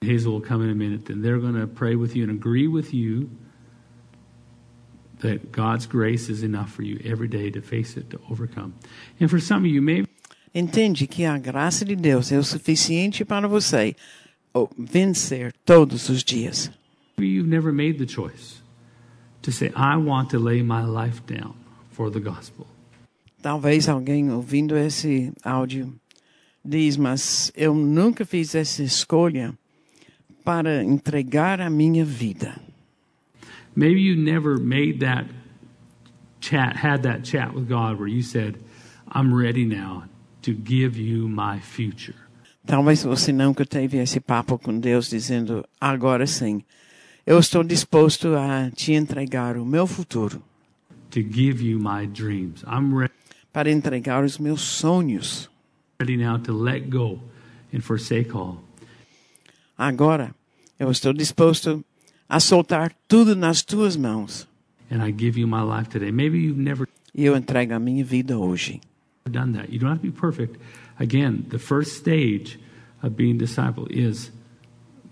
[0.03, 2.67] Hazel will come in a minute, and they're going to pray with you and agree
[2.67, 3.29] with you
[5.19, 8.73] that God's grace is enough for you every day to face it, to overcome.
[9.19, 10.07] And for some of you, maybe
[10.55, 13.95] Entende que a graça de Deus é o suficiente para você
[14.75, 16.71] vencer todos os dias.
[17.19, 18.59] you've never made the choice
[19.43, 21.53] to say, I want to lay my life down
[21.91, 22.65] for the gospel.
[23.39, 25.93] Talvez alguém ouvindo esse áudio
[26.65, 29.53] diz, mas eu nunca fiz essa escolha
[30.51, 32.59] para entregar a minha vida.
[33.73, 35.27] Maybe you never made that
[36.41, 38.57] chat, had that chat with God where you said,
[39.07, 40.03] I'm ready now
[40.41, 42.15] to give you my future.
[42.67, 46.63] Talvez você nunca teve esse papo com Deus dizendo, agora sim,
[47.25, 50.43] eu estou disposto a te entregar o meu futuro,
[51.11, 52.61] to give you my dreams.
[52.67, 53.09] I'm re-
[53.53, 55.49] para entregar os meus sonhos.
[55.97, 57.21] ready now to let go
[57.71, 58.57] and forsake all.
[59.77, 60.35] Agora,
[60.81, 61.85] eu estou disposto
[62.27, 64.47] a soltar tudo nas tuas mãos.
[64.89, 66.11] And I give you my life today.
[66.11, 68.81] Maybe you've never E eu entrego a minha vida hoje.
[69.29, 69.71] done that.
[69.71, 70.57] You don't have to be perfect.
[70.99, 72.59] Again, the first stage
[73.03, 74.31] of being disciple is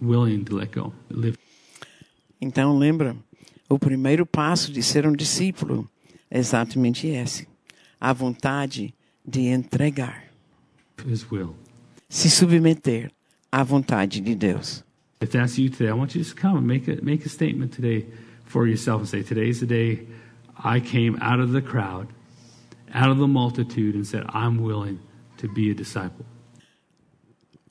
[0.01, 0.91] willing to let go.
[1.11, 1.37] Live
[2.41, 3.15] Então, lembra,
[3.69, 5.87] o primeiro passo de ser um discípulo
[6.31, 7.47] é exatamente esse:
[8.01, 8.91] a vontade
[9.23, 10.23] de entregar,
[11.07, 11.55] his will.
[12.09, 13.11] se submeter
[13.51, 14.83] à vontade de Deus.
[15.21, 17.29] If that's you today, I want you to just come and make a make a
[17.29, 18.05] statement today
[18.45, 20.07] for yourself and say, Today's the day
[20.63, 22.07] I came out of the crowd,
[22.93, 24.99] out of the multitude, and said, I'm willing
[25.37, 26.25] to be a disciple.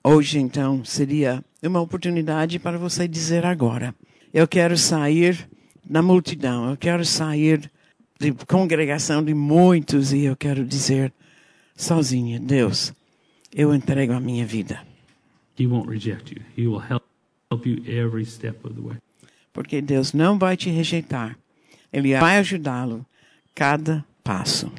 [0.05, 3.95] Hoje, então, seria uma oportunidade para você dizer agora:
[4.35, 5.49] eu quero sair
[5.83, 7.71] da multidão, eu quero sair
[8.21, 11.15] de congregação de muitos e eu quero dizer
[11.75, 12.93] sozinha, Deus,
[13.55, 14.81] eu entrego a minha vida,
[15.59, 16.43] He won't reject you.
[16.57, 17.08] He will help
[19.53, 21.37] porque Deus não vai te rejeitar,
[21.93, 23.05] Ele vai ajudá-lo
[23.55, 24.71] cada passo.